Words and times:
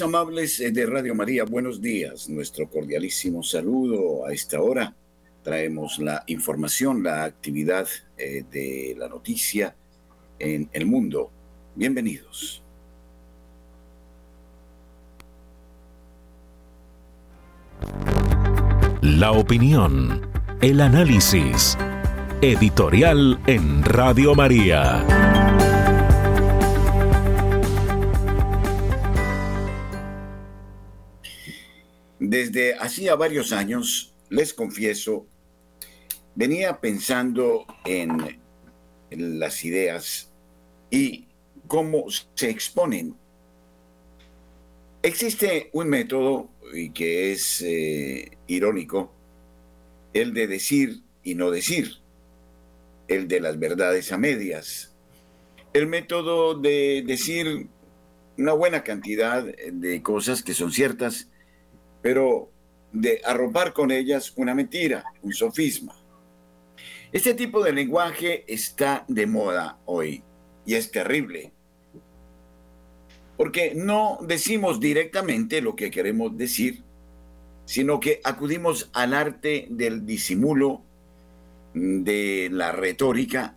Amables 0.00 0.58
de 0.58 0.86
Radio 0.86 1.14
María, 1.14 1.44
buenos 1.44 1.80
días. 1.80 2.28
Nuestro 2.28 2.68
cordialísimo 2.68 3.42
saludo 3.42 4.26
a 4.26 4.32
esta 4.32 4.60
hora. 4.60 4.94
Traemos 5.42 5.98
la 5.98 6.24
información, 6.26 7.02
la 7.02 7.24
actividad 7.24 7.86
eh, 8.18 8.44
de 8.50 8.94
la 8.98 9.08
noticia 9.08 9.76
en 10.38 10.68
el 10.72 10.86
mundo. 10.86 11.30
Bienvenidos. 11.74 12.62
La 19.02 19.32
opinión, 19.32 20.28
el 20.60 20.80
análisis. 20.80 21.78
Editorial 22.42 23.40
en 23.46 23.82
Radio 23.84 24.34
María. 24.34 25.35
Desde 32.18 32.74
hacía 32.74 33.14
varios 33.14 33.52
años, 33.52 34.14
les 34.30 34.54
confieso, 34.54 35.26
venía 36.34 36.80
pensando 36.80 37.66
en, 37.84 38.44
las 39.10 39.64
ideas 39.64 40.32
y 40.90 41.28
cómo 41.68 42.06
se 42.34 42.50
exponen. 42.50 43.16
Existe 45.02 45.70
un 45.72 45.88
método 45.88 46.50
y 46.74 46.90
que 46.90 47.32
es 47.32 47.62
eh, 47.62 48.36
irónico, 48.48 49.12
el 50.12 50.34
de 50.34 50.48
decir 50.48 51.02
y 51.22 51.34
no 51.36 51.50
decir, 51.50 51.98
el 53.06 53.28
de 53.28 53.40
las 53.40 53.58
verdades 53.58 54.10
a 54.10 54.18
medias, 54.18 54.94
el 55.72 55.86
método 55.86 56.54
de 56.58 57.04
decir 57.06 57.68
una 58.36 58.52
buena 58.52 58.82
cantidad 58.82 59.44
de 59.44 60.02
cosas 60.02 60.42
que 60.42 60.54
son 60.54 60.72
ciertas 60.72 61.28
pero 62.06 62.52
de 62.92 63.20
arropar 63.24 63.72
con 63.72 63.90
ellas 63.90 64.32
una 64.36 64.54
mentira, 64.54 65.02
un 65.22 65.32
sofisma. 65.32 65.92
Este 67.10 67.34
tipo 67.34 67.64
de 67.64 67.72
lenguaje 67.72 68.44
está 68.46 69.04
de 69.08 69.26
moda 69.26 69.80
hoy 69.86 70.22
y 70.64 70.74
es 70.74 70.92
terrible, 70.92 71.52
porque 73.36 73.72
no 73.74 74.20
decimos 74.22 74.78
directamente 74.78 75.60
lo 75.60 75.74
que 75.74 75.90
queremos 75.90 76.36
decir, 76.36 76.84
sino 77.64 77.98
que 77.98 78.20
acudimos 78.22 78.88
al 78.92 79.12
arte 79.12 79.66
del 79.68 80.06
disimulo, 80.06 80.84
de 81.74 82.50
la 82.52 82.70
retórica, 82.70 83.56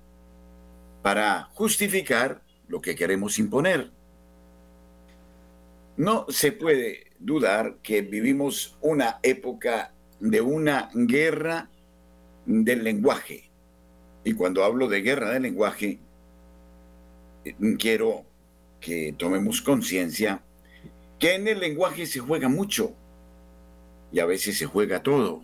para 1.03 1.43
justificar 1.53 2.41
lo 2.67 2.81
que 2.81 2.95
queremos 2.95 3.37
imponer. 3.37 3.91
No 5.97 6.25
se 6.29 6.51
puede 6.51 7.08
dudar 7.19 7.77
que 7.83 8.01
vivimos 8.01 8.77
una 8.81 9.19
época 9.23 9.93
de 10.19 10.41
una 10.41 10.89
guerra 10.93 11.69
del 12.45 12.83
lenguaje. 12.83 13.49
Y 14.23 14.33
cuando 14.33 14.63
hablo 14.63 14.87
de 14.87 15.01
guerra 15.01 15.31
del 15.31 15.43
lenguaje, 15.43 15.99
eh, 17.45 17.55
quiero 17.77 18.25
que 18.79 19.13
tomemos 19.17 19.61
conciencia 19.61 20.41
que 21.19 21.35
en 21.35 21.47
el 21.47 21.59
lenguaje 21.59 22.05
se 22.05 22.19
juega 22.19 22.47
mucho 22.47 22.93
y 24.11 24.19
a 24.19 24.25
veces 24.25 24.57
se 24.57 24.65
juega 24.65 25.03
todo. 25.03 25.43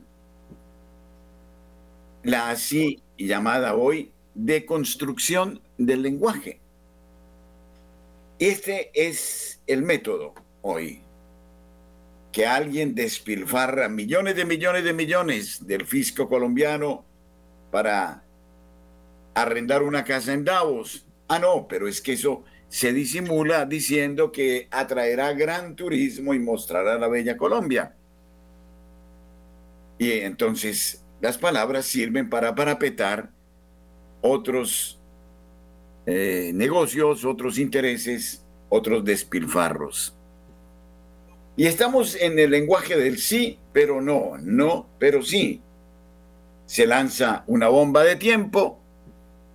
La 2.23 2.49
así 2.49 3.03
llamada 3.17 3.75
hoy 3.75 4.11
deconstrucción 4.33 5.61
del 5.77 6.01
lenguaje. 6.01 6.59
Este 8.39 8.91
es 8.93 9.61
el 9.67 9.83
método 9.83 10.33
hoy 10.61 11.04
que 12.35 12.45
alguien 12.45 12.93
despilfarra 12.93 13.87
millones 13.87 14.35
de 14.35 14.43
millones 14.43 14.83
de 14.83 14.91
millones 14.91 15.65
del 15.65 15.85
fisco 15.85 16.27
colombiano 16.27 17.05
para 17.71 18.25
arrendar 19.33 19.81
una 19.81 20.03
casa 20.03 20.33
en 20.33 20.43
Davos. 20.43 21.07
Ah, 21.29 21.39
no, 21.39 21.65
pero 21.65 21.87
es 21.87 22.01
que 22.01 22.11
eso 22.11 22.43
se 22.67 22.91
disimula 22.91 23.65
diciendo 23.65 24.33
que 24.33 24.67
atraerá 24.69 25.31
gran 25.31 25.77
turismo 25.77 26.33
y 26.33 26.39
mostrará 26.39 26.99
la 26.99 27.07
bella 27.07 27.37
Colombia. 27.37 27.95
Y 29.97 30.11
entonces 30.11 31.05
las 31.21 31.37
palabras 31.37 31.85
sirven 31.85 32.29
para 32.29 32.53
parapetar 32.53 33.31
otros 34.19 34.99
eh, 36.05 36.51
negocios, 36.53 37.23
otros 37.23 37.57
intereses, 37.57 38.45
otros 38.67 39.05
despilfarros. 39.05 40.14
Y 41.57 41.67
estamos 41.67 42.15
en 42.19 42.37
el 42.37 42.51
lenguaje 42.51 42.97
del 42.97 43.17
sí, 43.17 43.59
pero 43.71 44.01
no, 44.01 44.37
no, 44.41 44.89
pero 44.99 45.21
sí. 45.21 45.61
Se 46.65 46.85
lanza 46.85 47.43
una 47.47 47.69
bomba 47.69 48.03
de 48.03 48.15
tiempo, 48.15 48.79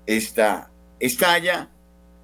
esta 0.07 0.71
estalla, 0.99 1.71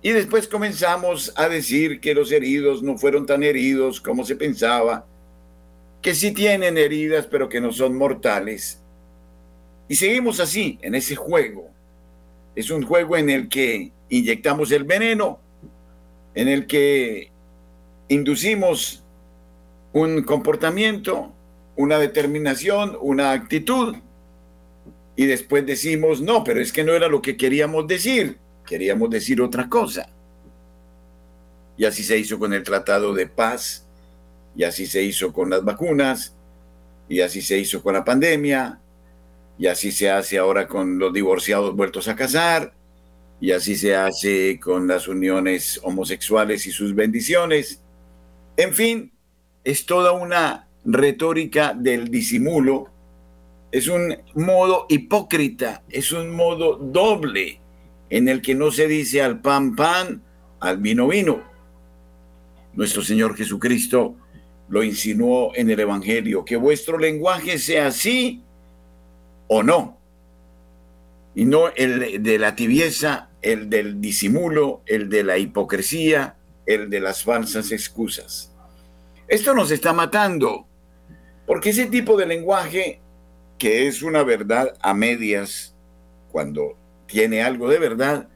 y 0.01 0.11
después 0.11 0.49
comenzamos 0.49 1.33
a 1.37 1.49
decir 1.49 2.01
que 2.01 2.15
los 2.15 2.31
heridos 2.33 2.83
no 2.83 2.97
fueron 2.97 3.27
tan 3.27 3.43
heridos 3.43 4.01
como 4.01 4.25
se 4.25 4.37
pensaba, 4.37 5.07
que 6.01 6.15
sí 6.15 6.33
tienen 6.33 6.79
heridas, 6.79 7.27
pero 7.27 7.49
que 7.49 7.61
no 7.61 7.73
son 7.73 7.97
mortales. 7.97 8.81
Y 9.89 9.97
seguimos 9.97 10.41
así, 10.41 10.79
en 10.83 10.95
ese 10.95 11.17
juego. 11.17 11.71
Es 12.55 12.71
un 12.71 12.83
juego 12.83 13.17
en 13.17 13.29
el 13.29 13.49
que 13.49 13.93
inyectamos 14.09 14.71
el 14.73 14.85
veneno, 14.85 15.41
en 16.35 16.49
el 16.49 16.67
que 16.67 17.31
inducimos 18.09 19.03
un 19.97 20.25
comportamiento, 20.25 21.33
una 21.75 21.99
determinación, 21.99 22.99
una 23.01 23.33
actitud, 23.33 23.97
y 25.17 25.25
después 25.25 25.65
decimos, 25.65 26.21
no, 26.21 26.45
pero 26.45 26.61
es 26.61 26.71
que 26.71 26.85
no 26.85 26.93
era 26.93 27.09
lo 27.09 27.23
que 27.23 27.39
queríamos 27.39 27.87
decir, 27.87 28.39
queríamos 28.67 29.09
decir 29.09 29.41
otra 29.41 29.71
cosa. 29.71 30.11
Y 31.79 31.87
así 31.87 32.05
se 32.05 32.19
hizo 32.19 32.39
con 32.39 32.53
el 32.53 32.63
Tratado 32.63 33.15
de 33.15 33.27
Paz, 33.27 33.87
y 34.55 34.65
así 34.65 34.87
se 34.87 35.03
hizo 35.03 35.33
con 35.33 35.49
las 35.49 35.65
vacunas, 35.65 36.37
y 37.09 37.23
así 37.23 37.41
se 37.41 37.57
hizo 37.57 37.83
con 37.83 37.95
la 37.95 38.05
pandemia, 38.05 38.79
y 39.57 39.67
así 39.67 39.93
se 39.93 40.11
hace 40.11 40.37
ahora 40.37 40.69
con 40.69 40.99
los 40.99 41.11
divorciados 41.11 41.75
vueltos 41.75 42.07
a 42.09 42.17
casar, 42.17 42.75
y 43.41 43.53
así 43.53 43.75
se 43.75 43.97
hace 43.97 44.61
con 44.61 44.89
las 44.89 45.09
uniones 45.09 45.81
homosexuales 45.83 46.67
y 46.67 46.71
sus 46.71 46.95
bendiciones. 46.95 47.81
En 48.59 48.75
fin, 48.75 49.16
es 49.67 49.85
toda 49.85 50.13
una 50.13 50.69
retórica 50.85 51.75
del 51.75 52.09
disimulo, 52.09 52.89
es 53.73 53.89
un 53.89 54.17
modo 54.37 54.87
hipócrita, 54.89 55.83
es 55.89 56.13
un 56.13 56.31
modo 56.31 56.77
doble 56.77 57.61
en 58.09 58.29
el 58.29 58.41
que 58.41 58.55
no 58.55 58.71
se 58.71 58.87
dice 58.87 59.23
al 59.23 59.41
pan 59.41 59.75
pan, 59.75 60.23
al 60.61 60.79
vino 60.79 61.09
vino. 61.09 61.43
Nuestro 62.75 63.03
Señor 63.03 63.37
Jesucristo 63.37 64.15
lo 64.69 64.85
insinuó 64.85 65.51
en 65.57 65.69
el 65.69 65.81
Evangelio, 65.81 66.45
que 66.45 66.55
vuestro 66.55 66.97
lenguaje 66.97 67.59
sea 67.59 67.89
así 67.89 68.45
o 69.49 69.65
no, 69.65 69.99
y 71.35 71.45
no 71.45 71.71
el 71.75 72.23
de 72.23 72.39
la 72.39 72.55
tibieza, 72.55 73.31
el 73.43 73.69
del 73.69 74.01
disimulo, 74.01 74.83
el 74.87 75.09
de 75.09 75.25
la 75.25 75.39
hipocresía, 75.39 76.37
el 76.67 76.89
de 76.89 77.01
las 77.01 77.25
falsas 77.25 77.73
excusas. 77.73 78.56
Esto 79.29 79.55
nos 79.55 79.73
está 79.73 79.93
matando, 79.93 80.69
porque 81.47 81.71
ese 81.71 81.87
tipo 81.87 82.17
de 82.17 82.27
lenguaje, 82.27 83.01
que 83.59 83.89
es 83.89 84.03
una 84.03 84.23
verdad 84.23 84.77
a 84.81 84.95
medias, 84.95 85.75
cuando 86.31 86.77
tiene 87.07 87.43
algo 87.43 87.69
de 87.69 87.81
verdad, 87.81 88.29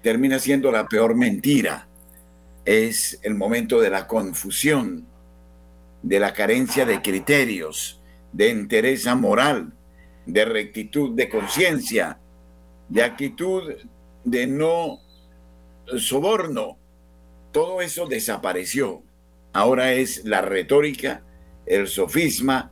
termina 0.00 0.38
siendo 0.38 0.70
la 0.70 0.86
peor 0.86 1.16
mentira. 1.16 1.88
Es 2.64 3.18
el 3.22 3.34
momento 3.34 3.80
de 3.80 3.90
la 3.90 4.06
confusión, 4.06 5.08
de 6.02 6.20
la 6.20 6.32
carencia 6.32 6.86
de 6.86 7.02
criterios, 7.02 8.00
de 8.32 8.50
entereza 8.50 9.16
moral, 9.16 9.72
de 10.24 10.44
rectitud 10.44 11.16
de 11.16 11.28
conciencia, 11.28 12.20
de 12.88 13.02
actitud 13.02 13.74
de 14.22 14.46
no 14.46 15.00
soborno. 15.96 16.78
Todo 17.50 17.80
eso 17.80 18.06
desapareció. 18.06 19.02
Ahora 19.52 19.92
es 19.92 20.24
la 20.24 20.42
retórica, 20.42 21.22
el 21.66 21.88
sofisma, 21.88 22.70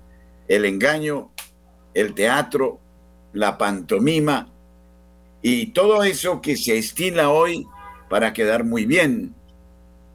el 0.48 0.64
engaño, 0.64 1.30
el 1.94 2.14
teatro, 2.14 2.78
la 3.32 3.58
pantomima 3.58 4.52
y 5.42 5.68
todo 5.68 6.02
eso 6.04 6.40
que 6.40 6.56
se 6.56 6.76
estila 6.76 7.30
hoy 7.30 7.66
para 8.08 8.32
quedar 8.32 8.64
muy 8.64 8.84
bien, 8.84 9.34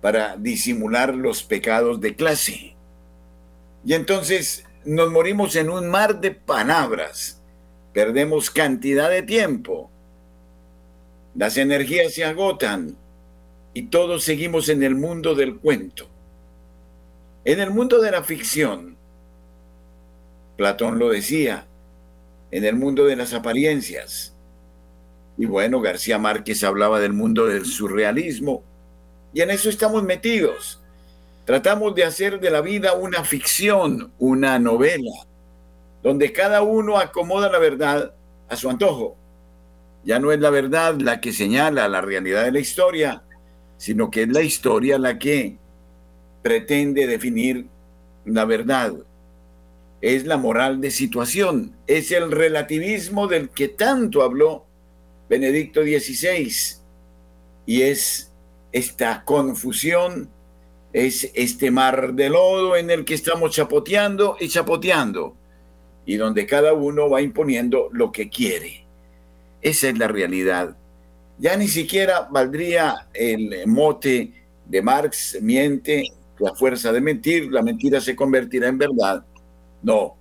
para 0.01 0.35
disimular 0.37 1.15
los 1.15 1.43
pecados 1.43 2.01
de 2.01 2.15
clase. 2.15 2.75
Y 3.85 3.93
entonces 3.93 4.65
nos 4.85 5.11
morimos 5.11 5.55
en 5.55 5.69
un 5.69 5.89
mar 5.89 6.21
de 6.21 6.31
palabras, 6.31 7.41
perdemos 7.93 8.49
cantidad 8.49 9.09
de 9.09 9.23
tiempo, 9.23 9.89
las 11.35 11.57
energías 11.57 12.13
se 12.13 12.25
agotan 12.25 12.97
y 13.73 13.83
todos 13.83 14.23
seguimos 14.23 14.69
en 14.69 14.83
el 14.83 14.95
mundo 14.95 15.33
del 15.33 15.57
cuento 15.57 16.10
En 17.43 17.59
el 17.59 17.71
mundo 17.71 17.99
de 17.99 18.11
la 18.11 18.23
ficción, 18.23 18.97
Platón 20.57 20.99
lo 20.99 21.09
decía, 21.09 21.65
en 22.51 22.65
el 22.65 22.75
mundo 22.75 23.05
de 23.05 23.15
las 23.15 23.33
apariencias. 23.33 24.35
Y 25.37 25.47
bueno, 25.47 25.81
García 25.81 26.19
Márquez 26.19 26.63
hablaba 26.63 26.99
del 26.99 27.13
mundo 27.13 27.47
del 27.47 27.65
surrealismo. 27.65 28.61
Y 29.33 29.41
en 29.41 29.49
eso 29.49 29.69
estamos 29.69 30.03
metidos. 30.03 30.79
Tratamos 31.45 31.95
de 31.95 32.03
hacer 32.03 32.39
de 32.39 32.51
la 32.51 32.61
vida 32.61 32.93
una 32.93 33.23
ficción, 33.23 34.11
una 34.19 34.59
novela, 34.59 35.25
donde 36.03 36.31
cada 36.33 36.61
uno 36.61 36.99
acomoda 36.99 37.49
la 37.49 37.57
verdad 37.57 38.13
a 38.49 38.55
su 38.55 38.69
antojo. 38.69 39.17
Ya 40.03 40.19
no 40.19 40.31
es 40.31 40.39
la 40.39 40.51
verdad 40.51 40.95
la 40.99 41.19
que 41.21 41.33
señala 41.33 41.87
la 41.87 42.01
realidad 42.01 42.43
de 42.43 42.51
la 42.51 42.59
historia, 42.59 43.23
sino 43.77 44.11
que 44.11 44.23
es 44.23 44.29
la 44.29 44.41
historia 44.41 44.99
la 44.99 45.17
que 45.17 45.57
pretende 46.41 47.07
definir 47.07 47.67
la 48.25 48.45
verdad. 48.45 48.93
Es 50.01 50.25
la 50.25 50.37
moral 50.37 50.81
de 50.81 50.91
situación, 50.91 51.75
es 51.85 52.11
el 52.11 52.31
relativismo 52.31 53.27
del 53.27 53.49
que 53.49 53.67
tanto 53.67 54.23
habló 54.23 54.65
Benedicto 55.29 55.83
XVI. 55.83 56.51
Y 57.65 57.83
es 57.83 58.31
esta 58.71 59.23
confusión, 59.23 60.29
es 60.93 61.31
este 61.35 61.71
mar 61.71 62.13
de 62.13 62.29
lodo 62.29 62.75
en 62.75 62.89
el 62.89 63.05
que 63.05 63.13
estamos 63.13 63.51
chapoteando 63.51 64.37
y 64.39 64.49
chapoteando, 64.49 65.35
y 66.05 66.15
donde 66.15 66.45
cada 66.45 66.73
uno 66.73 67.09
va 67.09 67.21
imponiendo 67.21 67.89
lo 67.91 68.11
que 68.11 68.29
quiere. 68.29 68.85
Esa 69.61 69.89
es 69.89 69.97
la 69.97 70.07
realidad. 70.07 70.75
Ya 71.37 71.55
ni 71.55 71.67
siquiera 71.67 72.27
valdría 72.29 73.07
el 73.13 73.67
mote 73.67 74.33
de 74.65 74.81
Marx, 74.81 75.37
miente, 75.41 76.03
la 76.41 76.53
fuerza 76.55 76.91
de 76.91 77.01
mentir, 77.01 77.51
la 77.51 77.61
mentira 77.61 78.01
se 78.01 78.15
convertirá 78.15 78.67
en 78.67 78.77
verdad. 78.77 79.23
No, 79.83 80.15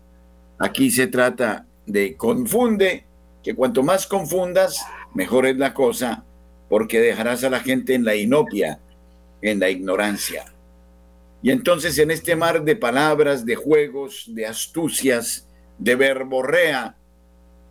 aquí 0.59 0.91
se 0.91 1.07
trata 1.07 1.67
de 1.87 2.17
confunde, 2.17 3.05
que 3.43 3.55
cuanto 3.55 3.83
más 3.83 4.07
confundas, 4.07 4.85
mejor 5.15 5.47
es 5.47 5.57
la 5.57 5.73
cosa, 5.73 6.25
porque 6.69 7.01
dejarás 7.01 7.43
a 7.43 7.51
la 7.51 7.61
gente 7.61 7.95
en 7.95 8.05
la 8.05 8.15
inopia, 8.15 8.79
en 9.43 9.59
la 9.59 9.71
ignorancia. 9.71 10.45
Y 11.43 11.51
entonces 11.51 11.99
en 11.99 12.11
este 12.11 12.37
mar 12.37 12.63
de 12.63 12.77
palabras, 12.77 13.47
de 13.47 13.57
juegos, 13.57 14.27
de 14.29 14.47
astucias, 14.47 15.49
de 15.79 15.97
verborrea, 15.97 16.97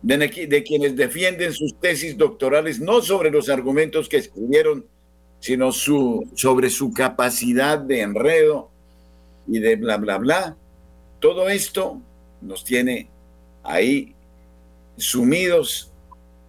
de, 0.02 0.64
quienes 0.64 0.96
defienden 0.96 1.52
sus 1.52 1.78
tesis 1.78 2.16
doctorales 2.16 2.80
no 2.80 3.00
sobre 3.00 3.30
los 3.30 3.48
argumentos 3.48 4.08
que 4.08 4.16
escribieron, 4.16 4.86
sino 5.40 5.72
su, 5.72 6.30
sobre 6.34 6.70
su 6.70 6.92
capacidad 6.92 7.78
de 7.78 8.02
enredo 8.02 8.70
y 9.46 9.58
de 9.58 9.76
bla, 9.76 9.96
bla, 9.96 10.18
bla. 10.18 10.56
Todo 11.18 11.48
esto 11.48 12.00
nos 12.40 12.64
tiene 12.64 13.08
ahí 13.62 14.14
sumidos 14.96 15.92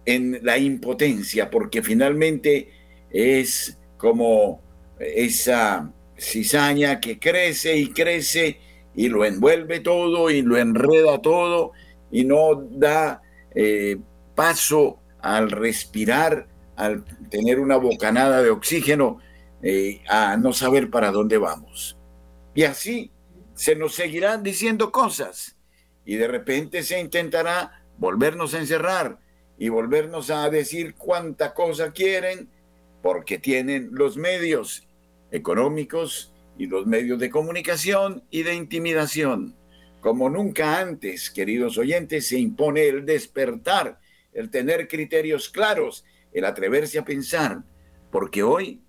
en 0.04 0.40
la 0.42 0.58
impotencia, 0.58 1.50
porque 1.50 1.82
finalmente 1.82 2.70
es 3.10 3.78
como 3.96 4.60
esa 4.98 5.90
cizaña 6.18 7.00
que 7.00 7.18
crece 7.18 7.76
y 7.76 7.88
crece 7.92 8.58
y 8.94 9.08
lo 9.08 9.24
envuelve 9.24 9.80
todo 9.80 10.30
y 10.30 10.42
lo 10.42 10.56
enreda 10.58 11.20
todo 11.20 11.72
y 12.10 12.24
no 12.24 12.54
da 12.70 13.22
eh, 13.54 13.96
paso 14.34 14.98
al 15.20 15.50
respirar, 15.50 16.46
al 16.84 17.04
tener 17.30 17.60
una 17.60 17.76
bocanada 17.76 18.42
de 18.42 18.50
oxígeno, 18.50 19.18
eh, 19.62 20.02
a 20.08 20.36
no 20.36 20.52
saber 20.52 20.90
para 20.90 21.12
dónde 21.12 21.38
vamos. 21.38 21.96
Y 22.54 22.64
así 22.64 23.12
se 23.54 23.76
nos 23.76 23.94
seguirán 23.94 24.42
diciendo 24.42 24.90
cosas 24.90 25.56
y 26.04 26.16
de 26.16 26.26
repente 26.26 26.82
se 26.82 26.98
intentará 27.00 27.84
volvernos 27.98 28.54
a 28.54 28.58
encerrar 28.58 29.18
y 29.58 29.68
volvernos 29.68 30.30
a 30.30 30.50
decir 30.50 30.94
cuánta 30.96 31.54
cosa 31.54 31.92
quieren 31.92 32.48
porque 33.02 33.38
tienen 33.38 33.90
los 33.92 34.16
medios 34.16 34.88
económicos 35.30 36.32
y 36.58 36.66
los 36.66 36.86
medios 36.86 37.20
de 37.20 37.30
comunicación 37.30 38.24
y 38.30 38.42
de 38.42 38.54
intimidación. 38.54 39.54
Como 40.00 40.28
nunca 40.28 40.80
antes, 40.80 41.30
queridos 41.30 41.78
oyentes, 41.78 42.26
se 42.26 42.38
impone 42.38 42.88
el 42.88 43.06
despertar, 43.06 44.00
el 44.32 44.50
tener 44.50 44.88
criterios 44.88 45.48
claros, 45.48 46.04
el 46.32 46.44
atreverse 46.44 46.98
a 46.98 47.04
pensar, 47.04 47.62
porque 48.10 48.42
hoy 48.42 48.82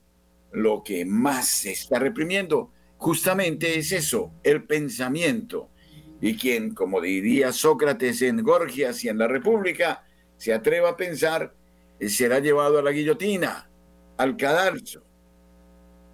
lo 0.51 0.83
que 0.83 1.05
más 1.05 1.47
se 1.47 1.71
está 1.71 1.99
reprimiendo 1.99 2.71
justamente 2.97 3.77
es 3.77 3.91
eso, 3.91 4.31
el 4.43 4.63
pensamiento. 4.63 5.69
Y 6.21 6.37
quien, 6.37 6.73
como 6.73 7.01
diría 7.01 7.51
Sócrates 7.51 8.21
en 8.21 8.43
Gorgias 8.43 9.03
y 9.03 9.09
en 9.09 9.17
la 9.17 9.27
República, 9.27 10.05
se 10.37 10.53
atreva 10.53 10.91
a 10.91 10.97
pensar, 10.97 11.53
será 11.99 12.39
llevado 12.39 12.79
a 12.79 12.81
la 12.81 12.91
guillotina, 12.91 13.69
al 14.17 14.37
cadalso. 14.37 15.03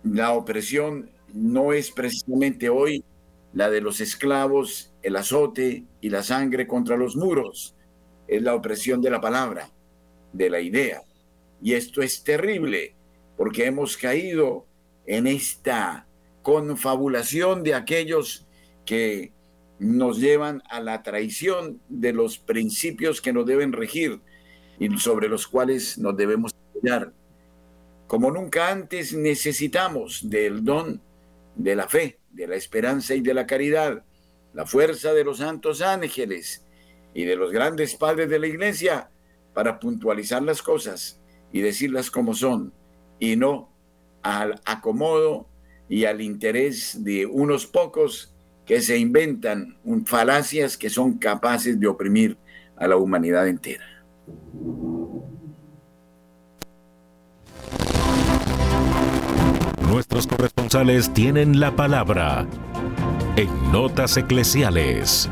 La 0.04 0.32
opresión 0.32 1.12
no 1.34 1.74
es 1.74 1.92
precisamente 1.92 2.70
hoy 2.70 3.04
la 3.54 3.70
de 3.70 3.82
los 3.82 4.00
esclavos, 4.00 4.94
el 5.02 5.16
azote 5.16 5.86
y 6.02 6.10
la 6.10 6.24
sangre 6.24 6.68
contra 6.68 6.98
los 6.98 7.16
muros. 7.16 7.76
Es 8.28 8.42
la 8.42 8.56
opresión 8.56 9.02
de 9.02 9.10
la 9.10 9.22
palabra, 9.22 9.70
de 10.34 10.50
la 10.50 10.60
idea. 10.60 11.02
Y 11.62 11.74
esto 11.74 12.02
es 12.02 12.24
terrible 12.24 12.96
porque 13.38 13.66
hemos 13.66 13.98
caído 13.98 14.66
en 15.06 15.28
esta 15.28 16.08
confabulación 16.42 17.64
de 17.64 17.74
aquellos 17.74 18.46
que 18.86 19.34
nos 19.80 20.20
llevan 20.20 20.62
a 20.70 20.82
la 20.82 21.04
traición 21.04 21.82
de 21.88 22.12
los 22.14 22.38
principios 22.38 23.22
que 23.22 23.34
nos 23.34 23.46
deben 23.46 23.72
regir 23.72 24.20
y 24.78 24.90
sobre 24.98 25.30
los 25.30 25.48
cuales 25.48 25.98
nos 25.98 26.16
debemos 26.18 26.54
apoyar. 26.54 27.14
Como 28.08 28.32
nunca 28.32 28.70
antes 28.72 29.14
necesitamos 29.14 30.30
del 30.30 30.64
don 30.64 31.02
de 31.56 31.76
la 31.76 31.88
fe, 31.88 32.20
de 32.32 32.48
la 32.48 32.56
esperanza 32.56 33.16
y 33.16 33.22
de 33.22 33.34
la 33.34 33.46
caridad, 33.46 34.04
la 34.54 34.66
fuerza 34.66 35.14
de 35.14 35.24
los 35.24 35.38
santos 35.38 35.82
ángeles 35.82 36.66
y 37.14 37.26
de 37.26 37.36
los 37.36 37.52
grandes 37.52 37.96
padres 37.96 38.30
de 38.30 38.40
la 38.40 38.48
iglesia 38.48 39.12
para 39.54 39.80
puntualizar 39.80 40.42
las 40.42 40.62
cosas 40.62 41.20
y 41.52 41.62
decirlas 41.62 42.12
como 42.12 42.34
son, 42.34 42.74
y 43.20 43.36
no 43.36 43.70
al 44.22 44.60
acomodo 44.66 45.48
y 45.88 46.06
al 46.06 46.22
interés 46.22 47.04
de 47.04 47.26
unos 47.26 47.66
pocos 47.66 48.34
que 48.66 48.82
se 48.82 48.98
inventan 48.98 49.78
falacias 50.06 50.78
que 50.78 50.90
son 50.90 51.18
capaces 51.18 51.80
de 51.80 51.88
oprimir 51.88 52.38
a 52.78 52.88
la 52.88 52.98
humanidad 52.98 53.48
entera. 53.48 53.86
Nuestros 59.90 60.28
corresponsales 60.28 61.12
tienen 61.14 61.60
la 61.60 61.76
palabra 61.76 62.48
en 63.36 63.72
Notas 63.72 64.18
Eclesiales. 64.18 65.30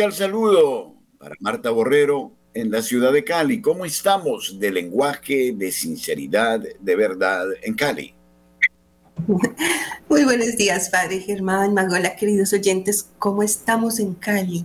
Cordial 0.00 0.18
saludo 0.18 0.94
para 1.18 1.34
Marta 1.40 1.68
Borrero, 1.68 2.32
en 2.54 2.70
la 2.70 2.80
ciudad 2.80 3.12
de 3.12 3.22
Cali. 3.22 3.60
¿Cómo 3.60 3.84
estamos 3.84 4.58
de 4.58 4.70
lenguaje, 4.70 5.52
de 5.54 5.70
sinceridad, 5.70 6.58
de 6.58 6.96
verdad 6.96 7.44
en 7.62 7.74
Cali? 7.74 8.14
Muy 10.08 10.24
buenos 10.24 10.56
días, 10.56 10.88
Padre 10.88 11.20
Germán, 11.20 11.74
Magola, 11.74 12.16
queridos 12.16 12.54
oyentes. 12.54 13.10
¿Cómo 13.18 13.42
estamos 13.42 14.00
en 14.00 14.14
Cali? 14.14 14.64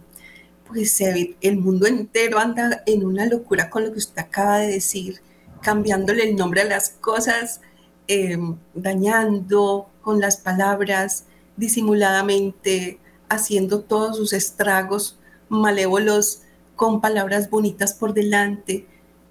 Pues 0.69 1.01
el 1.01 1.57
mundo 1.57 1.85
entero 1.85 2.39
anda 2.39 2.81
en 2.85 3.03
una 3.03 3.25
locura 3.25 3.69
con 3.69 3.83
lo 3.83 3.91
que 3.91 3.97
usted 3.97 4.21
acaba 4.21 4.59
de 4.59 4.67
decir, 4.67 5.19
cambiándole 5.61 6.23
el 6.23 6.37
nombre 6.37 6.61
a 6.61 6.65
las 6.65 6.91
cosas, 6.91 7.59
em, 8.07 8.55
dañando 8.73 9.89
con 10.01 10.21
las 10.21 10.37
palabras, 10.37 11.25
disimuladamente, 11.57 12.99
haciendo 13.27 13.81
todos 13.81 14.15
sus 14.15 14.31
estragos 14.31 15.19
malévolos 15.49 16.41
con 16.75 17.01
palabras 17.01 17.49
bonitas 17.49 17.93
por 17.93 18.13
delante. 18.13 18.87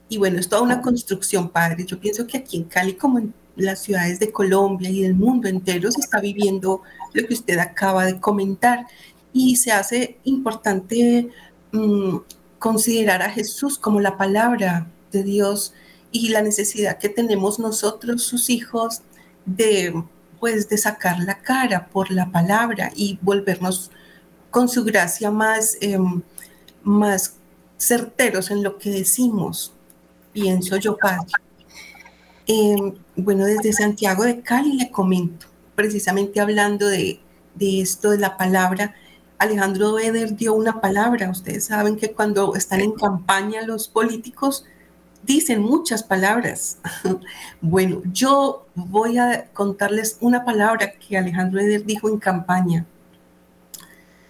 Y 0.08 0.18
bueno, 0.18 0.38
es 0.38 0.48
toda 0.48 0.62
una 0.62 0.82
construcción, 0.82 1.48
padre. 1.48 1.84
Yo 1.86 1.98
pienso 1.98 2.26
que 2.26 2.38
aquí 2.38 2.56
en 2.58 2.64
Cali, 2.64 2.94
como 2.94 3.18
en 3.18 3.34
las 3.56 3.80
ciudades 3.82 4.18
de 4.18 4.32
Colombia 4.32 4.90
y 4.90 5.02
del 5.02 5.14
mundo 5.14 5.48
entero, 5.48 5.90
se 5.90 6.00
está 6.00 6.20
viviendo 6.20 6.82
lo 7.12 7.26
que 7.26 7.34
usted 7.34 7.58
acaba 7.58 8.04
de 8.04 8.20
comentar. 8.20 8.86
Y 9.32 9.56
se 9.56 9.72
hace 9.72 10.18
importante 10.24 11.28
mm, 11.72 12.16
considerar 12.58 13.22
a 13.22 13.30
Jesús 13.30 13.78
como 13.78 14.00
la 14.00 14.16
palabra 14.16 14.86
de 15.12 15.22
Dios 15.22 15.74
y 16.12 16.28
la 16.28 16.42
necesidad 16.42 16.98
que 16.98 17.08
tenemos 17.08 17.58
nosotros, 17.58 18.22
sus 18.22 18.48
hijos, 18.48 19.02
de, 19.46 20.04
pues, 20.40 20.68
de 20.68 20.78
sacar 20.78 21.18
la 21.18 21.38
cara 21.38 21.88
por 21.88 22.10
la 22.10 22.30
palabra 22.30 22.92
y 22.94 23.18
volvernos 23.20 23.90
con 24.54 24.68
su 24.68 24.84
gracia 24.84 25.32
más, 25.32 25.76
em, 25.80 26.22
más 26.84 27.34
certeros 27.76 28.52
en 28.52 28.62
lo 28.62 28.78
que 28.78 28.88
decimos, 28.88 29.74
pienso 30.32 30.76
yo, 30.76 30.96
Padre. 30.96 31.32
Em, 32.46 32.94
bueno, 33.16 33.46
desde 33.46 33.72
Santiago 33.72 34.22
de 34.22 34.42
Cali 34.42 34.74
le 34.74 34.92
comento, 34.92 35.46
precisamente 35.74 36.40
hablando 36.40 36.86
de, 36.86 37.18
de 37.56 37.80
esto 37.80 38.10
de 38.10 38.18
la 38.18 38.36
palabra, 38.36 38.94
Alejandro 39.38 39.98
Eder 39.98 40.36
dio 40.36 40.54
una 40.54 40.80
palabra. 40.80 41.30
Ustedes 41.30 41.64
saben 41.64 41.96
que 41.96 42.12
cuando 42.12 42.54
están 42.54 42.80
en 42.80 42.92
campaña 42.92 43.62
los 43.62 43.88
políticos 43.88 44.64
dicen 45.24 45.62
muchas 45.62 46.04
palabras. 46.04 46.78
bueno, 47.60 48.02
yo 48.12 48.68
voy 48.76 49.18
a 49.18 49.46
contarles 49.52 50.16
una 50.20 50.44
palabra 50.44 50.92
que 50.92 51.18
Alejandro 51.18 51.58
Eder 51.58 51.84
dijo 51.84 52.08
en 52.08 52.18
campaña 52.18 52.86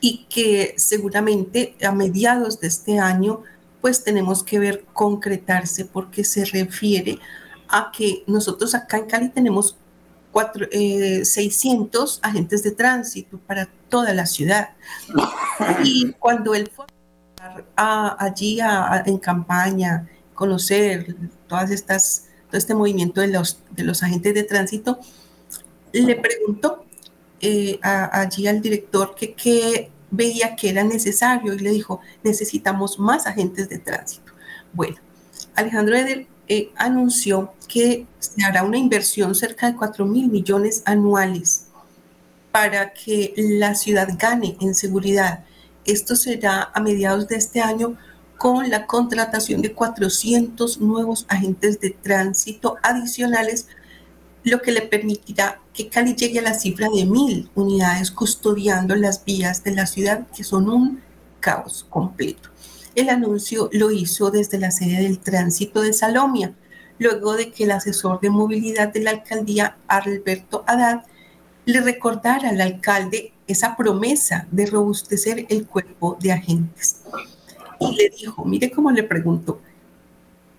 y 0.01 0.27
que 0.27 0.75
seguramente 0.77 1.77
a 1.85 1.93
mediados 1.93 2.61
de 2.61 2.69
este 2.69 2.99
año 2.99 3.43
pues 3.81 4.03
tenemos 4.03 4.43
que 4.43 4.59
ver 4.59 4.85
concretarse 4.93 5.85
porque 5.85 6.25
se 6.25 6.45
refiere 6.47 7.19
a 7.69 7.91
que 7.95 8.25
nosotros 8.27 8.75
acá 8.75 8.99
en 8.99 9.07
Cali 9.07 9.29
tenemos 9.29 9.77
600 10.33 12.17
eh, 12.17 12.21
agentes 12.23 12.63
de 12.63 12.71
tránsito 12.73 13.39
para 13.39 13.69
toda 13.89 14.13
la 14.15 14.27
ciudad. 14.27 14.71
Y 15.85 16.13
cuando 16.15 16.55
él 16.55 16.71
fue 16.75 16.87
allí 17.77 18.59
en 19.07 19.19
campaña, 19.19 20.09
conocer 20.35 21.15
todas 21.47 21.71
estas, 21.71 22.29
todo 22.49 22.59
este 22.59 22.75
movimiento 22.75 23.21
de 23.21 23.29
los, 23.29 23.59
de 23.71 23.85
los 23.85 24.03
agentes 24.03 24.35
de 24.35 24.43
tránsito, 24.43 24.99
le 25.93 26.17
preguntó 26.17 26.85
eh, 27.41 27.79
allí 27.83 28.47
al 28.47 28.61
director 28.61 29.15
que 29.15 29.35
qué 29.35 29.91
veía 30.11 30.55
que 30.57 30.71
era 30.71 30.85
necesario 30.85 31.55
y 31.55 31.59
le 31.59 31.71
dijo, 31.71 32.01
necesitamos 32.23 32.99
más 32.99 33.27
agentes 33.27 33.69
de 33.69 33.79
tránsito. 33.79 34.33
Bueno, 34.73 34.97
Alejandro 35.55 35.97
Eder 35.97 36.27
eh, 36.49 36.71
anunció 36.77 37.55
que 37.69 38.07
se 38.19 38.45
hará 38.45 38.63
una 38.63 38.79
inversión 38.79 39.35
cerca 39.35 39.71
de 39.71 39.77
4 39.77 40.05
mil 40.07 40.29
millones 40.29 40.83
anuales 40.85 41.67
para 42.53 42.93
que 42.93 43.35
la 43.37 43.75
ciudad 43.75 44.09
gane 44.19 44.57
en 44.61 44.75
seguridad. 44.75 45.45
Esto 45.85 46.15
será 46.17 46.71
a 46.73 46.81
mediados 46.81 47.27
de 47.29 47.37
este 47.37 47.61
año 47.61 47.97
con 48.37 48.69
la 48.71 48.87
contratación 48.87 49.63
de 49.63 49.73
400 49.73 50.81
nuevos 50.81 51.25
agentes 51.29 51.81
de 51.81 51.91
tránsito 51.91 52.77
adicionales, 52.83 53.69
lo 54.45 54.61
que 54.61 54.73
le 54.73 54.83
permitirá 54.83 55.61
que 55.73 55.89
Cali 55.89 56.15
llegue 56.15 56.39
a 56.39 56.43
la 56.43 56.55
cifra 56.55 56.89
de 56.95 57.07
mil 57.07 57.51
unidades 57.55 58.11
custodiando 58.11 58.95
las 58.95 59.25
vías 59.25 59.65
de 59.65 59.75
la 59.75 59.87
ciudad, 59.87 60.27
que 60.37 60.45
son 60.45 60.69
un 60.69 61.01
caos 61.41 61.87
completo. 61.89 62.51
El 62.95 63.09
anuncio 63.09 63.69
lo 63.73 63.91
hizo 63.91 64.31
desde 64.31 64.59
la 64.59 64.71
sede 64.71 65.03
del 65.03 65.19
tránsito 65.19 65.81
de 65.81 65.93
Salomia, 65.93 66.55
luego 66.99 67.35
de 67.35 67.51
que 67.51 67.65
el 67.65 67.73
asesor 67.73 68.21
de 68.21 68.31
movilidad 68.31 68.93
de 68.93 69.01
la 69.01 69.11
alcaldía, 69.11 69.79
Alberto 69.89 70.63
Haddad, 70.67 71.05
le 71.65 71.81
recordara 71.81 72.51
al 72.51 72.61
alcalde 72.61 73.33
esa 73.47 73.77
promesa 73.77 74.47
de 74.51 74.67
robustecer 74.67 75.47
el 75.49 75.67
cuerpo 75.67 76.17
de 76.21 76.33
agentes. 76.33 77.01
Y 77.81 77.97
le 77.97 78.11
dijo, 78.11 78.45
mire 78.45 78.71
cómo 78.71 78.91
le 78.91 79.03
preguntó, 79.03 79.61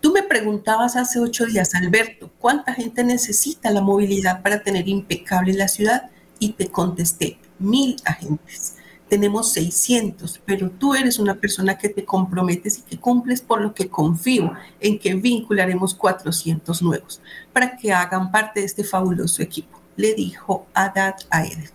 tú 0.06 0.12
me 0.12 0.22
preguntabas 0.22 0.98
hace 0.98 1.20
ocho 1.20 1.48
días, 1.48 1.74
Alberto, 1.74 2.32
¿cuánta 2.38 2.76
gente 2.76 3.04
necesita 3.04 3.72
la 3.72 3.82
movilidad 3.82 4.44
para 4.44 4.62
tener 4.62 4.88
impecable 4.88 5.52
la 5.54 5.68
ciudad? 5.68 6.12
Y 6.38 6.52
te 6.52 6.68
contesté, 6.68 7.40
mil 7.58 7.96
agentes 8.06 8.76
tenemos 9.10 9.52
600, 9.54 10.44
pero 10.46 10.70
tú 10.70 10.94
eres 10.94 11.18
una 11.18 11.34
persona 11.34 11.80
que 11.80 11.90
te 11.90 12.06
comprometes 12.06 12.78
y 12.78 12.82
que 12.84 13.00
cumples 13.00 13.42
por 13.42 13.62
lo 13.62 13.74
que 13.74 13.90
confío 13.90 14.54
en 14.80 15.00
que 15.00 15.16
vincularemos 15.16 15.96
400 15.96 16.84
nuevos 16.84 17.20
para 17.52 17.76
que 17.76 17.92
hagan 17.92 18.32
parte 18.32 18.60
de 18.60 18.68
este 18.68 18.84
fabuloso 18.84 19.42
equipo, 19.42 19.82
le 19.96 20.14
dijo 20.14 20.68
Adad 20.76 21.16
Aeder. 21.32 21.72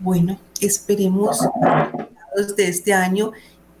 Bueno, 0.00 0.40
esperemos 0.60 1.38
de 2.56 2.66
este 2.66 2.94
año. 2.94 3.30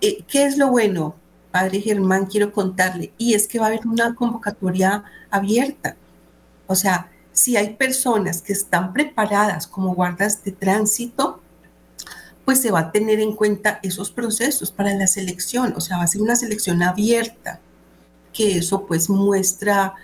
Eh, 0.00 0.22
¿Qué 0.28 0.44
es 0.44 0.58
lo 0.58 0.68
bueno, 0.70 1.16
padre 1.54 1.80
Germán? 1.80 2.26
Quiero 2.26 2.50
contarle, 2.50 3.12
y 3.16 3.34
es 3.34 3.46
que 3.46 3.60
va 3.60 3.66
a 3.66 3.68
haber 3.68 3.86
una 3.86 4.16
convocatoria 4.16 5.04
abierta. 5.30 5.94
O 6.66 6.74
sea, 6.74 7.12
si 7.30 7.56
hay 7.56 7.76
personas 7.76 8.42
que 8.42 8.52
están 8.52 8.92
preparadas 8.92 9.68
como 9.68 9.94
guardas 9.94 10.42
de 10.42 10.50
tránsito, 10.50 11.40
pues 12.44 12.60
se 12.60 12.72
va 12.72 12.80
a 12.80 12.90
tener 12.90 13.20
en 13.20 13.36
cuenta 13.36 13.78
esos 13.84 14.10
procesos 14.10 14.72
para 14.72 14.94
la 14.94 15.06
selección, 15.06 15.74
o 15.76 15.80
sea, 15.80 15.98
va 15.98 16.02
a 16.02 16.08
ser 16.08 16.22
una 16.22 16.34
selección 16.34 16.82
abierta, 16.82 17.60
que 18.32 18.58
eso 18.58 18.84
pues 18.84 19.08
muestra 19.08 19.94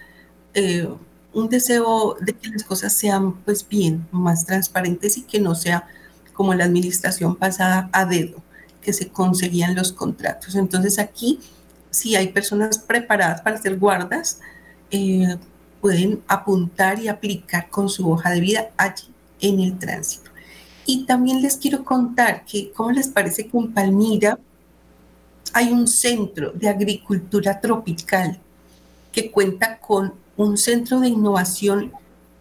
eh, 0.55 0.89
un 1.33 1.49
deseo 1.49 2.17
de 2.21 2.33
que 2.33 2.49
las 2.49 2.63
cosas 2.63 2.93
sean 2.93 3.33
pues 3.43 3.69
bien, 3.69 4.07
más 4.13 4.47
transparentes 4.47 5.19
y 5.19 5.23
que 5.23 5.41
no 5.41 5.57
sea 5.57 5.89
como 6.33 6.55
la 6.55 6.65
administración 6.67 7.35
pasada 7.35 7.91
a 7.93 8.05
dedo, 8.05 8.41
que 8.81 8.93
se 8.93 9.09
conseguían 9.09 9.75
los 9.75 9.93
contratos. 9.93 10.55
Entonces 10.55 10.99
aquí, 10.99 11.41
si 11.91 12.17
hay 12.17 12.29
personas 12.29 12.79
preparadas 12.79 13.41
para 13.43 13.59
ser 13.59 13.79
guardas, 13.79 14.41
eh, 14.91 15.37
pueden 15.81 16.23
apuntar 16.27 16.99
y 16.99 17.09
aplicar 17.09 17.69
con 17.71 17.89
su 17.89 18.11
hoja 18.11 18.31
de 18.31 18.41
vida 18.41 18.71
allí 18.77 19.09
en 19.41 19.61
el 19.61 19.79
tránsito. 19.79 20.31
Y 20.87 21.07
también 21.07 21.43
les 21.43 21.57
quiero 21.57 21.85
contar 21.85 22.45
que, 22.45 22.73
¿cómo 22.73 22.91
les 22.91 23.09
parece 23.09 23.47
que 23.47 23.57
en 23.57 23.73
Palmira 23.73 24.39
hay 25.53 25.73
un 25.73 25.89
centro 25.89 26.53
de 26.53 26.69
agricultura 26.69 27.61
tropical 27.61 28.41
que 29.13 29.31
cuenta 29.31 29.79
con 29.79 30.15
un 30.37 30.57
centro 30.57 31.01
de 31.01 31.09
innovación 31.09 31.93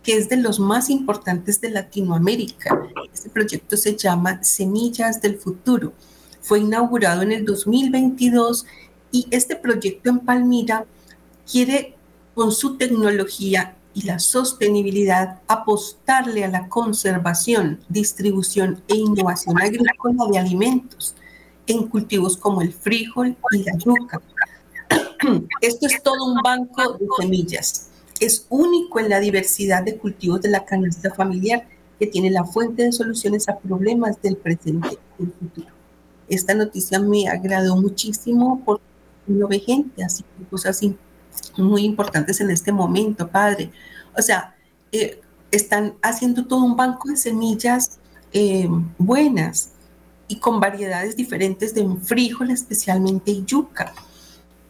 que 0.03 0.17
es 0.17 0.29
de 0.29 0.37
los 0.37 0.59
más 0.59 0.89
importantes 0.89 1.59
de 1.59 1.71
Latinoamérica. 1.71 2.81
Este 3.13 3.29
proyecto 3.29 3.75
se 3.75 3.95
llama 3.95 4.43
Semillas 4.43 5.21
del 5.21 5.37
Futuro. 5.37 5.93
Fue 6.41 6.59
inaugurado 6.59 7.21
en 7.21 7.31
el 7.31 7.45
2022 7.45 8.65
y 9.11 9.27
este 9.31 9.55
proyecto 9.55 10.09
en 10.09 10.19
Palmira 10.19 10.85
quiere 11.49 11.95
con 12.33 12.51
su 12.51 12.77
tecnología 12.77 13.75
y 13.93 14.03
la 14.03 14.19
sostenibilidad, 14.19 15.39
apostarle 15.47 16.45
a 16.45 16.47
la 16.47 16.69
conservación, 16.69 17.79
distribución 17.89 18.81
e 18.87 18.95
innovación 18.95 19.59
agrícola 19.59 20.25
de 20.31 20.39
alimentos 20.39 21.15
en 21.67 21.87
cultivos 21.87 22.37
como 22.37 22.61
el 22.61 22.71
frijol 22.71 23.35
y 23.51 23.63
la 23.63 23.77
yuca. 23.77 24.21
Esto 25.61 25.87
es 25.87 26.01
todo 26.01 26.25
un 26.25 26.41
banco 26.41 26.93
de 26.93 27.05
semillas. 27.19 27.89
Es 28.19 28.45
único 28.49 28.99
en 28.99 29.09
la 29.09 29.19
diversidad 29.19 29.83
de 29.83 29.97
cultivos 29.97 30.41
de 30.41 30.49
la 30.49 30.65
canasta 30.65 31.13
familiar 31.13 31.67
que 31.99 32.07
tiene 32.07 32.31
la 32.31 32.45
fuente 32.45 32.83
de 32.83 32.91
soluciones 32.91 33.49
a 33.49 33.57
problemas 33.57 34.21
del 34.21 34.37
presente 34.37 34.97
y 35.19 35.25
futuro. 35.25 35.78
Esta 36.29 36.53
noticia 36.53 36.99
me 36.99 37.27
agradó 37.27 37.75
muchísimo 37.75 38.61
porque 38.65 38.83
no 39.27 39.47
ve 39.47 39.59
gente 39.59 40.03
así, 40.03 40.23
cosas 40.49 40.81
muy 41.57 41.83
importantes 41.83 42.39
en 42.41 42.49
este 42.49 42.71
momento, 42.71 43.27
padre. 43.27 43.71
O 44.17 44.21
sea, 44.21 44.55
eh, 44.91 45.21
están 45.51 45.95
haciendo 46.01 46.45
todo 46.45 46.63
un 46.63 46.75
banco 46.75 47.09
de 47.09 47.17
semillas 47.17 47.99
eh, 48.31 48.67
buenas 48.97 49.71
y 50.27 50.37
con 50.37 50.59
variedades 50.59 51.15
diferentes 51.15 51.73
de 51.73 51.87
frijol, 52.03 52.51
especialmente 52.51 53.43
yuca. 53.43 53.93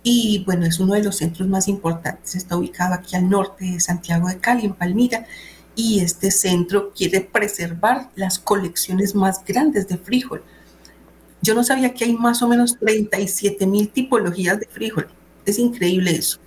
Y 0.02 0.44
bueno, 0.46 0.66
es 0.66 0.80
uno 0.80 0.94
de 0.94 1.04
los 1.04 1.18
centros 1.18 1.50
más 1.50 1.68
importantes. 1.68 2.36
Está 2.36 2.56
ubicado 2.56 2.94
aquí 2.94 3.18
al 3.18 3.30
norte 3.30 3.66
de 3.66 3.80
Santiago 3.80 4.30
de 4.30 4.38
Cali, 4.40 4.66
en 4.66 4.74
Palmira. 4.74 5.26
Y 5.76 6.00
este 6.00 6.32
centro 6.32 6.94
quiere 6.94 7.22
preservar 7.22 8.10
las 8.16 8.40
colecciones 8.40 9.14
más 9.14 9.44
grandes 9.46 9.88
de 9.88 9.98
frijol. 9.98 10.44
Yo 11.42 11.56
no 11.56 11.64
sabía 11.64 11.94
que 11.94 12.06
hay 12.06 12.14
más 12.14 12.42
o 12.42 12.48
menos 12.48 12.78
37 12.80 13.66
mil 13.66 13.90
tipologías 13.90 14.60
de 14.60 14.68
frijol. 14.68 15.08
Es 15.46 15.58
increíble 15.60 16.12
eso 16.12 16.40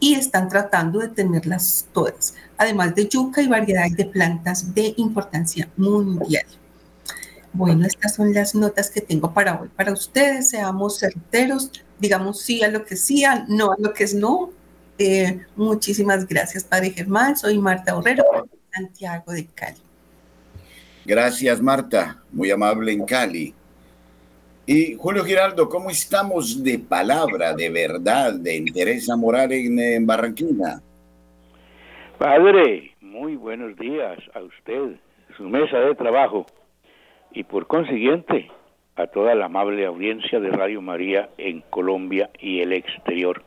y 0.00 0.14
están 0.14 0.50
tratando 0.50 0.98
de 0.98 1.08
tenerlas 1.08 1.86
todas, 1.92 2.34
además 2.58 2.94
de 2.94 3.08
yuca 3.08 3.40
y 3.40 3.48
variedades 3.48 3.96
de 3.96 4.04
plantas 4.04 4.74
de 4.74 4.92
importancia 4.98 5.70
mundial. 5.78 6.44
Bueno, 7.54 7.86
estas 7.86 8.16
son 8.16 8.34
las 8.34 8.54
notas 8.54 8.90
que 8.90 9.00
tengo 9.00 9.32
para 9.32 9.60
hoy. 9.60 9.68
Para 9.68 9.92
ustedes, 9.92 10.50
seamos 10.50 10.98
certeros, 10.98 11.70
digamos 11.98 12.42
sí 12.42 12.62
a 12.62 12.68
lo 12.68 12.84
que 12.84 12.96
sí, 12.96 13.24
no 13.48 13.72
a 13.72 13.76
lo 13.78 13.94
que 13.94 14.04
es 14.04 14.14
no. 14.14 14.50
Eh, 14.98 15.40
muchísimas 15.56 16.26
gracias, 16.26 16.64
Padre 16.64 16.90
Germán. 16.90 17.36
Soy 17.36 17.58
Marta 17.58 17.96
Herrero, 17.96 18.24
Santiago 18.74 19.32
de 19.32 19.46
Cali. 19.46 19.80
Gracias, 21.06 21.62
Marta. 21.62 22.22
Muy 22.32 22.50
amable 22.50 22.92
en 22.92 23.06
Cali. 23.06 23.54
Y 24.66 24.94
Julio 24.94 25.24
Giraldo, 25.24 25.68
¿cómo 25.68 25.90
estamos 25.90 26.64
de 26.64 26.78
palabra, 26.78 27.52
de 27.52 27.68
verdad, 27.68 28.32
de 28.32 28.56
interés 28.56 29.06
moral 29.14 29.52
en, 29.52 30.06
Barranquilla? 30.06 30.80
Padre, 32.16 32.92
muy 33.02 33.36
buenos 33.36 33.76
días 33.76 34.18
a 34.32 34.40
usted, 34.40 34.96
su 35.36 35.42
mesa 35.42 35.78
de 35.80 35.94
trabajo 35.94 36.46
y 37.32 37.44
por 37.44 37.66
consiguiente 37.66 38.50
a 38.96 39.06
toda 39.06 39.34
la 39.34 39.46
amable 39.46 39.84
audiencia 39.84 40.40
de 40.40 40.48
Radio 40.48 40.80
María 40.80 41.28
en 41.36 41.60
Colombia 41.68 42.30
y 42.38 42.60
el 42.60 42.72
exterior. 42.72 43.42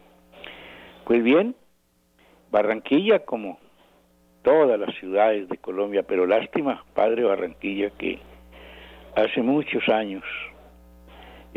Pues 1.06 1.24
bien, 1.24 1.56
Barranquilla 2.52 3.26
como 3.26 3.58
todas 4.44 4.80
las 4.80 4.94
ciudades 5.00 5.50
de 5.50 5.58
Colombia, 5.58 6.04
pero 6.04 6.28
lástima, 6.28 6.86
padre 6.94 7.24
Barranquilla, 7.24 7.90
que 7.98 8.20
hace 9.16 9.42
muchos 9.42 9.90
años 9.90 10.24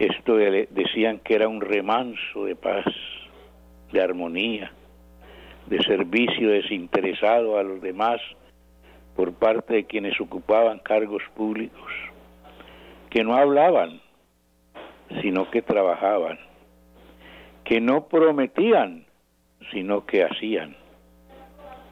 esto 0.01 0.37
decían 0.37 1.19
que 1.19 1.35
era 1.35 1.47
un 1.47 1.61
remanso 1.61 2.47
de 2.47 2.57
paz, 2.57 2.87
de 3.93 4.01
armonía, 4.01 4.73
de 5.67 5.79
servicio 5.83 6.49
desinteresado 6.49 7.59
a 7.59 7.63
los 7.63 7.83
demás 7.83 8.19
por 9.15 9.35
parte 9.35 9.75
de 9.75 9.85
quienes 9.85 10.19
ocupaban 10.19 10.79
cargos 10.79 11.23
públicos, 11.37 11.93
que 13.11 13.23
no 13.23 13.37
hablaban, 13.37 14.01
sino 15.21 15.51
que 15.51 15.61
trabajaban, 15.61 16.39
que 17.63 17.83
no 17.83 18.07
prometían, 18.07 19.05
sino 19.71 20.07
que 20.07 20.25
hacían. 20.25 20.77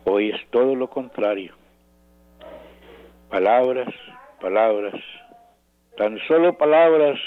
Hoy 0.05 0.31
es 0.31 0.47
todo 0.49 0.75
lo 0.75 0.89
contrario. 0.89 1.53
Palabras, 3.29 3.93
palabras, 4.41 4.95
tan 5.99 6.19
solo 6.27 6.57
palabras 6.57 7.19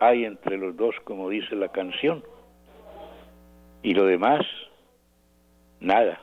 hay 0.00 0.24
entre 0.24 0.56
los 0.58 0.76
dos, 0.76 0.94
como 1.04 1.28
dice 1.28 1.54
la 1.56 1.68
canción. 1.68 2.22
Y 3.82 3.94
lo 3.94 4.06
demás, 4.06 4.44
nada. 5.80 6.20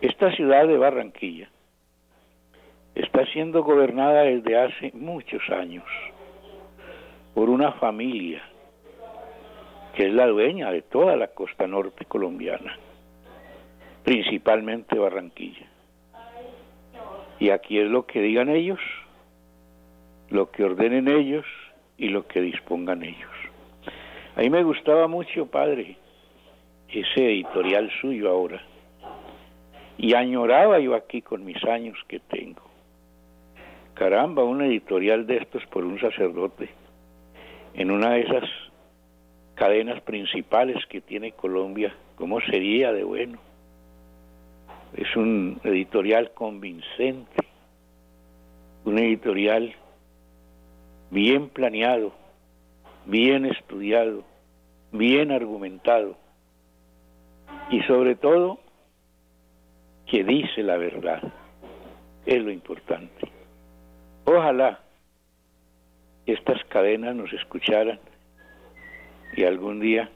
Esta 0.00 0.32
ciudad 0.32 0.66
de 0.66 0.76
Barranquilla 0.76 1.48
está 2.94 3.24
siendo 3.26 3.62
gobernada 3.62 4.22
desde 4.22 4.58
hace 4.58 4.90
muchos 4.94 5.42
años 5.50 5.84
por 7.34 7.48
una 7.48 7.72
familia 7.72 8.42
que 9.94 10.06
es 10.06 10.14
la 10.14 10.26
dueña 10.26 10.70
de 10.70 10.82
toda 10.82 11.16
la 11.16 11.28
costa 11.28 11.66
norte 11.66 12.04
colombiana, 12.04 12.78
principalmente 14.04 14.98
Barranquilla. 14.98 15.66
Y 17.38 17.50
aquí 17.50 17.78
es 17.78 17.88
lo 17.88 18.06
que 18.06 18.20
digan 18.20 18.48
ellos, 18.48 18.80
lo 20.28 20.50
que 20.50 20.64
ordenen 20.64 21.08
ellos 21.08 21.44
y 22.00 22.08
lo 22.08 22.26
que 22.26 22.40
dispongan 22.40 23.04
ellos. 23.04 23.30
A 24.34 24.40
mí 24.40 24.48
me 24.48 24.64
gustaba 24.64 25.06
mucho, 25.06 25.46
padre, 25.46 25.96
ese 26.88 27.26
editorial 27.26 27.90
suyo 28.00 28.30
ahora. 28.30 28.62
Y 29.98 30.14
añoraba 30.14 30.78
yo 30.78 30.94
aquí 30.94 31.20
con 31.20 31.44
mis 31.44 31.62
años 31.64 31.98
que 32.08 32.18
tengo. 32.20 32.62
Caramba, 33.92 34.42
un 34.42 34.62
editorial 34.62 35.26
de 35.26 35.36
estos 35.36 35.64
por 35.66 35.84
un 35.84 36.00
sacerdote 36.00 36.70
en 37.74 37.90
una 37.90 38.12
de 38.12 38.22
esas 38.22 38.44
cadenas 39.54 40.00
principales 40.00 40.78
que 40.86 41.02
tiene 41.02 41.32
Colombia, 41.32 41.94
¿cómo 42.16 42.40
sería 42.40 42.92
de 42.92 43.04
bueno? 43.04 43.38
Es 44.96 45.14
un 45.16 45.60
editorial 45.64 46.32
convincente, 46.32 47.46
un 48.86 48.98
editorial 48.98 49.74
bien 51.10 51.48
planeado, 51.48 52.12
bien 53.06 53.46
estudiado, 53.46 54.24
bien 54.92 55.32
argumentado 55.32 56.16
y 57.70 57.82
sobre 57.82 58.14
todo 58.14 58.60
que 60.06 60.24
dice 60.24 60.62
la 60.62 60.76
verdad. 60.76 61.22
Es 62.26 62.42
lo 62.42 62.50
importante. 62.50 63.30
Ojalá 64.24 64.80
estas 66.26 66.62
cadenas 66.64 67.14
nos 67.16 67.32
escucharan 67.32 67.98
y 69.36 69.44
algún 69.44 69.80
día 69.80 70.10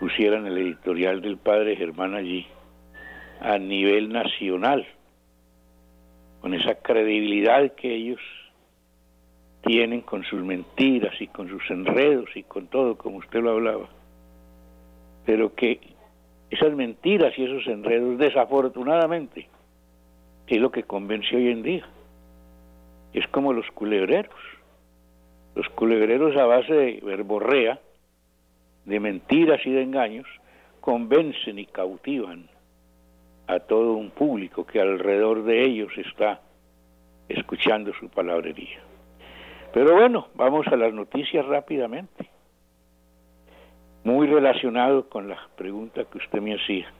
pusieran 0.00 0.46
el 0.46 0.58
editorial 0.58 1.20
del 1.20 1.36
padre 1.36 1.76
Germán 1.76 2.14
allí 2.14 2.46
a 3.40 3.58
nivel 3.58 4.08
nacional, 4.12 4.86
con 6.40 6.54
esa 6.54 6.76
credibilidad 6.76 7.72
que 7.74 7.94
ellos 7.94 8.20
tienen 9.66 10.02
con 10.02 10.22
sus 10.22 10.42
mentiras 10.42 11.20
y 11.20 11.26
con 11.26 11.48
sus 11.48 11.68
enredos 11.70 12.30
y 12.36 12.44
con 12.44 12.68
todo, 12.68 12.96
como 12.96 13.16
usted 13.16 13.40
lo 13.40 13.50
hablaba, 13.50 13.88
pero 15.24 15.54
que 15.54 15.80
esas 16.50 16.72
mentiras 16.74 17.36
y 17.36 17.44
esos 17.44 17.66
enredos, 17.66 18.16
desafortunadamente, 18.16 19.48
es 20.46 20.60
lo 20.60 20.70
que 20.70 20.84
convence 20.84 21.34
hoy 21.34 21.48
en 21.48 21.62
día. 21.64 21.84
Es 23.12 23.26
como 23.28 23.52
los 23.52 23.68
culebreros. 23.72 24.34
Los 25.56 25.68
culebreros 25.70 26.36
a 26.36 26.44
base 26.44 26.72
de 26.72 27.00
verborrea, 27.02 27.80
de 28.84 29.00
mentiras 29.00 29.60
y 29.64 29.72
de 29.72 29.82
engaños, 29.82 30.26
convencen 30.80 31.58
y 31.58 31.66
cautivan 31.66 32.48
a 33.48 33.58
todo 33.58 33.94
un 33.94 34.10
público 34.10 34.64
que 34.64 34.80
alrededor 34.80 35.42
de 35.42 35.64
ellos 35.64 35.90
está 35.96 36.40
escuchando 37.28 37.92
su 37.94 38.08
palabrería. 38.08 38.80
Pero 39.76 39.94
bueno, 39.94 40.28
vamos 40.34 40.66
a 40.68 40.76
las 40.76 40.94
noticias 40.94 41.44
rápidamente 41.44 42.30
muy 44.04 44.26
relacionado 44.26 45.06
con 45.10 45.28
la 45.28 45.36
pregunta 45.54 46.06
que 46.10 46.16
usted 46.16 46.40
me 46.40 46.54
hacía. 46.54 46.90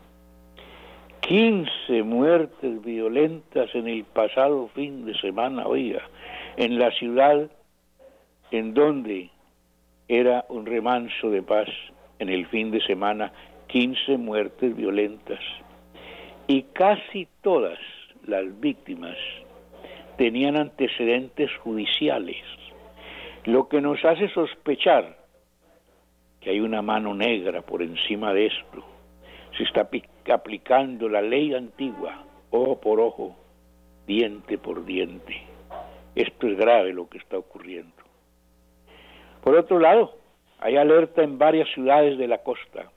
15 1.20 2.02
muertes 2.02 2.82
violentas 2.82 3.74
en 3.74 3.88
el 3.88 4.04
pasado 4.04 4.68
fin 4.74 5.06
de 5.06 5.18
semana, 5.18 5.66
oiga, 5.66 6.02
en 6.58 6.78
la 6.78 6.90
ciudad 6.90 7.50
en 8.50 8.74
donde 8.74 9.30
era 10.06 10.44
un 10.50 10.66
remanso 10.66 11.30
de 11.30 11.40
paz 11.40 11.70
en 12.18 12.28
el 12.28 12.44
fin 12.48 12.70
de 12.72 12.82
semana, 12.82 13.32
15 13.68 14.18
muertes 14.18 14.76
violentas. 14.76 15.40
Y 16.46 16.64
casi 16.74 17.26
todas 17.40 17.78
las 18.26 18.60
víctimas 18.60 19.16
tenían 20.18 20.58
antecedentes 20.58 21.50
judiciales, 21.58 22.36
lo 23.46 23.68
que 23.68 23.80
nos 23.80 24.04
hace 24.04 24.28
sospechar 24.30 25.16
que 26.40 26.50
hay 26.50 26.60
una 26.60 26.82
mano 26.82 27.14
negra 27.14 27.62
por 27.62 27.80
encima 27.80 28.34
de 28.34 28.46
esto. 28.46 28.84
Se 29.56 29.62
está 29.62 29.88
aplicando 30.32 31.08
la 31.08 31.22
ley 31.22 31.54
antigua, 31.54 32.24
ojo 32.50 32.80
por 32.80 33.00
ojo, 33.00 33.36
diente 34.06 34.58
por 34.58 34.84
diente. 34.84 35.42
Esto 36.14 36.48
es 36.48 36.56
grave 36.58 36.92
lo 36.92 37.08
que 37.08 37.18
está 37.18 37.38
ocurriendo. 37.38 37.94
Por 39.42 39.56
otro 39.56 39.78
lado, 39.78 40.16
hay 40.58 40.76
alerta 40.76 41.22
en 41.22 41.38
varias 41.38 41.68
ciudades 41.72 42.18
de 42.18 42.26
la 42.26 42.38
costa 42.38 42.90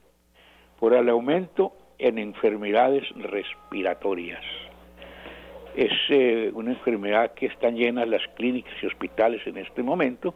por 0.80 0.94
el 0.94 1.10
aumento 1.10 1.74
en 2.00 2.18
enfermedades 2.18 3.04
respiratorias. 3.16 4.44
Es 5.80 5.94
eh, 6.10 6.52
una 6.54 6.72
enfermedad 6.72 7.32
que 7.36 7.46
están 7.46 7.78
llenas 7.78 8.06
las 8.06 8.28
clínicas 8.36 8.74
y 8.84 8.86
hospitales 8.86 9.48
en 9.48 9.56
este 9.58 9.82
momento 9.82 10.36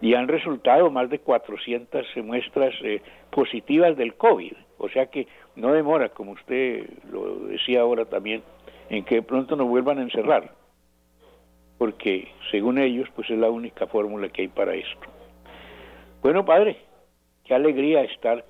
y 0.00 0.14
han 0.14 0.26
resultado 0.26 0.90
más 0.90 1.08
de 1.08 1.20
400 1.20 2.08
muestras 2.24 2.74
eh, 2.82 3.00
positivas 3.30 3.96
del 3.96 4.14
COVID. 4.14 4.52
O 4.78 4.88
sea 4.88 5.06
que 5.06 5.28
no 5.54 5.72
demora, 5.72 6.08
como 6.08 6.32
usted 6.32 6.90
lo 7.08 7.36
decía 7.46 7.82
ahora 7.82 8.06
también, 8.06 8.42
en 8.88 9.04
que 9.04 9.14
de 9.14 9.22
pronto 9.22 9.54
nos 9.54 9.68
vuelvan 9.68 10.00
a 10.00 10.02
encerrar, 10.02 10.54
porque 11.78 12.26
según 12.50 12.76
ellos, 12.78 13.08
pues 13.14 13.30
es 13.30 13.38
la 13.38 13.48
única 13.48 13.86
fórmula 13.86 14.28
que 14.28 14.42
hay 14.42 14.48
para 14.48 14.74
esto. 14.74 15.06
Bueno, 16.20 16.44
padre, 16.44 16.78
qué 17.44 17.54
alegría 17.54 18.02
estar 18.02 18.44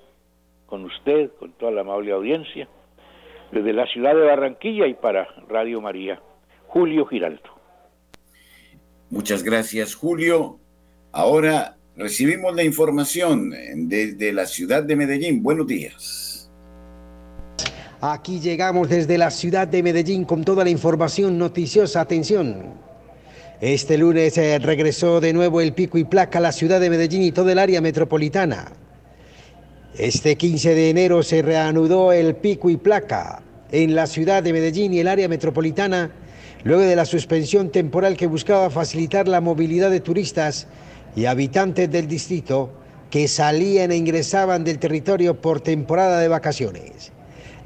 con 0.65 0.85
usted, 0.85 1.29
con 1.37 1.51
toda 1.51 1.71
la 1.71 1.81
amable 1.81 2.11
audiencia, 2.11 2.67
desde 3.51 3.73
la 3.73 3.85
ciudad 3.85 4.15
de 4.15 4.25
Barranquilla 4.25 4.87
y 4.87 4.95
para 4.95 5.27
Radio 5.47 5.81
María. 5.81 6.19
Julio 6.71 7.05
Giraldo. 7.05 7.49
Muchas 9.09 9.43
gracias, 9.43 9.93
Julio. 9.93 10.57
Ahora 11.11 11.75
recibimos 11.97 12.55
la 12.55 12.63
información 12.63 13.53
desde 13.89 14.31
la 14.31 14.45
ciudad 14.45 14.81
de 14.81 14.95
Medellín. 14.95 15.43
Buenos 15.43 15.67
días. 15.67 16.49
Aquí 17.99 18.39
llegamos 18.39 18.87
desde 18.87 19.17
la 19.17 19.31
ciudad 19.31 19.67
de 19.67 19.83
Medellín 19.83 20.23
con 20.23 20.45
toda 20.45 20.63
la 20.63 20.69
información 20.69 21.37
noticiosa. 21.37 21.99
Atención. 21.99 22.73
Este 23.59 23.97
lunes 23.97 24.37
eh, 24.37 24.57
regresó 24.57 25.19
de 25.19 25.33
nuevo 25.33 25.59
el 25.59 25.73
pico 25.73 25.97
y 25.97 26.05
placa 26.05 26.37
a 26.37 26.41
la 26.41 26.53
ciudad 26.53 26.79
de 26.79 26.89
Medellín 26.89 27.21
y 27.21 27.33
toda 27.33 27.51
el 27.51 27.59
área 27.59 27.81
metropolitana. 27.81 28.71
Este 29.97 30.37
15 30.37 30.73
de 30.73 30.89
enero 30.89 31.21
se 31.21 31.41
reanudó 31.41 32.13
el 32.13 32.33
pico 32.37 32.69
y 32.69 32.77
placa 32.77 33.43
en 33.73 33.93
la 33.93 34.07
ciudad 34.07 34.41
de 34.41 34.53
Medellín 34.53 34.93
y 34.93 35.01
el 35.01 35.09
área 35.09 35.27
metropolitana 35.27 36.11
luego 36.63 36.81
de 36.81 36.95
la 36.95 37.05
suspensión 37.05 37.69
temporal 37.69 38.17
que 38.17 38.27
buscaba 38.27 38.69
facilitar 38.69 39.27
la 39.27 39.41
movilidad 39.41 39.89
de 39.89 39.99
turistas 39.99 40.67
y 41.15 41.25
habitantes 41.25 41.91
del 41.91 42.07
distrito 42.07 42.71
que 43.09 43.27
salían 43.27 43.91
e 43.91 43.97
ingresaban 43.97 44.63
del 44.63 44.79
territorio 44.79 45.41
por 45.41 45.61
temporada 45.61 46.19
de 46.19 46.27
vacaciones. 46.27 47.11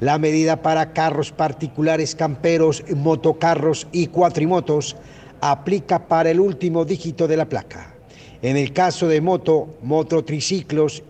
La 0.00 0.18
medida 0.18 0.60
para 0.60 0.92
carros 0.92 1.32
particulares, 1.32 2.14
camperos, 2.14 2.84
motocarros 2.94 3.86
y 3.92 4.08
cuatrimotos 4.08 4.96
aplica 5.40 6.06
para 6.06 6.30
el 6.30 6.40
último 6.40 6.84
dígito 6.84 7.28
de 7.28 7.36
la 7.36 7.48
placa. 7.48 7.94
En 8.42 8.56
el 8.56 8.72
caso 8.72 9.08
de 9.08 9.20
moto, 9.20 9.76
mototriciclos, 9.82 11.02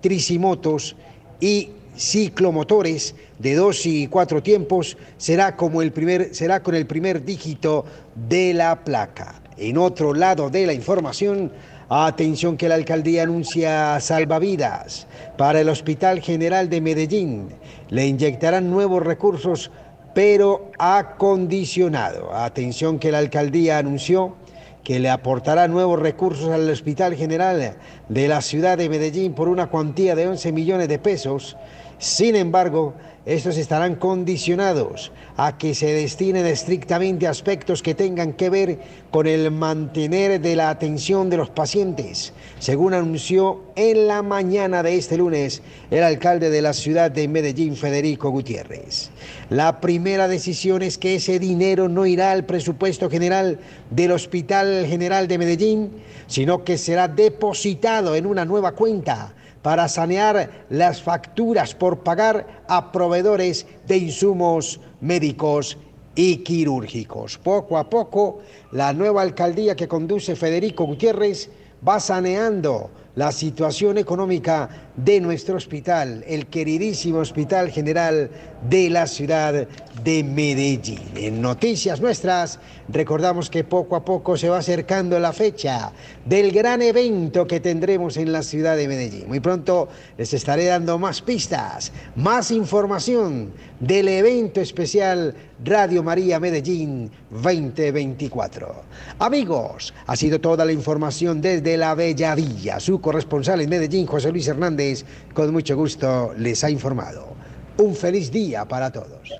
tricimotos 0.00 0.96
y 1.40 1.70
ciclomotores 2.00 3.14
de 3.38 3.54
dos 3.54 3.84
y 3.84 4.06
cuatro 4.06 4.42
tiempos 4.42 4.96
será, 5.18 5.54
como 5.54 5.82
el 5.82 5.92
primer, 5.92 6.34
será 6.34 6.62
con 6.62 6.74
el 6.74 6.86
primer 6.86 7.24
dígito 7.24 7.84
de 8.14 8.54
la 8.54 8.82
placa. 8.82 9.42
En 9.58 9.76
otro 9.76 10.14
lado 10.14 10.48
de 10.48 10.66
la 10.66 10.72
información, 10.72 11.52
atención 11.90 12.56
que 12.56 12.68
la 12.68 12.76
alcaldía 12.76 13.24
anuncia 13.24 14.00
salvavidas 14.00 15.06
para 15.36 15.60
el 15.60 15.68
Hospital 15.68 16.20
General 16.20 16.70
de 16.70 16.80
Medellín. 16.80 17.48
Le 17.90 18.06
inyectarán 18.06 18.70
nuevos 18.70 19.02
recursos, 19.02 19.70
pero 20.14 20.70
acondicionado. 20.78 22.34
Atención 22.34 22.98
que 22.98 23.12
la 23.12 23.18
alcaldía 23.18 23.76
anunció 23.76 24.36
que 24.82 24.98
le 24.98 25.10
aportará 25.10 25.68
nuevos 25.68 26.00
recursos 26.00 26.48
al 26.48 26.68
Hospital 26.70 27.14
General 27.14 27.76
de 28.08 28.28
la 28.28 28.40
ciudad 28.40 28.78
de 28.78 28.88
Medellín 28.88 29.34
por 29.34 29.48
una 29.48 29.66
cuantía 29.68 30.14
de 30.14 30.26
11 30.26 30.52
millones 30.52 30.88
de 30.88 30.98
pesos. 30.98 31.56
Sin 32.00 32.34
embargo, 32.34 32.94
estos 33.26 33.58
estarán 33.58 33.96
condicionados 33.96 35.12
a 35.36 35.58
que 35.58 35.74
se 35.74 35.92
destinen 35.92 36.46
estrictamente 36.46 37.26
a 37.26 37.30
aspectos 37.30 37.82
que 37.82 37.94
tengan 37.94 38.32
que 38.32 38.48
ver 38.48 38.78
con 39.10 39.26
el 39.26 39.50
mantener 39.50 40.40
de 40.40 40.56
la 40.56 40.70
atención 40.70 41.28
de 41.28 41.36
los 41.36 41.50
pacientes, 41.50 42.32
según 42.58 42.94
anunció 42.94 43.60
en 43.76 44.08
la 44.08 44.22
mañana 44.22 44.82
de 44.82 44.96
este 44.96 45.18
lunes 45.18 45.60
el 45.90 46.02
alcalde 46.02 46.48
de 46.48 46.62
la 46.62 46.72
ciudad 46.72 47.10
de 47.10 47.28
Medellín, 47.28 47.76
Federico 47.76 48.30
Gutiérrez. 48.30 49.10
La 49.50 49.82
primera 49.82 50.26
decisión 50.26 50.80
es 50.80 50.96
que 50.96 51.16
ese 51.16 51.38
dinero 51.38 51.90
no 51.90 52.06
irá 52.06 52.32
al 52.32 52.46
presupuesto 52.46 53.10
general 53.10 53.58
del 53.90 54.12
Hospital 54.12 54.86
General 54.86 55.28
de 55.28 55.36
Medellín, 55.36 55.90
sino 56.26 56.64
que 56.64 56.78
será 56.78 57.08
depositado 57.08 58.14
en 58.14 58.24
una 58.24 58.46
nueva 58.46 58.72
cuenta 58.72 59.34
para 59.62 59.88
sanear 59.88 60.66
las 60.70 61.02
facturas 61.02 61.74
por 61.74 62.00
pagar 62.00 62.64
a 62.68 62.92
proveedores 62.92 63.66
de 63.86 63.98
insumos 63.98 64.80
médicos 65.00 65.76
y 66.14 66.38
quirúrgicos. 66.38 67.38
Poco 67.38 67.78
a 67.78 67.88
poco, 67.88 68.40
la 68.72 68.92
nueva 68.92 69.22
alcaldía 69.22 69.76
que 69.76 69.88
conduce 69.88 70.36
Federico 70.36 70.84
Gutiérrez 70.84 71.50
va 71.86 72.00
saneando 72.00 72.90
la 73.14 73.32
situación 73.32 73.98
económica 73.98 74.89
de 75.04 75.20
nuestro 75.20 75.56
hospital, 75.56 76.24
el 76.26 76.46
queridísimo 76.46 77.18
Hospital 77.18 77.70
General 77.70 78.30
de 78.68 78.90
la 78.90 79.06
ciudad 79.06 79.66
de 80.04 80.24
Medellín. 80.24 81.00
En 81.14 81.40
noticias 81.40 82.00
nuestras, 82.00 82.58
recordamos 82.88 83.50
que 83.50 83.64
poco 83.64 83.96
a 83.96 84.04
poco 84.04 84.36
se 84.36 84.48
va 84.48 84.58
acercando 84.58 85.18
la 85.18 85.32
fecha 85.32 85.92
del 86.24 86.52
gran 86.52 86.82
evento 86.82 87.46
que 87.46 87.60
tendremos 87.60 88.16
en 88.16 88.32
la 88.32 88.42
ciudad 88.42 88.76
de 88.76 88.88
Medellín. 88.88 89.28
Muy 89.28 89.40
pronto 89.40 89.88
les 90.16 90.32
estaré 90.32 90.66
dando 90.66 90.98
más 90.98 91.22
pistas, 91.22 91.92
más 92.16 92.50
información 92.50 93.52
del 93.78 94.08
evento 94.08 94.60
especial 94.60 95.34
Radio 95.64 96.02
María 96.02 96.40
Medellín 96.40 97.10
2024. 97.30 98.82
Amigos, 99.18 99.92
ha 100.06 100.16
sido 100.16 100.40
toda 100.40 100.64
la 100.64 100.72
información 100.72 101.40
desde 101.40 101.76
la 101.76 101.94
Bella 101.94 102.34
Villa. 102.34 102.80
Su 102.80 103.00
corresponsal 103.00 103.60
en 103.60 103.70
Medellín, 103.70 104.06
José 104.06 104.32
Luis 104.32 104.48
Hernández, 104.48 104.89
con 105.34 105.52
mucho 105.52 105.76
gusto 105.76 106.32
les 106.36 106.62
ha 106.64 106.70
informado. 106.70 107.36
Un 107.78 107.94
feliz 107.94 108.30
día 108.30 108.66
para 108.66 108.90
todos. 108.90 109.30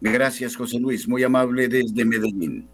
Gracias, 0.00 0.56
José 0.56 0.78
Luis. 0.78 1.08
Muy 1.08 1.22
amable 1.22 1.68
desde 1.68 2.04
Medellín. 2.04 2.68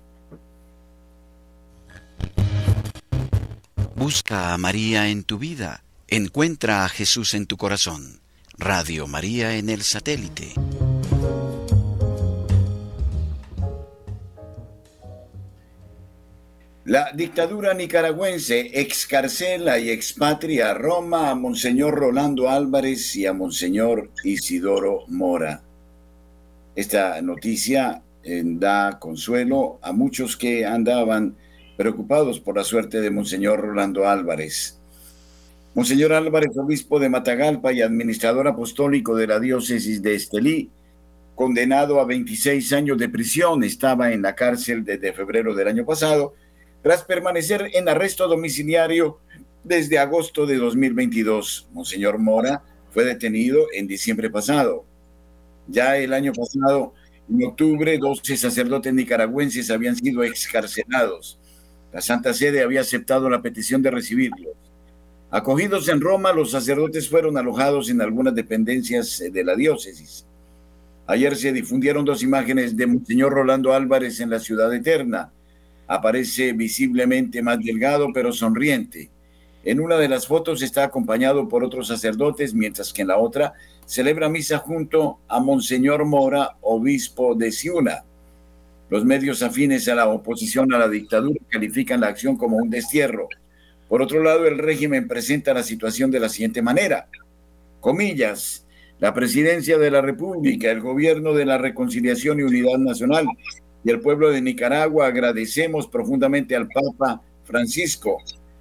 Busca 3.94 4.54
a 4.54 4.58
María 4.58 5.08
en 5.08 5.24
tu 5.24 5.38
vida. 5.38 5.82
Encuentra 6.06 6.84
a 6.84 6.88
Jesús 6.88 7.34
en 7.34 7.46
tu 7.46 7.56
corazón. 7.56 8.20
Radio 8.56 9.06
María 9.06 9.56
en 9.56 9.68
el 9.68 9.82
satélite. 9.82 10.54
La 16.88 17.12
dictadura 17.14 17.74
nicaragüense 17.74 18.80
excarcela 18.80 19.78
y 19.78 19.90
expatria 19.90 20.70
a 20.70 20.74
Roma 20.74 21.28
a 21.28 21.34
Monseñor 21.34 21.94
Rolando 21.94 22.48
Álvarez 22.48 23.14
y 23.14 23.26
a 23.26 23.34
Monseñor 23.34 24.10
Isidoro 24.24 25.00
Mora. 25.08 25.60
Esta 26.74 27.20
noticia 27.20 28.00
eh, 28.24 28.42
da 28.42 28.98
consuelo 28.98 29.78
a 29.82 29.92
muchos 29.92 30.34
que 30.34 30.64
andaban 30.64 31.36
preocupados 31.76 32.40
por 32.40 32.56
la 32.56 32.64
suerte 32.64 33.02
de 33.02 33.10
Monseñor 33.10 33.60
Rolando 33.60 34.08
Álvarez. 34.08 34.80
Monseñor 35.74 36.14
Álvarez, 36.14 36.56
obispo 36.56 36.98
de 36.98 37.10
Matagalpa 37.10 37.70
y 37.70 37.82
administrador 37.82 38.48
apostólico 38.48 39.14
de 39.14 39.26
la 39.26 39.38
diócesis 39.38 40.00
de 40.00 40.14
Estelí, 40.14 40.70
condenado 41.34 42.00
a 42.00 42.06
26 42.06 42.72
años 42.72 42.96
de 42.96 43.10
prisión, 43.10 43.62
estaba 43.62 44.10
en 44.10 44.22
la 44.22 44.34
cárcel 44.34 44.86
desde 44.86 45.12
febrero 45.12 45.54
del 45.54 45.68
año 45.68 45.84
pasado 45.84 46.32
tras 46.88 47.04
permanecer 47.04 47.68
en 47.74 47.86
arresto 47.86 48.26
domiciliario 48.26 49.18
desde 49.62 49.98
agosto 49.98 50.46
de 50.46 50.56
2022. 50.56 51.68
Monseñor 51.74 52.18
Mora 52.18 52.62
fue 52.92 53.04
detenido 53.04 53.66
en 53.74 53.86
diciembre 53.86 54.30
pasado. 54.30 54.86
Ya 55.66 55.98
el 55.98 56.14
año 56.14 56.32
pasado, 56.32 56.94
en 57.28 57.44
octubre, 57.44 57.98
12 57.98 58.38
sacerdotes 58.38 58.94
nicaragüenses 58.94 59.70
habían 59.70 59.96
sido 59.96 60.22
excarcelados. 60.22 61.38
La 61.92 62.00
Santa 62.00 62.32
Sede 62.32 62.62
había 62.62 62.80
aceptado 62.80 63.28
la 63.28 63.42
petición 63.42 63.82
de 63.82 63.90
recibirlos. 63.90 64.56
Acogidos 65.30 65.90
en 65.90 66.00
Roma, 66.00 66.32
los 66.32 66.52
sacerdotes 66.52 67.10
fueron 67.10 67.36
alojados 67.36 67.90
en 67.90 68.00
algunas 68.00 68.34
dependencias 68.34 69.22
de 69.30 69.44
la 69.44 69.54
diócesis. 69.54 70.24
Ayer 71.06 71.36
se 71.36 71.52
difundieron 71.52 72.06
dos 72.06 72.22
imágenes 72.22 72.74
de 72.78 72.86
Monseñor 72.86 73.34
Rolando 73.34 73.74
Álvarez 73.74 74.20
en 74.20 74.30
la 74.30 74.40
ciudad 74.40 74.72
eterna 74.72 75.32
aparece 75.88 76.52
visiblemente 76.52 77.42
más 77.42 77.58
delgado 77.58 78.08
pero 78.12 78.32
sonriente. 78.32 79.10
En 79.64 79.80
una 79.80 79.96
de 79.96 80.08
las 80.08 80.26
fotos 80.26 80.62
está 80.62 80.84
acompañado 80.84 81.48
por 81.48 81.64
otros 81.64 81.88
sacerdotes, 81.88 82.54
mientras 82.54 82.92
que 82.92 83.02
en 83.02 83.08
la 83.08 83.18
otra 83.18 83.54
celebra 83.86 84.28
misa 84.28 84.58
junto 84.58 85.18
a 85.26 85.40
Monseñor 85.40 86.04
Mora, 86.04 86.56
obispo 86.60 87.34
de 87.34 87.50
Ciuna. 87.50 88.04
Los 88.90 89.04
medios 89.04 89.42
afines 89.42 89.88
a 89.88 89.94
la 89.94 90.08
oposición 90.08 90.72
a 90.72 90.78
la 90.78 90.88
dictadura 90.88 91.40
califican 91.48 92.00
la 92.00 92.08
acción 92.08 92.36
como 92.36 92.56
un 92.56 92.70
destierro. 92.70 93.28
Por 93.88 94.02
otro 94.02 94.22
lado, 94.22 94.46
el 94.46 94.58
régimen 94.58 95.08
presenta 95.08 95.52
la 95.52 95.62
situación 95.62 96.10
de 96.10 96.20
la 96.20 96.28
siguiente 96.28 96.62
manera. 96.62 97.08
Comillas, 97.80 98.66
la 98.98 99.14
presidencia 99.14 99.78
de 99.78 99.90
la 99.90 100.00
República, 100.00 100.70
el 100.70 100.80
gobierno 100.80 101.32
de 101.32 101.46
la 101.46 101.58
reconciliación 101.58 102.40
y 102.40 102.42
unidad 102.42 102.78
nacional 102.78 103.26
y 103.84 103.90
el 103.90 104.00
pueblo 104.00 104.30
de 104.30 104.40
Nicaragua 104.40 105.06
agradecemos 105.06 105.86
profundamente 105.86 106.56
al 106.56 106.68
Papa 106.68 107.22
Francisco, 107.44 108.18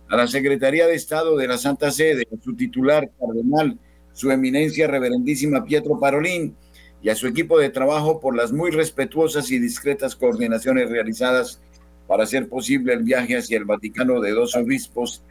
a 0.09 0.15
la 0.15 0.27
Secretaría 0.27 0.87
de 0.87 0.95
Estado 0.95 1.35
de 1.35 1.47
la 1.47 1.57
Santa 1.57 1.91
Sede, 1.91 2.27
su 2.43 2.55
titular 2.55 3.09
cardenal, 3.19 3.77
su 4.13 4.31
eminencia 4.31 4.87
reverendísima 4.87 5.65
Pietro 5.65 5.99
Parolín, 5.99 6.55
y 7.01 7.09
a 7.09 7.15
su 7.15 7.27
equipo 7.27 7.59
de 7.59 7.69
trabajo 7.69 8.19
por 8.19 8.35
las 8.35 8.51
muy 8.51 8.71
respetuosas 8.71 9.51
y 9.51 9.59
discretas 9.59 10.15
coordinaciones 10.15 10.89
realizadas 10.89 11.61
para 12.07 12.23
hacer 12.23 12.49
posible 12.49 12.93
el 12.93 13.03
viaje 13.03 13.37
hacia 13.37 13.57
el 13.57 13.65
Vaticano 13.65 14.19
de 14.19 14.31
dos 14.31 14.55
obispos, 14.55 15.23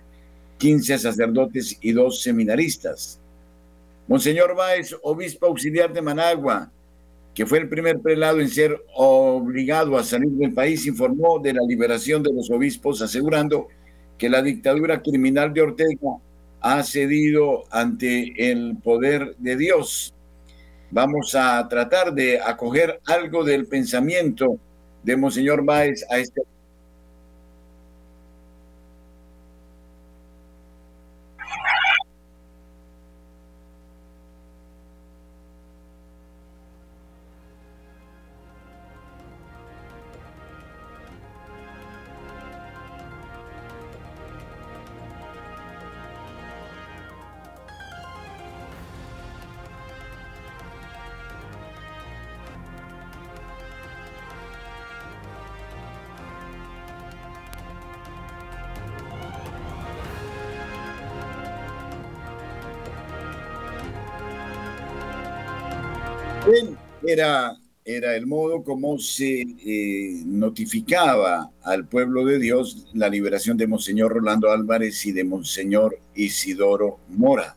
15 0.59 0.99
sacerdotes 0.99 1.77
y 1.81 1.93
dos 1.93 2.23
seminaristas. 2.23 3.21
Monseñor 4.07 4.55
Báez, 4.55 4.95
obispo 5.03 5.47
auxiliar 5.47 5.93
de 5.93 6.03
Managua, 6.03 6.71
que 7.37 7.45
fue 7.45 7.59
el 7.59 7.69
primer 7.69 8.01
prelado 8.01 8.41
en 8.41 8.49
ser 8.49 8.83
obligado 8.95 9.99
a 9.99 10.03
salir 10.03 10.31
del 10.31 10.55
país, 10.55 10.87
informó 10.87 11.39
de 11.39 11.53
la 11.53 11.61
liberación 11.69 12.23
de 12.23 12.33
los 12.33 12.51
obispos, 12.51 13.03
asegurando 13.03 13.69
que 14.17 14.31
la 14.31 14.41
dictadura 14.41 15.03
criminal 15.03 15.53
de 15.53 15.61
Ortega 15.61 16.17
ha 16.63 16.83
cedido 16.83 17.65
ante 17.71 18.51
el 18.51 18.79
poder 18.83 19.37
de 19.37 19.55
Dios. 19.55 20.15
Vamos 20.91 21.35
a 21.35 21.69
tratar 21.69 22.15
de 22.15 22.41
acoger 22.41 23.01
algo 23.05 23.45
del 23.45 23.67
pensamiento 23.67 24.59
de 25.03 25.17
Monseñor 25.19 25.63
Báez 25.63 26.07
a 26.09 26.19
este 26.19 26.41
Era, 67.07 67.57
era 67.85 68.17
el 68.17 68.27
modo 68.27 68.65
como 68.65 68.99
se 68.99 69.41
eh, 69.41 70.23
notificaba 70.25 71.51
al 71.63 71.87
pueblo 71.87 72.25
de 72.25 72.39
Dios 72.39 72.89
la 72.95 73.09
liberación 73.09 73.57
de 73.57 73.67
Monseñor 73.67 74.13
Rolando 74.13 74.51
Álvarez 74.51 75.07
y 75.07 75.13
de 75.13 75.25
Monseñor 75.25 75.99
Isidoro 76.15 76.99
Mora. 77.09 77.57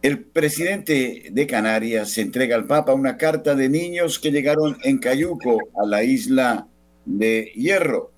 El 0.00 0.20
presidente 0.20 1.28
de 1.32 1.46
Canarias 1.48 2.16
entrega 2.18 2.54
al 2.54 2.68
Papa 2.68 2.94
una 2.94 3.16
carta 3.16 3.56
de 3.56 3.68
niños 3.68 4.20
que 4.20 4.30
llegaron 4.30 4.78
en 4.84 4.98
Cayuco 4.98 5.58
a 5.82 5.84
la 5.84 6.04
isla 6.04 6.68
de 7.04 7.50
Hierro. 7.56 8.12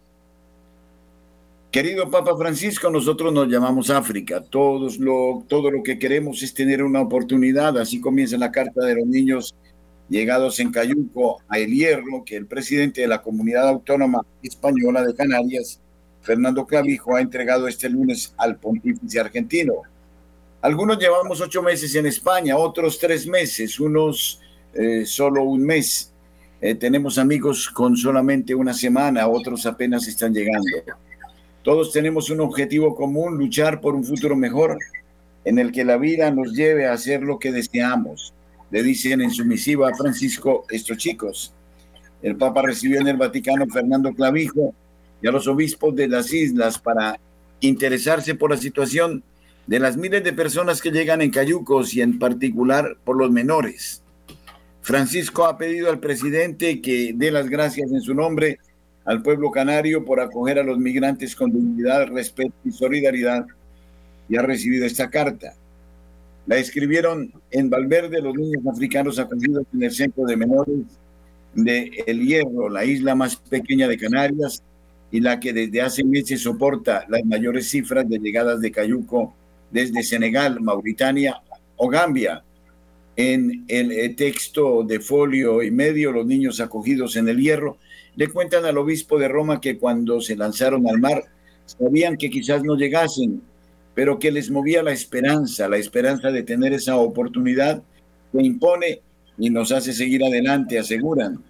Querido 1.70 2.10
Papa 2.10 2.36
Francisco, 2.36 2.90
nosotros 2.90 3.32
nos 3.32 3.46
llamamos 3.46 3.90
África. 3.90 4.42
Todos 4.42 4.98
lo, 4.98 5.44
todo 5.46 5.70
lo 5.70 5.84
que 5.84 6.00
queremos 6.00 6.42
es 6.42 6.52
tener 6.52 6.82
una 6.82 7.00
oportunidad. 7.00 7.78
Así 7.78 8.00
comienza 8.00 8.36
la 8.36 8.50
carta 8.50 8.84
de 8.84 8.96
los 8.96 9.06
niños 9.06 9.54
llegados 10.08 10.58
en 10.58 10.72
Cayuco 10.72 11.40
a 11.48 11.60
El 11.60 11.72
Hierro, 11.72 12.24
que 12.26 12.34
el 12.34 12.46
presidente 12.46 13.02
de 13.02 13.06
la 13.06 13.22
Comunidad 13.22 13.68
Autónoma 13.68 14.26
Española 14.42 15.04
de 15.04 15.14
Canarias, 15.14 15.80
Fernando 16.22 16.66
Clavijo, 16.66 17.14
ha 17.14 17.20
entregado 17.20 17.68
este 17.68 17.88
lunes 17.88 18.34
al 18.36 18.56
pontífice 18.56 19.20
argentino. 19.20 19.74
Algunos 20.62 20.98
llevamos 20.98 21.40
ocho 21.40 21.62
meses 21.62 21.94
en 21.94 22.06
España, 22.06 22.56
otros 22.56 22.98
tres 22.98 23.28
meses, 23.28 23.78
unos 23.78 24.40
eh, 24.74 25.04
solo 25.06 25.44
un 25.44 25.64
mes. 25.64 26.12
Eh, 26.60 26.74
tenemos 26.74 27.16
amigos 27.16 27.70
con 27.70 27.96
solamente 27.96 28.56
una 28.56 28.74
semana, 28.74 29.28
otros 29.28 29.64
apenas 29.66 30.08
están 30.08 30.34
llegando. 30.34 30.66
Todos 31.62 31.92
tenemos 31.92 32.30
un 32.30 32.40
objetivo 32.40 32.94
común, 32.94 33.36
luchar 33.36 33.80
por 33.80 33.94
un 33.94 34.04
futuro 34.04 34.34
mejor 34.34 34.78
en 35.44 35.58
el 35.58 35.72
que 35.72 35.84
la 35.84 35.98
vida 35.98 36.30
nos 36.30 36.52
lleve 36.52 36.86
a 36.86 36.92
hacer 36.92 37.22
lo 37.22 37.38
que 37.38 37.52
deseamos. 37.52 38.32
Le 38.70 38.82
dicen 38.82 39.20
en 39.20 39.30
su 39.30 39.44
misiva 39.44 39.90
a 39.90 39.94
Francisco 39.94 40.64
estos 40.70 40.96
chicos. 40.96 41.52
El 42.22 42.36
Papa 42.36 42.62
recibió 42.62 43.00
en 43.00 43.08
el 43.08 43.16
Vaticano 43.16 43.66
Fernando 43.66 44.12
Clavijo 44.12 44.74
y 45.22 45.28
a 45.28 45.32
los 45.32 45.46
obispos 45.48 45.94
de 45.94 46.08
las 46.08 46.32
islas 46.32 46.78
para 46.78 47.18
interesarse 47.60 48.34
por 48.34 48.50
la 48.50 48.56
situación 48.56 49.22
de 49.66 49.80
las 49.80 49.96
miles 49.96 50.24
de 50.24 50.32
personas 50.32 50.80
que 50.80 50.90
llegan 50.90 51.20
en 51.20 51.30
cayucos 51.30 51.94
y 51.94 52.00
en 52.00 52.18
particular 52.18 52.96
por 53.04 53.16
los 53.16 53.30
menores. 53.30 54.02
Francisco 54.82 55.44
ha 55.44 55.58
pedido 55.58 55.90
al 55.90 56.00
presidente 56.00 56.80
que 56.80 57.12
dé 57.14 57.30
las 57.30 57.48
gracias 57.48 57.92
en 57.92 58.00
su 58.00 58.14
nombre 58.14 58.58
al 59.10 59.22
pueblo 59.22 59.50
canario 59.50 60.04
por 60.04 60.20
acoger 60.20 60.60
a 60.60 60.62
los 60.62 60.78
migrantes 60.78 61.34
con 61.34 61.50
dignidad, 61.50 62.06
respeto 62.06 62.54
y 62.64 62.70
solidaridad 62.70 63.44
y 64.28 64.36
ha 64.36 64.42
recibido 64.42 64.86
esta 64.86 65.10
carta. 65.10 65.54
La 66.46 66.58
escribieron 66.58 67.32
en 67.50 67.68
Valverde 67.68 68.22
los 68.22 68.36
niños 68.36 68.64
africanos 68.72 69.18
acogidos 69.18 69.64
en 69.74 69.82
el 69.82 69.90
centro 69.90 70.24
de 70.26 70.36
menores 70.36 70.76
de 71.54 71.90
El 72.06 72.24
Hierro, 72.24 72.68
la 72.68 72.84
isla 72.84 73.16
más 73.16 73.34
pequeña 73.34 73.88
de 73.88 73.98
Canarias 73.98 74.62
y 75.10 75.18
la 75.18 75.40
que 75.40 75.52
desde 75.52 75.82
hace 75.82 76.04
meses 76.04 76.42
soporta 76.42 77.04
las 77.08 77.24
mayores 77.24 77.68
cifras 77.68 78.08
de 78.08 78.20
llegadas 78.20 78.60
de 78.60 78.70
Cayuco 78.70 79.34
desde 79.72 80.04
Senegal, 80.04 80.60
Mauritania 80.60 81.42
o 81.76 81.88
Gambia. 81.88 82.44
En 83.16 83.64
el 83.66 83.90
eh, 83.90 84.10
texto 84.10 84.84
de 84.84 85.00
folio 85.00 85.64
y 85.64 85.72
medio, 85.72 86.12
los 86.12 86.26
niños 86.26 86.60
acogidos 86.60 87.16
en 87.16 87.28
el 87.28 87.40
hierro 87.40 87.76
le 88.20 88.28
cuentan 88.28 88.66
al 88.66 88.76
obispo 88.76 89.18
de 89.18 89.28
Roma 89.28 89.62
que 89.62 89.78
cuando 89.78 90.20
se 90.20 90.36
lanzaron 90.36 90.86
al 90.86 90.98
mar 90.98 91.24
sabían 91.64 92.18
que 92.18 92.28
quizás 92.28 92.62
no 92.62 92.76
llegasen, 92.76 93.40
pero 93.94 94.18
que 94.18 94.30
les 94.30 94.50
movía 94.50 94.82
la 94.82 94.92
esperanza, 94.92 95.70
la 95.70 95.78
esperanza 95.78 96.30
de 96.30 96.42
tener 96.42 96.74
esa 96.74 96.96
oportunidad 96.96 97.82
que 98.30 98.42
impone 98.42 99.00
y 99.38 99.48
nos 99.48 99.72
hace 99.72 99.94
seguir 99.94 100.22
adelante, 100.22 100.78
aseguran. 100.78 101.42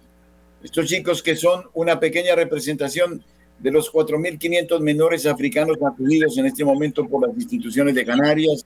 Estos 0.63 0.87
chicos 0.87 1.21
que 1.21 1.35
son 1.35 1.65
una 1.73 1.99
pequeña 1.99 2.35
representación 2.35 3.21
de 3.59 3.71
los 3.71 3.91
4.500 3.91 4.79
menores 4.79 5.25
africanos 5.25 5.75
acudidos 5.85 6.37
en 6.37 6.45
este 6.45 6.63
momento 6.63 7.05
por 7.05 7.27
las 7.27 7.35
instituciones 7.35 7.95
de 7.95 8.05
Canarias, 8.05 8.65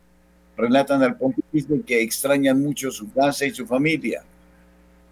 relatan 0.55 1.01
al 1.01 1.17
pontífice 1.17 1.81
que 1.83 2.03
extrañan 2.03 2.61
mucho 2.61 2.91
su 2.91 3.11
casa 3.11 3.47
y 3.47 3.49
su 3.49 3.65
familia. 3.65 4.23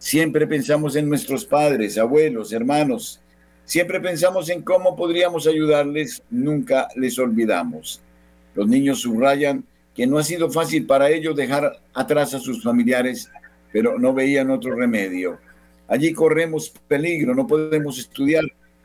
Siempre 0.03 0.45
pensamos 0.47 0.97
en 0.97 1.07
nuestros 1.07 1.45
padres, 1.45 1.97
abuelos, 1.97 2.51
hermanos. 2.51 3.21
Siempre 3.63 4.01
pensamos 4.01 4.49
en 4.49 4.61
cómo 4.61 4.97
podríamos 4.97 5.47
ayudarles, 5.47 6.21
nunca 6.29 6.89
les 6.97 7.17
olvidamos. 7.17 8.01
Los 8.53 8.67
niños 8.67 8.99
subrayan 8.99 9.63
que 9.95 10.05
no 10.05 10.17
ha 10.17 10.23
sido 10.25 10.51
fácil 10.51 10.85
para 10.85 11.09
ellos 11.09 11.37
dejar 11.37 11.79
atrás 11.93 12.33
a 12.33 12.39
sus 12.39 12.61
familiares, 12.61 13.29
pero 13.71 13.97
no 13.97 14.13
veían 14.13 14.51
otro 14.51 14.75
remedio. 14.75 15.39
Allí 15.87 16.11
corremos 16.11 16.73
peligro, 16.85 17.33
no 17.33 17.47
podemos 17.47 17.97
estudiar, 17.97 18.43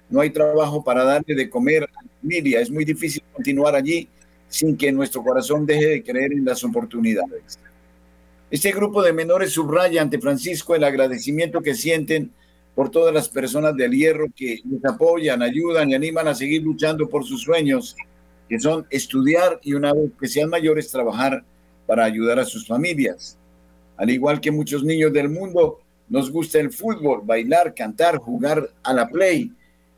no 0.09 0.21
hay 0.21 0.31
trabajo 0.31 0.85
para 0.85 1.03
darle 1.03 1.35
de 1.35 1.51
comer 1.51 1.83
a 1.83 2.01
la 2.01 2.11
familia. 2.21 2.61
Es 2.61 2.71
muy 2.71 2.85
difícil 2.85 3.25
continuar 3.33 3.75
allí 3.75 4.09
sin 4.47 4.77
que 4.77 4.93
nuestro 4.93 5.25
corazón 5.25 5.67
deje 5.67 5.87
de 5.89 6.03
creer 6.05 6.33
en 6.33 6.45
las 6.45 6.63
oportunidades. 6.63 7.59
Este 8.51 8.73
grupo 8.73 9.03
de 9.03 9.13
menores 9.13 9.53
subraya 9.53 10.01
ante 10.01 10.19
Francisco 10.19 10.75
el 10.75 10.83
agradecimiento 10.83 11.61
que 11.61 11.75
sienten 11.75 12.31
por 12.75 12.91
todas 12.91 13.13
las 13.13 13.29
personas 13.29 13.77
del 13.77 13.93
hierro 13.93 14.27
que 14.35 14.61
les 14.65 14.83
apoyan, 14.87 15.43
ayudan 15.43 15.91
y 15.91 15.95
animan 15.95 16.29
a 16.29 16.35
seguir 16.35 16.63
luchando 16.63 17.09
por 17.11 17.25
sus 17.25 17.43
sueños, 17.43 17.95
que 18.49 18.59
son 18.59 18.87
estudiar 18.89 19.61
y 19.63 19.75
una 19.75 19.93
vez 19.93 20.13
que 20.19 20.29
sean 20.29 20.49
mayores 20.49 20.91
trabajar 20.91 21.45
para 21.87 22.05
ayudar 22.05 22.39
a 22.39 22.47
sus 22.47 22.67
familias. 22.67 23.37
Al 23.99 24.09
igual 24.09 24.41
que 24.41 24.51
muchos 24.51 24.83
niños 24.83 25.13
del 25.13 25.29
mundo, 25.29 25.81
nos 26.09 26.31
gusta 26.31 26.59
el 26.59 26.71
fútbol, 26.71 27.21
bailar, 27.25 27.75
cantar, 27.75 28.17
jugar 28.17 28.71
a 28.83 28.95
la 28.95 29.09
play, 29.09 29.53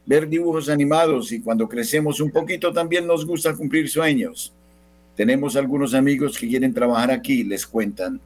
ver 0.07 0.29
dibujos 0.29 0.69
animados 0.69 1.31
y 1.31 1.41
cuando 1.41 1.69
crecemos 1.69 2.21
un 2.21 2.33
poquito 2.33 2.73
también 2.73 3.07
nos 3.07 3.25
gusta 3.25 3.55
cumplir 3.55 3.89
sueños. 3.89 4.53
Tenemos 5.15 5.55
algunos 5.55 5.95
amigos 5.95 6.37
que 6.37 6.49
quieren 6.49 6.75
trabajar 6.75 7.13
aquí, 7.13 7.45
les 7.45 7.65
cuentan. 7.65 8.21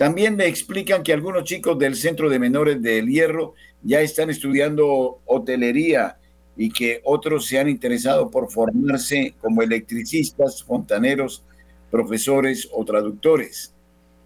También 0.00 0.34
me 0.34 0.46
explican 0.46 1.02
que 1.02 1.12
algunos 1.12 1.44
chicos 1.44 1.78
del 1.78 1.94
Centro 1.94 2.30
de 2.30 2.38
Menores 2.38 2.80
del 2.80 3.06
Hierro 3.06 3.52
ya 3.82 4.00
están 4.00 4.30
estudiando 4.30 5.20
hotelería 5.26 6.16
y 6.56 6.70
que 6.70 7.02
otros 7.04 7.44
se 7.44 7.58
han 7.58 7.68
interesado 7.68 8.30
por 8.30 8.50
formarse 8.50 9.34
como 9.42 9.60
electricistas, 9.60 10.64
fontaneros, 10.64 11.44
profesores 11.90 12.66
o 12.72 12.82
traductores. 12.82 13.74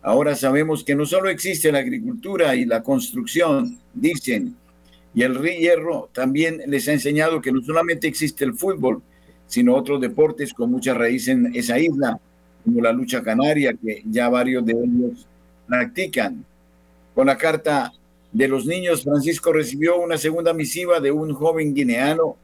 Ahora 0.01 0.37
sabemos 0.37 0.85
que 0.85 0.95
no 0.95 1.07
solo 1.07 1.29
existe 1.29 1.73
la 1.73 1.81
agricultura 1.81 2.55
y 2.55 2.67
la 2.67 2.85
construcción, 2.85 3.81
dicen, 3.95 4.55
y 5.13 5.25
el 5.25 5.43
Hierro 5.43 6.09
también 6.13 6.63
les 6.69 6.87
ha 6.87 6.93
enseñado 6.93 7.41
que 7.41 7.51
no 7.51 7.61
solamente 7.63 8.07
existe 8.07 8.45
el 8.45 8.55
fútbol, 8.55 9.03
sino 9.49 9.75
otros 9.75 10.01
deportes 10.01 10.55
con 10.55 10.71
mucha 10.71 10.95
raíz 10.95 11.27
en 11.27 11.53
esa 11.53 11.81
isla, 11.81 12.21
como 12.65 12.81
la 12.81 12.93
lucha 12.93 13.25
canaria, 13.25 13.75
que 13.75 14.05
ya 14.09 14.29
varios 14.29 14.65
de 14.65 14.73
ellos 14.75 15.27
practican. 15.67 16.45
Con 17.15 17.27
la 17.27 17.37
carta 17.37 17.93
de 18.33 18.49
los 18.49 18.67
niños, 18.67 19.05
Francisco 19.05 19.53
recibió 19.53 20.01
una 20.01 20.19
segunda 20.19 20.53
misiva 20.53 21.01
de 21.01 21.13
un 21.13 21.33
joven 21.33 21.75
guineano 21.75 22.37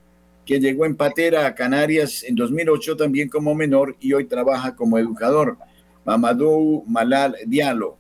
que 0.47 0.61
llegó 0.61 0.87
en 0.87 0.97
patera 0.97 1.47
a 1.47 1.55
Canarias 1.55 2.25
en 2.25 2.35
2008 2.35 2.97
también 2.97 3.29
como 3.29 3.55
menor 3.55 3.97
y 4.01 4.13
hoy 4.13 4.25
trabaja 4.25 4.75
como 4.75 4.99
educador, 4.99 5.57
Mamadou 6.05 6.85
Malal 6.87 7.37
Diallo. 7.47 7.97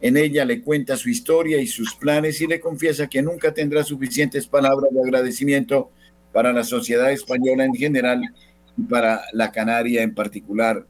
En 0.00 0.16
ella 0.16 0.44
le 0.44 0.62
cuenta 0.62 0.96
su 0.96 1.08
historia 1.08 1.60
y 1.60 1.66
sus 1.66 1.94
planes 1.94 2.40
y 2.40 2.46
le 2.46 2.60
confiesa 2.60 3.06
que 3.06 3.22
nunca 3.22 3.54
tendrá 3.54 3.84
suficientes 3.84 4.46
palabras 4.46 4.90
de 4.92 5.00
agradecimiento 5.00 5.90
para 6.32 6.52
la 6.52 6.64
sociedad 6.64 7.12
española 7.12 7.64
en 7.64 7.74
general 7.74 8.22
y 8.76 8.82
para 8.82 9.22
la 9.32 9.52
Canaria 9.52 10.02
en 10.02 10.14
particular. 10.14 10.86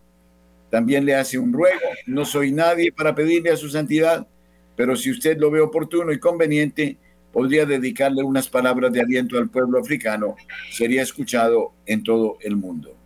También 0.72 1.04
le 1.04 1.14
hace 1.14 1.38
un 1.38 1.52
ruego, 1.52 1.82
no 2.06 2.24
soy 2.24 2.50
nadie 2.50 2.92
para 2.92 3.14
pedirle 3.14 3.50
a 3.50 3.58
su 3.58 3.68
santidad, 3.68 4.26
pero 4.74 4.96
si 4.96 5.11
usted 5.11 5.37
lo 5.37 5.50
ve 5.50 5.61
oportuno 5.61 6.12
y 6.12 6.18
conveniente, 6.18 6.96
podría 7.30 7.66
dedicarle 7.66 8.22
unas 8.22 8.48
palabras 8.48 8.90
de 8.90 9.02
aliento 9.02 9.37
al 9.37 9.50
pueblo 9.50 9.78
africano, 9.78 10.35
sería 10.70 11.02
escuchado 11.02 11.74
en 11.85 12.02
todo 12.02 12.38
el 12.40 12.56
mundo. 12.56 12.96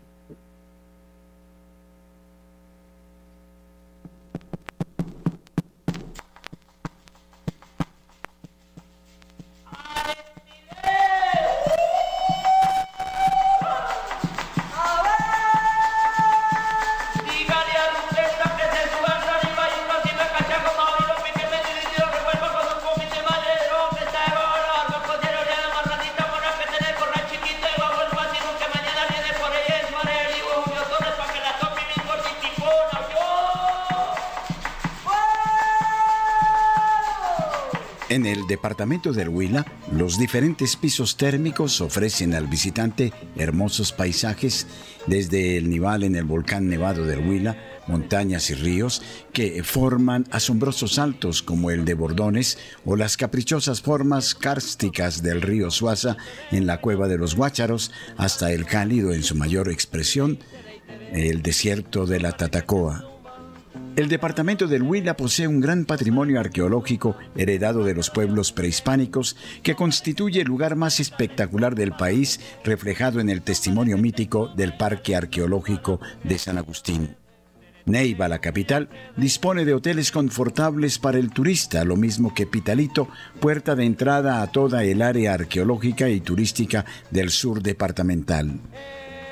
El 38.76 38.80
departamento 38.80 39.12
del 39.14 39.30
Huila, 39.30 39.64
los 39.90 40.18
diferentes 40.18 40.76
pisos 40.76 41.16
térmicos 41.16 41.80
ofrecen 41.80 42.34
al 42.34 42.46
visitante 42.46 43.10
hermosos 43.34 43.90
paisajes 43.92 44.66
desde 45.06 45.56
el 45.56 45.70
nival 45.70 46.02
en 46.04 46.14
el 46.14 46.24
volcán 46.24 46.68
nevado 46.68 47.06
del 47.06 47.26
Huila, 47.26 47.56
montañas 47.86 48.50
y 48.50 48.54
ríos 48.54 49.00
que 49.32 49.62
forman 49.62 50.26
asombrosos 50.30 50.96
saltos 50.96 51.42
como 51.42 51.70
el 51.70 51.86
de 51.86 51.94
Bordones 51.94 52.58
o 52.84 52.96
las 52.96 53.16
caprichosas 53.16 53.80
formas 53.80 54.34
kársticas 54.34 55.22
del 55.22 55.40
río 55.40 55.70
Suaza 55.70 56.18
en 56.50 56.66
la 56.66 56.82
cueva 56.82 57.08
de 57.08 57.16
los 57.16 57.34
Guácharos 57.34 57.92
hasta 58.18 58.52
el 58.52 58.66
cálido 58.66 59.14
en 59.14 59.22
su 59.22 59.36
mayor 59.36 59.70
expresión, 59.70 60.38
el 61.12 61.40
desierto 61.40 62.04
de 62.04 62.20
la 62.20 62.32
Tatacoa. 62.32 63.15
El 63.96 64.10
departamento 64.10 64.66
del 64.66 64.82
Huila 64.82 65.16
posee 65.16 65.48
un 65.48 65.58
gran 65.58 65.86
patrimonio 65.86 66.38
arqueológico 66.38 67.16
heredado 67.34 67.82
de 67.82 67.94
los 67.94 68.10
pueblos 68.10 68.52
prehispánicos 68.52 69.36
que 69.62 69.74
constituye 69.74 70.42
el 70.42 70.48
lugar 70.48 70.76
más 70.76 71.00
espectacular 71.00 71.74
del 71.74 71.92
país 71.92 72.38
reflejado 72.62 73.20
en 73.20 73.30
el 73.30 73.40
testimonio 73.40 73.96
mítico 73.96 74.48
del 74.48 74.76
Parque 74.76 75.16
Arqueológico 75.16 75.98
de 76.24 76.38
San 76.38 76.58
Agustín. 76.58 77.16
Neiva, 77.86 78.28
la 78.28 78.40
capital, 78.40 78.90
dispone 79.16 79.64
de 79.64 79.72
hoteles 79.72 80.12
confortables 80.12 80.98
para 80.98 81.18
el 81.18 81.30
turista, 81.30 81.82
lo 81.84 81.96
mismo 81.96 82.34
que 82.34 82.46
Pitalito, 82.46 83.08
puerta 83.40 83.74
de 83.76 83.86
entrada 83.86 84.42
a 84.42 84.52
toda 84.52 84.84
el 84.84 85.00
área 85.00 85.32
arqueológica 85.32 86.10
y 86.10 86.20
turística 86.20 86.84
del 87.10 87.30
sur 87.30 87.62
departamental. 87.62 88.60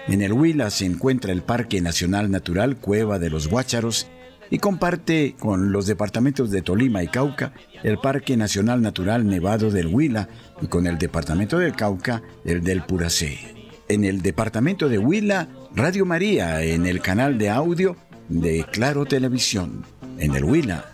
En 0.09 0.23
el 0.23 0.33
Huila 0.33 0.71
se 0.71 0.87
encuentra 0.87 1.33
el 1.33 1.43
Parque 1.43 1.83
Nacional 1.83 2.31
Natural 2.31 2.77
Cueva 2.77 3.19
de 3.19 3.29
los 3.29 3.49
Guácharos 3.49 4.07
y 4.55 4.59
comparte 4.61 5.35
con 5.37 5.73
los 5.73 5.89
departamentos 5.89 6.53
de 6.53 6.63
Tolima 6.63 7.03
y 7.03 7.09
Cauca 7.09 7.53
el 7.83 7.99
Parque 7.99 8.37
Nacional 8.37 8.83
Natural 8.83 9.27
Nevado 9.27 9.69
del 9.69 9.89
Huila 9.89 10.29
y 10.63 10.69
con 10.69 10.87
el 10.87 10.97
departamento 10.97 11.59
del 11.59 11.75
Cauca 11.75 12.23
el 12.45 12.63
del 12.63 12.85
Puracé. 12.85 13.73
En 13.89 14.05
el 14.05 14.23
departamento 14.23 14.89
de 14.89 14.99
Huila, 14.99 15.49
Radio 15.75 16.07
María 16.07 16.63
en 16.63 16.87
el 16.87 17.01
canal 17.01 17.37
de 17.37 17.51
audio 17.51 17.97
de 18.29 18.65
Claro 18.71 19.07
Televisión. 19.07 19.85
En 20.21 20.37
el 20.37 20.45
Huila, 20.45 20.85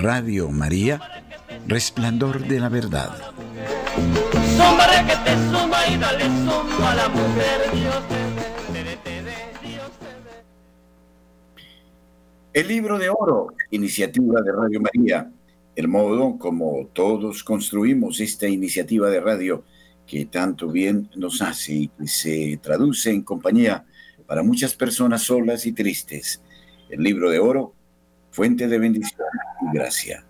Radio 0.00 0.48
María, 0.48 0.98
Resplandor 1.68 2.48
de 2.48 2.58
la 2.58 2.70
Verdad. 2.70 3.10
El 12.52 12.66
libro 12.66 12.98
de 12.98 13.08
oro, 13.08 13.54
iniciativa 13.70 14.42
de 14.42 14.50
Radio 14.50 14.80
María, 14.80 15.30
el 15.76 15.86
modo 15.86 16.36
como 16.36 16.88
todos 16.92 17.44
construimos 17.44 18.18
esta 18.18 18.48
iniciativa 18.48 19.08
de 19.08 19.20
radio 19.20 19.62
que 20.04 20.26
tanto 20.26 20.66
bien 20.66 21.08
nos 21.14 21.42
hace 21.42 21.72
y 21.74 21.88
que 21.88 22.08
se 22.08 22.58
traduce 22.60 23.10
en 23.10 23.22
compañía 23.22 23.86
para 24.26 24.42
muchas 24.42 24.74
personas 24.74 25.22
solas 25.22 25.64
y 25.64 25.70
tristes. 25.70 26.42
El 26.88 27.04
libro 27.04 27.30
de 27.30 27.38
oro, 27.38 27.72
fuente 28.32 28.66
de 28.66 28.80
bendición 28.80 29.28
y 29.62 29.76
gracia. 29.76 30.26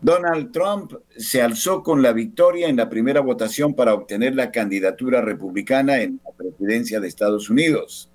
Donald 0.00 0.52
Trump 0.52 0.94
se 1.18 1.42
alzó 1.42 1.82
con 1.82 2.00
la 2.00 2.14
victoria 2.14 2.66
en 2.66 2.76
la 2.76 2.88
primera 2.88 3.20
votación 3.20 3.74
para 3.74 3.92
obtener 3.92 4.34
la 4.34 4.50
candidatura 4.50 5.20
republicana 5.20 6.00
en 6.00 6.18
la 6.24 6.30
presidencia 6.32 6.98
de 6.98 7.08
Estados 7.08 7.50
Unidos. 7.50 8.10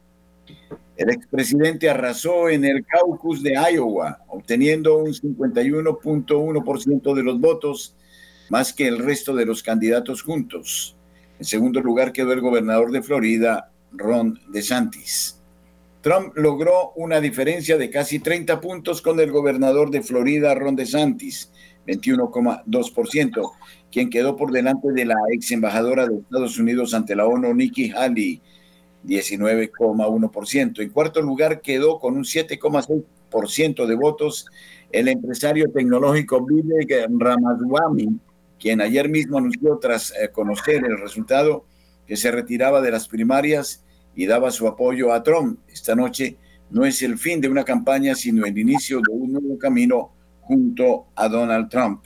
El 0.97 1.09
expresidente 1.09 1.89
arrasó 1.89 2.49
en 2.49 2.65
el 2.65 2.85
caucus 2.85 3.41
de 3.41 3.53
Iowa, 3.73 4.19
obteniendo 4.27 4.97
un 4.97 5.13
51.1% 5.13 7.15
de 7.15 7.23
los 7.23 7.39
votos, 7.39 7.95
más 8.49 8.73
que 8.73 8.87
el 8.87 8.99
resto 8.99 9.33
de 9.33 9.45
los 9.45 9.63
candidatos 9.63 10.21
juntos. 10.21 10.97
En 11.39 11.45
segundo 11.45 11.81
lugar 11.81 12.11
quedó 12.11 12.33
el 12.33 12.41
gobernador 12.41 12.91
de 12.91 13.01
Florida, 13.01 13.71
Ron 13.93 14.39
DeSantis. 14.49 15.41
Trump 16.01 16.33
logró 16.35 16.91
una 16.95 17.21
diferencia 17.21 17.77
de 17.77 17.89
casi 17.89 18.19
30 18.19 18.59
puntos 18.59 19.01
con 19.01 19.19
el 19.19 19.31
gobernador 19.31 19.91
de 19.91 20.01
Florida, 20.01 20.53
Ron 20.55 20.75
DeSantis, 20.75 21.51
21,2%, 21.87 23.51
quien 23.91 24.09
quedó 24.09 24.35
por 24.35 24.51
delante 24.51 24.91
de 24.91 25.05
la 25.05 25.15
ex 25.31 25.51
embajadora 25.51 26.07
de 26.07 26.17
Estados 26.17 26.57
Unidos 26.57 26.93
ante 26.93 27.15
la 27.15 27.25
ONU, 27.25 27.53
Nikki 27.53 27.91
Haley, 27.91 28.41
19,1%. 29.05 30.81
En 30.81 30.89
cuarto 30.89 31.21
lugar 31.21 31.61
quedó 31.61 31.99
con 31.99 32.17
un 32.17 32.23
7,6% 32.23 33.85
de 33.85 33.95
votos 33.95 34.45
el 34.91 35.07
empresario 35.07 35.71
tecnológico 35.71 36.45
Vivek 36.45 37.07
Ramaswamy, 37.17 38.19
quien 38.59 38.81
ayer 38.81 39.09
mismo 39.09 39.37
anunció 39.37 39.77
tras 39.77 40.11
eh, 40.11 40.29
conocer 40.29 40.83
el 40.85 40.99
resultado 40.99 41.65
que 42.05 42.17
se 42.17 42.29
retiraba 42.31 42.81
de 42.81 42.91
las 42.91 43.07
primarias 43.07 43.83
y 44.15 44.25
daba 44.25 44.51
su 44.51 44.67
apoyo 44.67 45.13
a 45.13 45.23
Trump. 45.23 45.59
Esta 45.69 45.95
noche 45.95 46.37
no 46.69 46.85
es 46.85 47.01
el 47.01 47.17
fin 47.17 47.39
de 47.39 47.47
una 47.47 47.63
campaña, 47.63 48.15
sino 48.15 48.45
el 48.45 48.57
inicio 48.57 48.99
de 48.99 49.13
un 49.13 49.31
nuevo 49.31 49.57
camino 49.57 50.11
junto 50.41 51.07
a 51.15 51.27
Donald 51.29 51.69
Trump. 51.69 52.03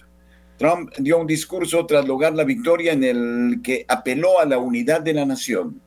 Trump 0.57 0.91
dio 0.99 1.19
un 1.19 1.27
discurso 1.27 1.85
tras 1.85 2.07
lograr 2.07 2.33
la 2.33 2.43
victoria 2.43 2.93
en 2.93 3.03
el 3.03 3.61
que 3.61 3.83
apeló 3.87 4.39
a 4.39 4.45
la 4.45 4.57
unidad 4.57 5.01
de 5.01 5.13
la 5.13 5.25
nación 5.25 5.81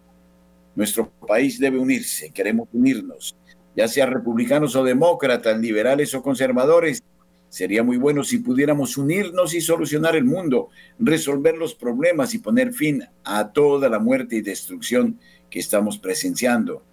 nuestro 0.79 1.11
país 1.27 1.59
debe 1.59 1.77
unirse, 1.77 2.31
queremos 2.31 2.69
unirnos, 2.73 3.35
ya 3.75 3.89
sea 3.89 4.07
republicanos 4.07 4.77
o 4.77 4.85
demócratas, 4.85 5.59
liberales 5.59 6.15
o 6.15 6.23
conservadores. 6.23 7.03
Sería 7.49 7.83
muy 7.83 7.97
bueno 7.97 8.23
si 8.23 8.39
pudiéramos 8.39 8.97
unirnos 8.97 9.55
y 9.55 9.61
solucionar 9.61 10.15
el 10.15 10.23
mundo, 10.23 10.69
resolver 11.01 11.57
los 11.57 11.75
problemas 11.75 12.33
y 12.33 12.39
poner 12.39 12.73
fin 12.73 13.03
a 13.25 13.49
toda 13.49 13.89
la 13.89 13.99
muerte 13.99 14.37
y 14.37 14.41
destrucción 14.41 15.19
que 15.51 15.59
estamos 15.59 15.99
presenciando. 15.99 16.85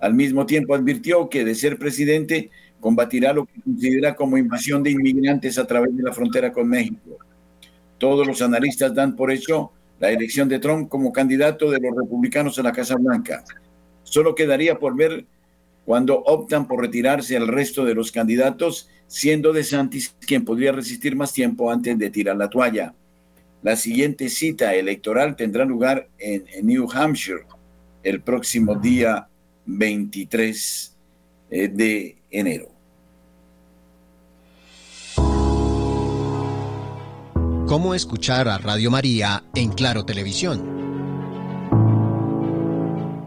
Al 0.00 0.14
mismo 0.14 0.44
tiempo 0.44 0.74
advirtió 0.74 1.28
que 1.28 1.44
de 1.44 1.54
ser 1.54 1.78
presidente 1.78 2.50
combatirá 2.80 3.32
lo 3.32 3.46
que 3.46 3.60
considera 3.62 4.16
como 4.16 4.38
invasión 4.38 4.82
de 4.82 4.90
inmigrantes 4.90 5.56
a 5.56 5.68
través 5.68 5.96
de 5.96 6.02
la 6.02 6.12
frontera 6.12 6.52
con 6.52 6.66
México. 6.66 7.18
Todos 7.96 8.26
los 8.26 8.42
analistas 8.42 8.92
dan 8.92 9.14
por 9.14 9.30
hecho 9.30 9.70
la 10.00 10.10
elección 10.10 10.48
de 10.48 10.58
Trump 10.58 10.88
como 10.88 11.12
candidato 11.12 11.70
de 11.70 11.78
los 11.78 11.94
republicanos 11.94 12.58
en 12.58 12.64
la 12.64 12.72
Casa 12.72 12.96
Blanca. 12.96 13.44
Solo 14.02 14.34
quedaría 14.34 14.78
por 14.78 14.96
ver 14.96 15.26
cuando 15.84 16.18
optan 16.20 16.66
por 16.66 16.80
retirarse 16.80 17.36
el 17.36 17.46
resto 17.46 17.84
de 17.84 17.94
los 17.94 18.10
candidatos, 18.10 18.88
siendo 19.06 19.52
DeSantis 19.52 20.16
quien 20.26 20.44
podría 20.44 20.72
resistir 20.72 21.14
más 21.16 21.32
tiempo 21.32 21.70
antes 21.70 21.98
de 21.98 22.10
tirar 22.10 22.36
la 22.36 22.48
toalla. 22.48 22.94
La 23.62 23.76
siguiente 23.76 24.30
cita 24.30 24.74
electoral 24.74 25.36
tendrá 25.36 25.64
lugar 25.64 26.08
en, 26.18 26.44
New 26.62 26.88
Hampshire 26.90 27.44
el 28.02 28.22
próximo 28.22 28.74
día 28.76 29.28
23 29.66 30.96
eh, 31.50 31.68
de 31.68 32.16
enero. 32.30 32.79
Cómo 37.70 37.94
escuchar 37.94 38.48
a 38.48 38.58
Radio 38.58 38.90
María 38.90 39.44
en 39.54 39.70
Claro 39.70 40.04
Televisión. 40.04 40.60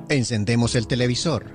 Encendemos 0.09 0.75
el 0.75 0.85
televisor. 0.85 1.45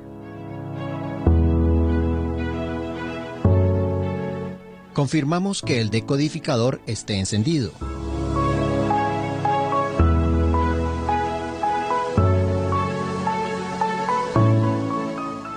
Confirmamos 4.94 5.60
que 5.60 5.82
el 5.82 5.90
decodificador 5.90 6.80
esté 6.86 7.18
encendido. 7.18 7.72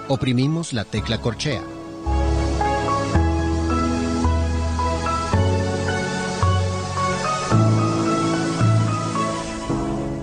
Oprimimos 0.10 0.74
la 0.74 0.84
tecla 0.84 1.22
corchea. 1.22 1.64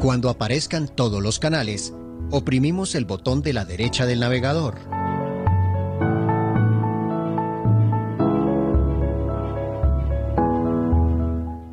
Cuando 0.08 0.30
aparezcan 0.30 0.88
todos 0.88 1.22
los 1.22 1.38
canales, 1.38 1.92
oprimimos 2.30 2.94
el 2.94 3.04
botón 3.04 3.42
de 3.42 3.52
la 3.52 3.66
derecha 3.66 4.06
del 4.06 4.20
navegador. 4.20 4.78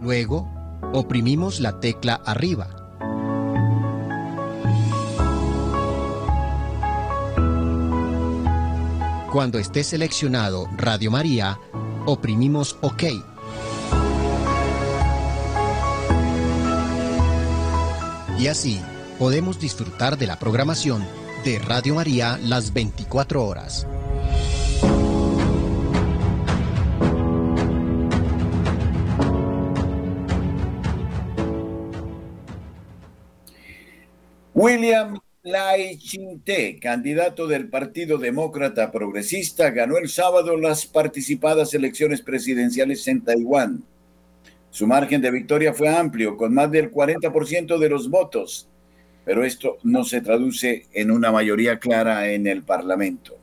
Luego, 0.02 0.50
oprimimos 0.92 1.62
la 1.62 1.80
tecla 1.80 2.16
arriba. 2.26 2.68
Cuando 9.32 9.60
esté 9.60 9.86
seleccionado 9.86 10.68
Radio 10.76 11.10
María, 11.10 11.58
oprimimos 12.06 12.78
OK. 12.82 13.04
Y 18.38 18.48
así 18.48 18.82
podemos 19.18 19.60
disfrutar 19.60 20.18
de 20.18 20.28
la 20.28 20.38
programación 20.38 21.06
de 21.46 21.60
Radio 21.60 21.96
María 21.96 22.38
las 22.44 22.74
24 22.74 23.46
horas. 23.46 23.88
William 34.54 35.20
Laichinte, 35.44 36.80
candidato 36.80 37.46
del 37.46 37.70
Partido 37.70 38.18
Demócrata 38.18 38.92
Progresista, 38.92 39.70
ganó 39.70 39.98
el 39.98 40.10
sábado 40.10 40.58
las 40.58 40.86
participadas 40.86 41.74
elecciones 41.74 42.22
presidenciales 42.22 43.08
en 43.08 43.24
Taiwán. 43.24 43.84
Su 44.76 44.88
margen 44.88 45.22
de 45.22 45.32
victoria 45.32 45.74
fue 45.74 45.88
amplio, 45.88 46.36
con 46.36 46.54
más 46.54 46.70
del 46.70 46.92
40% 46.92 47.78
de 47.78 47.88
los 47.88 48.10
votos, 48.10 48.68
pero 49.24 49.46
esto 49.46 49.78
no 49.84 50.04
se 50.04 50.20
traduce 50.20 50.88
en 50.92 51.12
una 51.12 51.32
mayoría 51.32 51.80
clara 51.80 52.30
en 52.30 52.46
el 52.46 52.62
Parlamento. 52.62 53.38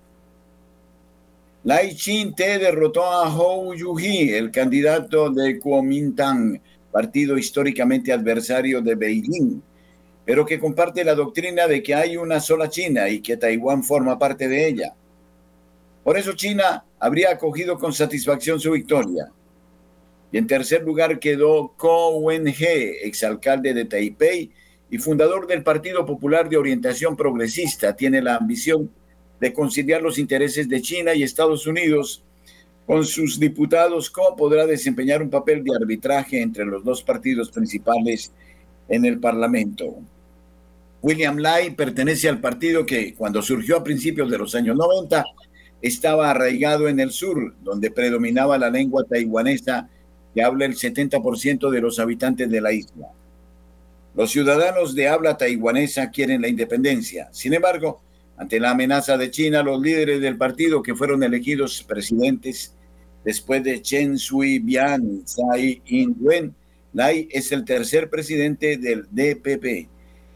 Lai 1.65 1.95
Ching-te 1.95 2.59
derrotó 2.59 3.07
a 3.07 3.35
Hou 3.35 3.75
Yuhi, 3.75 4.35
el 4.35 4.51
candidato 4.51 5.31
de 5.31 5.59
Kuomintang, 5.59 6.61
partido 6.93 7.39
históricamente 7.39 8.13
adversario 8.13 8.83
de 8.83 8.95
Beijing, 8.95 9.63
pero 10.27 10.45
que 10.45 10.61
comparte 10.61 11.03
la 11.03 11.15
doctrina 11.15 11.67
de 11.67 11.83
que 11.83 11.95
hay 11.95 12.19
una 12.19 12.41
sola 12.41 12.69
China 12.69 13.09
y 13.09 13.23
que 13.23 13.39
Taiwán 13.39 13.83
forma 13.83 14.19
parte 14.19 14.49
de 14.49 14.69
ella. 14.69 14.95
Por 16.05 16.19
eso 16.19 16.35
China 16.35 16.85
habría 16.99 17.31
acogido 17.31 17.79
con 17.79 17.95
satisfacción 17.95 18.61
su 18.61 18.73
victoria. 18.73 19.33
Y 20.33 20.39
en 20.39 20.47
tercer 20.47 20.83
lugar 20.83 21.21
quedó 21.21 21.75
Ko 21.77 22.17
Wen-he, 22.17 23.07
exalcalde 23.07 23.75
de 23.75 23.85
Taipei 23.85 24.51
y 24.91 24.99
fundador 24.99 25.47
del 25.47 25.63
Partido 25.63 26.07
Popular 26.07 26.49
de 26.49 26.57
Orientación 26.57 27.17
Progresista. 27.17 27.95
Tiene 27.95 28.23
la 28.23 28.37
ambición 28.37 28.91
de 29.39 29.53
conciliar 29.53 30.01
los 30.03 30.19
intereses 30.19 30.69
de 30.69 30.81
China 30.81 31.15
y 31.15 31.23
Estados 31.23 31.67
Unidos. 31.67 32.25
Con 32.87 33.05
sus 33.05 33.39
diputados, 33.39 34.11
Ko 34.11 34.35
podrá 34.35 34.67
desempeñar 34.67 35.23
un 35.23 35.31
papel 35.31 35.63
de 35.63 35.77
arbitraje 35.77 36.41
entre 36.41 36.65
los 36.65 36.83
dos 36.83 37.03
partidos 37.03 37.51
principales 37.51 38.33
en 38.89 39.05
el 39.05 39.21
Parlamento. 39.21 39.97
William 41.03 41.39
Lai 41.39 41.75
pertenece 41.75 42.29
al 42.29 42.41
partido 42.41 42.87
que 42.87 43.15
cuando 43.15 43.43
surgió 43.43 43.77
a 43.77 43.85
principios 43.85 44.31
de 44.31 44.39
los 44.39 44.55
años 44.55 44.77
90 44.77 45.25
estaba 45.83 46.31
arraigado 46.31 46.89
en 46.89 47.01
el 47.01 47.11
sur, 47.11 47.55
donde 47.63 47.91
predominaba 47.91 48.57
la 48.57 48.71
lengua 48.71 49.05
taiwanesa 49.05 49.91
que 50.35 50.43
habla 50.43 50.65
el 50.65 50.75
70% 50.75 51.71
de 51.71 51.81
los 51.81 51.99
habitantes 51.99 52.51
de 52.51 52.61
la 52.61 52.73
isla. 52.73 53.09
Los 54.15 54.31
ciudadanos 54.31 54.95
de 54.95 55.09
habla 55.09 55.37
taiwanesa 55.37 56.11
quieren 56.11 56.43
la 56.43 56.49
independencia. 56.49 57.29
Sin 57.33 57.55
embargo, 57.55 58.03
ante 58.37 58.61
la 58.61 58.71
amenaza 58.71 59.17
de 59.17 59.31
China, 59.31 59.63
los 59.63 59.81
líderes 59.81 60.21
del 60.21 60.37
partido 60.37 60.83
que 60.83 60.95
fueron 60.95 61.23
elegidos 61.23 61.83
presidentes 61.83 62.75
después 63.25 63.63
de 63.63 63.81
Chen 63.81 64.17
Shui-bian, 64.17 65.25
Tsai 65.25 65.83
Ing-wen, 65.87 66.55
Lai 66.93 67.29
es 67.31 67.53
el 67.53 67.65
tercer 67.65 68.11
presidente 68.11 68.77
del 68.77 69.07
DPP 69.11 69.89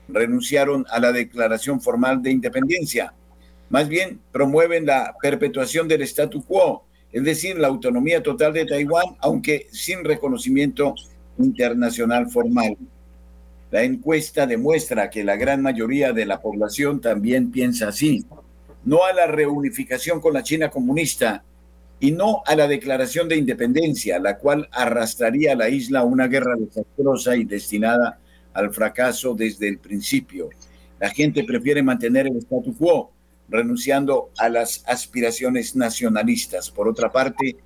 renunciaron 0.09 0.87
a 0.91 1.01
la 1.01 1.13
declaración 1.13 1.81
formal 1.81 2.23
de 2.23 2.31
independencia. 2.31 3.13
Más 3.69 3.89
bien, 3.89 4.21
promueven 4.33 4.87
la 4.87 5.17
perpetuación 5.21 5.89
del 5.89 6.03
statu 6.03 6.45
quo, 6.45 6.86
es 7.13 7.25
decir, 7.25 7.59
la 7.59 7.69
autonomía 7.69 8.23
total 8.23 8.53
de 8.53 8.67
Taiwán, 8.67 9.17
aunque 9.21 9.67
sin 9.71 10.05
reconocimiento 10.05 10.95
internacional 11.39 12.29
formal. 12.29 12.77
La 13.71 13.83
encuesta 13.83 14.47
demuestra 14.47 15.11
que 15.11 15.25
la 15.25 15.37
gran 15.37 15.63
mayoría 15.63 16.13
de 16.13 16.27
la 16.27 16.41
población 16.41 17.01
también 17.01 17.51
piensa 17.51 17.89
así. 17.89 18.25
No 18.85 19.05
a 19.05 19.13
la 19.13 19.27
reunificación 19.27 20.21
con 20.21 20.35
la 20.35 20.43
China 20.43 20.71
comunista 20.71 21.43
y 21.99 22.13
no 22.13 22.43
a 22.47 22.55
la 22.55 22.69
declaración 22.69 23.29
de 23.29 23.37
independencia, 23.37 24.19
la 24.19 24.39
cual 24.39 24.69
arrastraría 24.71 25.53
a 25.53 25.57
la 25.57 25.69
isla 25.69 26.01
a 26.01 26.05
una 26.05 26.29
guerra 26.29 26.55
desastrosa 26.57 27.37
y 27.37 27.45
destinada 27.45 28.21
al 28.53 28.73
fracaso 28.73 29.35
desde 29.35 29.69
el 29.69 29.79
principio. 29.79 30.51
La 31.01 31.11
gente 31.11 31.45
prefiere 31.45 31.83
mantener 31.83 32.27
el 32.27 32.37
statu 32.39 32.75
quo, 32.77 33.13
renunciando 33.49 34.31
a 34.39 34.49
las 34.49 34.85
aspiraciones 34.87 35.77
nacionalistas. 35.77 36.71
Por 36.71 36.89
otra 36.89 37.13
parte, 37.13 37.57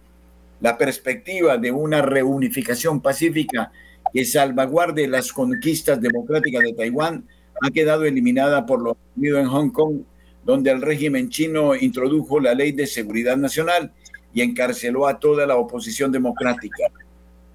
la 0.60 0.76
perspectiva 0.76 1.56
de 1.56 1.70
una 1.70 2.02
reunificación 2.02 3.00
pacífica 3.00 3.72
que 4.12 4.24
salvaguarde 4.24 5.08
las 5.08 5.32
conquistas 5.32 6.00
democráticas 6.00 6.62
de 6.62 6.74
Taiwán 6.74 7.26
ha 7.62 7.70
quedado 7.70 8.04
eliminada 8.04 8.66
por 8.66 8.80
lo 8.82 8.92
ocurrido 8.92 9.38
en 9.38 9.46
Hong 9.46 9.70
Kong, 9.70 10.02
donde 10.44 10.70
el 10.70 10.82
régimen 10.82 11.28
chino 11.28 11.74
introdujo 11.74 12.40
la 12.40 12.54
ley 12.54 12.72
de 12.72 12.86
seguridad 12.86 13.36
nacional 13.36 13.92
y 14.32 14.42
encarceló 14.42 15.06
a 15.06 15.18
toda 15.18 15.46
la 15.46 15.56
oposición 15.56 16.12
democrática. 16.12 16.88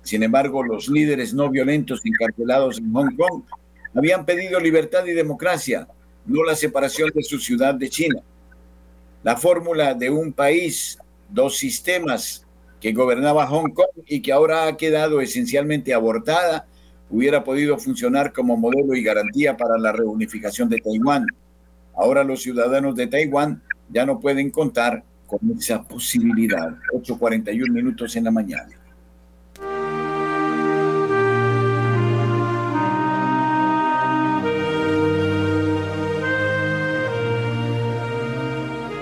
Sin 0.01 0.23
embargo, 0.23 0.63
los 0.63 0.87
líderes 0.87 1.33
no 1.33 1.49
violentos 1.49 2.01
encarcelados 2.05 2.77
en 2.77 2.93
Hong 2.93 3.15
Kong 3.15 3.43
habían 3.95 4.25
pedido 4.25 4.59
libertad 4.59 5.05
y 5.05 5.13
democracia, 5.13 5.87
no 6.25 6.43
la 6.43 6.55
separación 6.55 7.11
de 7.13 7.23
su 7.23 7.39
ciudad 7.39 7.75
de 7.75 7.89
China. 7.89 8.21
La 9.23 9.37
fórmula 9.37 9.93
de 9.93 10.09
un 10.09 10.33
país, 10.33 10.97
dos 11.29 11.57
sistemas 11.57 12.45
que 12.79 12.93
gobernaba 12.93 13.47
Hong 13.47 13.71
Kong 13.71 14.03
y 14.05 14.21
que 14.21 14.31
ahora 14.31 14.67
ha 14.67 14.77
quedado 14.77 15.21
esencialmente 15.21 15.93
abortada, 15.93 16.67
hubiera 17.09 17.43
podido 17.43 17.77
funcionar 17.77 18.33
como 18.33 18.57
modelo 18.57 18.93
y 18.95 19.03
garantía 19.03 19.57
para 19.57 19.77
la 19.77 19.91
reunificación 19.91 20.69
de 20.69 20.77
Taiwán. 20.77 21.25
Ahora 21.95 22.23
los 22.23 22.41
ciudadanos 22.41 22.95
de 22.95 23.07
Taiwán 23.07 23.61
ya 23.89 24.05
no 24.05 24.19
pueden 24.19 24.49
contar 24.49 25.03
con 25.25 25.39
esa 25.57 25.81
posibilidad. 25.83 26.75
8.41 26.93 27.71
minutos 27.71 28.15
en 28.15 28.25
la 28.25 28.31
mañana. 28.31 28.84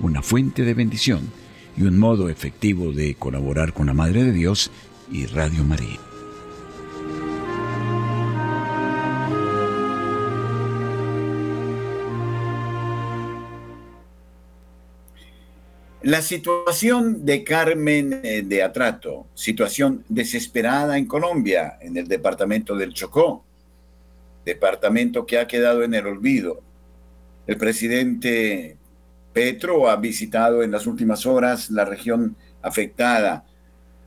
una 0.00 0.22
fuente 0.22 0.62
de 0.62 0.74
bendición 0.74 1.30
y 1.76 1.82
un 1.82 1.98
modo 1.98 2.28
efectivo 2.28 2.92
de 2.92 3.14
colaborar 3.14 3.72
con 3.72 3.86
la 3.86 3.94
Madre 3.94 4.24
de 4.24 4.32
Dios 4.32 4.70
y 5.10 5.26
Radio 5.26 5.64
María. 5.64 5.98
La 16.04 16.20
situación 16.20 17.24
de 17.24 17.42
Carmen 17.44 18.20
eh, 18.22 18.42
de 18.42 18.62
Atrato, 18.62 19.26
situación 19.34 20.04
desesperada 20.10 20.98
en 20.98 21.06
Colombia, 21.06 21.78
en 21.80 21.96
el 21.96 22.06
departamento 22.06 22.76
del 22.76 22.92
Chocó, 22.92 23.42
departamento 24.44 25.24
que 25.24 25.38
ha 25.38 25.46
quedado 25.46 25.82
en 25.82 25.94
el 25.94 26.06
olvido. 26.06 26.60
El 27.46 27.56
presidente 27.56 28.76
Petro 29.34 29.90
ha 29.90 29.96
visitado 29.96 30.62
en 30.62 30.70
las 30.70 30.86
últimas 30.86 31.26
horas 31.26 31.68
la 31.70 31.84
región 31.84 32.36
afectada 32.62 33.44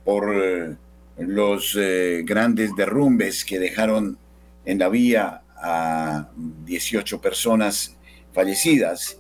por 0.06 0.34
eh, 0.34 0.76
los 1.18 1.78
eh, 1.78 2.24
grandes 2.26 2.74
derrumbes 2.76 3.44
que 3.44 3.60
dejaron 3.60 4.18
en 4.66 4.80
la 4.80 4.88
vía 4.88 5.42
a 5.58 6.30
18 6.66 7.20
personas 7.20 7.98
fallecidas. 8.34 9.20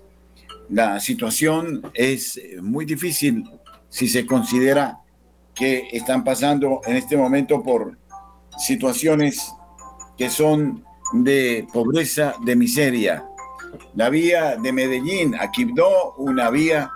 La 0.69 0.99
situación 1.01 1.91
es 1.93 2.39
muy 2.61 2.85
difícil 2.85 3.43
si 3.89 4.07
se 4.07 4.25
considera 4.25 4.99
que 5.53 5.89
están 5.91 6.23
pasando 6.23 6.81
en 6.85 6.95
este 6.95 7.17
momento 7.17 7.61
por 7.61 7.97
situaciones 8.57 9.53
que 10.17 10.29
son 10.29 10.85
de 11.13 11.67
pobreza, 11.73 12.35
de 12.45 12.55
miseria, 12.55 13.25
la 13.95 14.09
vía 14.09 14.55
de 14.55 14.71
Medellín 14.71 15.35
a 15.35 15.51
Quibdó, 15.51 16.13
una 16.17 16.49
vía 16.49 16.91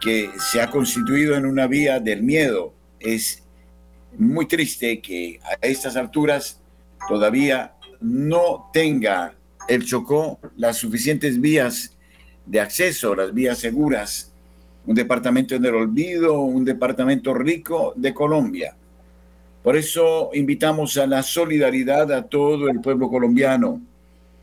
que 0.00 0.30
se 0.38 0.60
ha 0.60 0.70
constituido 0.70 1.36
en 1.36 1.44
una 1.44 1.66
vía 1.66 2.00
del 2.00 2.22
miedo. 2.22 2.72
Es 2.98 3.44
muy 4.16 4.46
triste 4.46 5.00
que 5.00 5.38
a 5.44 5.66
estas 5.66 5.96
alturas 5.96 6.60
todavía 7.08 7.74
no 8.00 8.70
tenga 8.72 9.34
el 9.68 9.84
Chocó 9.84 10.38
las 10.56 10.78
suficientes 10.78 11.40
vías 11.40 11.96
de 12.46 12.60
acceso, 12.60 13.14
las 13.14 13.32
vías 13.32 13.58
seguras. 13.58 14.32
Un 14.86 14.94
departamento 14.94 15.54
en 15.54 15.64
el 15.64 15.74
olvido, 15.74 16.40
un 16.40 16.64
departamento 16.64 17.34
rico 17.34 17.92
de 17.96 18.14
Colombia. 18.14 18.74
Por 19.62 19.76
eso 19.76 20.30
invitamos 20.32 20.96
a 20.96 21.06
la 21.06 21.22
solidaridad 21.22 22.10
a 22.12 22.22
todo 22.22 22.70
el 22.70 22.80
pueblo 22.80 23.10
colombiano 23.10 23.82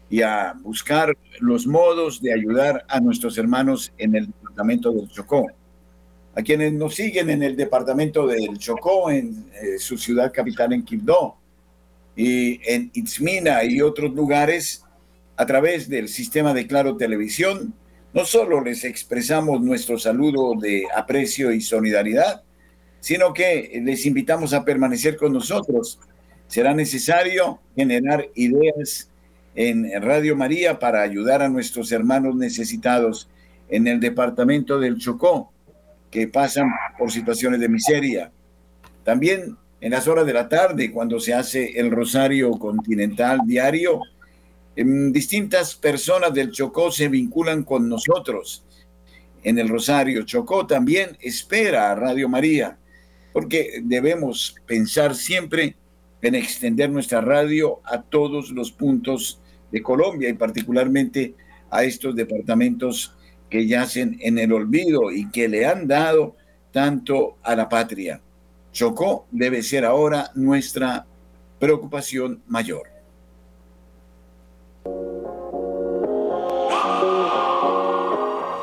y 0.09 0.21
a 0.21 0.53
buscar 0.61 1.17
los 1.39 1.67
modos 1.67 2.21
de 2.21 2.33
ayudar 2.33 2.85
a 2.87 2.99
nuestros 2.99 3.37
hermanos 3.37 3.91
en 3.97 4.15
el 4.15 4.27
departamento 4.27 4.91
del 4.91 5.09
Chocó. 5.09 5.47
A 6.35 6.41
quienes 6.41 6.73
nos 6.73 6.95
siguen 6.95 7.29
en 7.29 7.43
el 7.43 7.55
departamento 7.55 8.27
del 8.27 8.57
Chocó, 8.57 9.09
en 9.09 9.49
eh, 9.53 9.79
su 9.79 9.97
ciudad 9.97 10.31
capital 10.31 10.73
en 10.73 10.83
Quibdó, 10.83 11.35
y 12.15 12.59
en 12.71 12.89
Itzmina 12.93 13.63
y 13.63 13.81
otros 13.81 14.13
lugares, 14.13 14.83
a 15.35 15.45
través 15.45 15.87
del 15.87 16.07
sistema 16.09 16.53
de 16.53 16.65
Claro 16.65 16.97
Televisión, 16.97 17.75
no 18.13 18.25
solo 18.25 18.61
les 18.61 18.83
expresamos 18.83 19.61
nuestro 19.61 19.99
saludo 19.99 20.59
de 20.59 20.85
aprecio 20.95 21.51
y 21.51 21.61
solidaridad, 21.61 22.43
sino 22.99 23.33
que 23.33 23.79
les 23.83 24.05
invitamos 24.07 24.53
a 24.53 24.65
permanecer 24.65 25.17
con 25.17 25.33
nosotros. 25.33 25.99
Será 26.47 26.73
necesario 26.73 27.59
generar 27.75 28.27
ideas 28.33 29.11
en 29.57 29.89
Radio 30.03 30.35
María 30.35 30.77
para 30.77 31.01
ayudar 31.01 31.41
a 31.41 31.49
nuestros 31.49 31.91
hermanos 31.91 32.35
necesitados 32.35 33.27
en 33.69 33.87
el 33.87 33.99
departamento 33.99 34.79
del 34.79 34.99
Chocó, 34.99 35.51
que 36.11 36.27
pasan 36.27 36.69
por 36.95 37.11
situaciones 37.11 37.59
de 37.59 37.67
miseria. 37.67 38.31
También 39.03 39.57
en 39.81 39.91
las 39.91 40.07
horas 40.07 40.27
de 40.27 40.33
la 40.33 40.47
tarde, 40.47 40.91
cuando 40.91 41.19
se 41.19 41.33
hace 41.33 41.79
el 41.79 41.89
rosario 41.89 42.51
continental 42.51 43.39
diario, 43.47 43.99
distintas 44.75 45.73
personas 45.73 46.35
del 46.35 46.51
Chocó 46.51 46.91
se 46.91 47.07
vinculan 47.07 47.63
con 47.63 47.89
nosotros 47.89 48.63
en 49.43 49.57
el 49.57 49.69
Rosario. 49.69 50.21
Chocó 50.21 50.67
también 50.67 51.17
espera 51.19 51.89
a 51.89 51.95
Radio 51.95 52.29
María, 52.29 52.77
porque 53.33 53.81
debemos 53.83 54.55
pensar 54.67 55.15
siempre 55.15 55.75
en 56.21 56.35
extender 56.35 56.91
nuestra 56.91 57.21
radio 57.21 57.79
a 57.85 58.03
todos 58.03 58.51
los 58.51 58.71
puntos 58.71 59.41
de 59.71 59.81
Colombia 59.81 60.29
y 60.29 60.33
particularmente 60.33 61.35
a 61.69 61.83
estos 61.83 62.15
departamentos 62.15 63.13
que 63.49 63.67
yacen 63.67 64.17
en 64.21 64.37
el 64.37 64.51
olvido 64.53 65.11
y 65.11 65.29
que 65.29 65.47
le 65.47 65.65
han 65.65 65.87
dado 65.87 66.35
tanto 66.71 67.37
a 67.43 67.55
la 67.55 67.69
patria. 67.69 68.21
Chocó 68.71 69.25
debe 69.31 69.63
ser 69.63 69.85
ahora 69.85 70.31
nuestra 70.35 71.05
preocupación 71.59 72.43
mayor. 72.47 72.83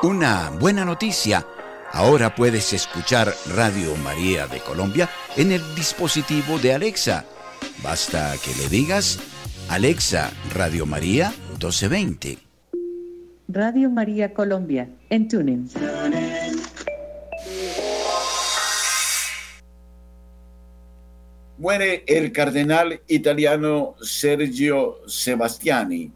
Una 0.02 0.50
buena 0.60 0.84
noticia. 0.84 1.46
Ahora 1.92 2.34
puedes 2.34 2.72
escuchar 2.72 3.32
Radio 3.54 3.96
María 3.96 4.46
de 4.46 4.60
Colombia 4.60 5.08
en 5.36 5.52
el 5.52 5.62
dispositivo 5.74 6.58
de 6.58 6.74
Alexa. 6.74 7.24
Basta 7.82 8.34
que 8.44 8.54
le 8.62 8.68
digas 8.68 9.18
Alexa, 9.68 10.30
Radio 10.54 10.84
María 10.84 11.30
1220. 11.58 12.38
Radio 13.48 13.90
María 13.90 14.34
Colombia, 14.34 14.90
en 15.08 15.26
TuneIn. 15.26 15.68
Muere 21.56 22.04
el 22.06 22.30
cardenal 22.30 23.00
italiano 23.08 23.94
Sergio 24.02 24.98
Sebastiani, 25.06 26.12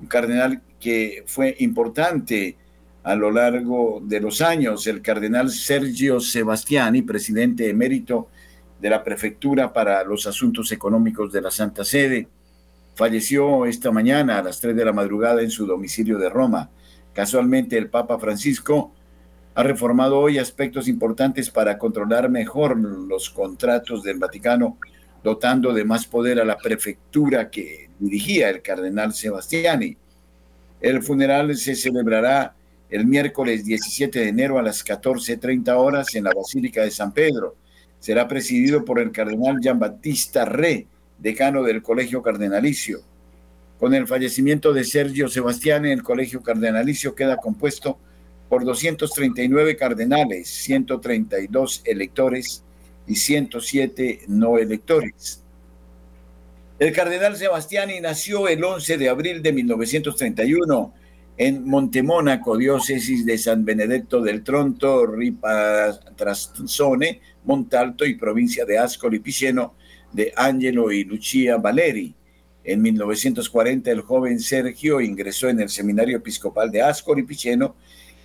un 0.00 0.06
cardenal 0.06 0.62
que 0.78 1.24
fue 1.26 1.56
importante 1.58 2.56
a 3.02 3.16
lo 3.16 3.32
largo 3.32 4.00
de 4.02 4.20
los 4.20 4.40
años. 4.40 4.86
El 4.86 5.02
cardenal 5.02 5.50
Sergio 5.50 6.20
Sebastiani, 6.20 7.02
presidente 7.02 7.68
emérito 7.68 8.28
de 8.80 8.90
la 8.90 9.02
Prefectura 9.02 9.72
para 9.72 10.04
los 10.04 10.26
Asuntos 10.26 10.70
Económicos 10.70 11.32
de 11.32 11.40
la 11.40 11.50
Santa 11.50 11.84
Sede, 11.84 12.28
falleció 12.96 13.66
esta 13.66 13.92
mañana 13.92 14.38
a 14.38 14.42
las 14.42 14.58
3 14.58 14.74
de 14.74 14.84
la 14.84 14.92
madrugada 14.92 15.42
en 15.42 15.50
su 15.50 15.66
domicilio 15.66 16.18
de 16.18 16.30
Roma. 16.30 16.70
Casualmente 17.12 17.76
el 17.76 17.90
Papa 17.90 18.18
Francisco 18.18 18.92
ha 19.54 19.62
reformado 19.62 20.18
hoy 20.18 20.38
aspectos 20.38 20.88
importantes 20.88 21.50
para 21.50 21.76
controlar 21.78 22.30
mejor 22.30 22.78
los 22.78 23.28
contratos 23.28 24.02
del 24.02 24.18
Vaticano, 24.18 24.78
dotando 25.22 25.74
de 25.74 25.84
más 25.84 26.06
poder 26.06 26.40
a 26.40 26.44
la 26.46 26.56
prefectura 26.56 27.50
que 27.50 27.90
dirigía 27.98 28.48
el 28.48 28.62
cardenal 28.62 29.12
Sebastiani. 29.12 29.94
El 30.80 31.02
funeral 31.02 31.54
se 31.56 31.74
celebrará 31.74 32.54
el 32.88 33.06
miércoles 33.06 33.64
17 33.66 34.20
de 34.20 34.28
enero 34.28 34.58
a 34.58 34.62
las 34.62 34.82
14.30 34.82 35.76
horas 35.76 36.14
en 36.14 36.24
la 36.24 36.32
Basílica 36.34 36.82
de 36.82 36.90
San 36.90 37.12
Pedro. 37.12 37.56
Será 37.98 38.26
presidido 38.26 38.86
por 38.86 39.00
el 39.00 39.12
cardenal 39.12 39.58
Gian 39.60 39.78
Battista 39.78 40.46
Re, 40.46 40.86
decano 41.18 41.62
del 41.62 41.82
Colegio 41.82 42.22
Cardenalicio. 42.22 43.00
Con 43.78 43.94
el 43.94 44.06
fallecimiento 44.06 44.72
de 44.72 44.84
Sergio 44.84 45.28
Sebastián, 45.28 45.84
el 45.84 46.02
Colegio 46.02 46.42
Cardenalicio 46.42 47.14
queda 47.14 47.36
compuesto 47.36 47.98
por 48.48 48.64
239 48.64 49.76
cardenales, 49.76 50.48
132 50.48 51.82
electores 51.84 52.62
y 53.06 53.16
107 53.16 54.20
no 54.28 54.56
electores. 54.58 55.42
El 56.78 56.92
cardenal 56.92 57.36
Sebastiani 57.36 58.00
nació 58.00 58.48
el 58.48 58.62
11 58.62 58.98
de 58.98 59.08
abril 59.08 59.42
de 59.42 59.50
1931 59.52 60.92
en 61.38 61.66
Montemónaco, 61.66 62.56
diócesis 62.56 63.26
de 63.26 63.36
San 63.38 63.64
Benedetto 63.64 64.20
del 64.20 64.44
Tronto, 64.44 65.06
Ripatrazzone, 65.06 67.20
Montalto 67.44 68.04
y 68.04 68.16
provincia 68.16 68.64
de 68.64 68.78
Ascoli 68.78 69.20
Piceno, 69.20 69.74
de 70.12 70.32
Angelo 70.36 70.92
y 70.92 71.04
Lucia 71.04 71.56
Valeri. 71.56 72.14
En 72.64 72.82
1940 72.82 73.90
el 73.90 74.00
joven 74.00 74.40
Sergio 74.40 75.00
ingresó 75.00 75.48
en 75.48 75.60
el 75.60 75.68
Seminario 75.68 76.16
Episcopal 76.16 76.70
de 76.70 76.82
Ascoli 76.82 77.22
Piceno 77.22 77.76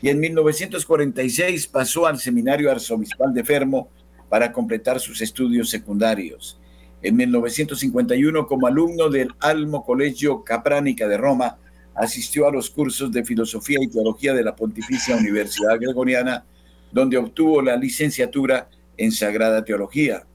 y 0.01 0.09
en 0.09 0.19
1946 0.19 1.67
pasó 1.67 2.07
al 2.07 2.19
Seminario 2.19 2.71
Arzobispal 2.71 3.33
de 3.33 3.43
Fermo 3.43 3.89
para 4.29 4.51
completar 4.51 4.99
sus 4.99 5.21
estudios 5.21 5.69
secundarios. 5.69 6.59
En 7.03 7.15
1951, 7.15 8.47
como 8.47 8.67
alumno 8.67 9.09
del 9.09 9.29
Almo 9.39 9.83
Colegio 9.85 10.43
Capránica 10.43 11.07
de 11.07 11.17
Roma, 11.17 11.57
asistió 11.95 12.47
a 12.47 12.51
los 12.51 12.69
cursos 12.69 13.11
de 13.11 13.25
Filosofía 13.25 13.79
y 13.81 13.87
Teología 13.87 14.33
de 14.33 14.43
la 14.43 14.55
Pontificia 14.55 15.15
Universidad 15.15 15.79
Gregoriana, 15.79 16.45
donde 16.91 17.17
obtuvo 17.17 17.61
la 17.61 17.75
licenciatura 17.75 18.69
en 18.97 19.11
Sagrada 19.11 19.63
Teología. 19.63 20.25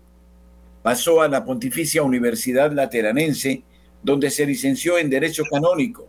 Pasó 0.86 1.20
a 1.20 1.26
la 1.26 1.44
Pontificia 1.44 2.04
Universidad 2.04 2.70
Lateranense, 2.70 3.64
donde 4.04 4.30
se 4.30 4.46
licenció 4.46 4.98
en 4.98 5.10
Derecho 5.10 5.42
Canónico. 5.50 6.08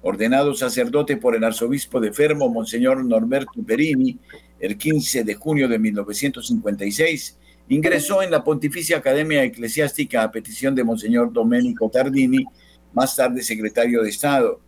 Ordenado 0.00 0.54
sacerdote 0.54 1.16
por 1.16 1.34
el 1.34 1.42
arzobispo 1.42 1.98
de 1.98 2.12
Fermo, 2.12 2.48
Monseñor 2.48 3.04
Norberto 3.04 3.60
Perini, 3.66 4.16
el 4.60 4.78
15 4.78 5.24
de 5.24 5.34
junio 5.34 5.66
de 5.66 5.80
1956, 5.80 7.36
ingresó 7.68 8.22
en 8.22 8.30
la 8.30 8.44
Pontificia 8.44 8.98
Academia 8.98 9.42
Eclesiástica 9.42 10.22
a 10.22 10.30
petición 10.30 10.76
de 10.76 10.84
Monseñor 10.84 11.32
Domenico 11.32 11.90
Tardini, 11.90 12.44
más 12.92 13.16
tarde 13.16 13.42
secretario 13.42 14.04
de 14.04 14.10
Estado. 14.10 14.60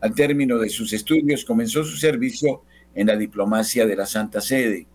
Al 0.00 0.14
término 0.14 0.56
de 0.56 0.68
sus 0.68 0.92
estudios 0.92 1.44
comenzó 1.44 1.82
su 1.82 1.96
servicio 1.96 2.62
en 2.94 3.08
la 3.08 3.16
diplomacia 3.16 3.84
de 3.86 3.96
la 3.96 4.06
Santa 4.06 4.40
Sede. 4.40 4.86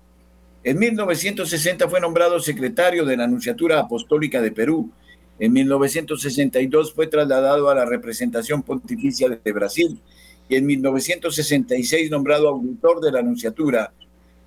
En 0.66 0.80
1960 0.80 1.89
fue 1.89 1.99
nombrado 1.99 2.39
secretario 2.39 3.03
de 3.03 3.18
la 3.18 3.26
Anunciatura 3.26 3.80
Apostólica 3.80 4.41
de 4.41 4.51
Perú. 4.51 4.89
En 5.38 5.51
1962 5.51 6.93
fue 6.93 7.07
trasladado 7.07 7.70
a 7.70 7.76
la 7.76 7.84
representación 7.86 8.64
pontificia 8.64 9.28
de 9.28 9.51
Brasil 9.51 9.99
y 10.47 10.55
en 10.55 10.66
1966 10.66 12.09
nombrado 12.09 12.47
auditor 12.47 13.01
de 13.01 13.11
la 13.11 13.20
Anunciatura, 13.20 13.91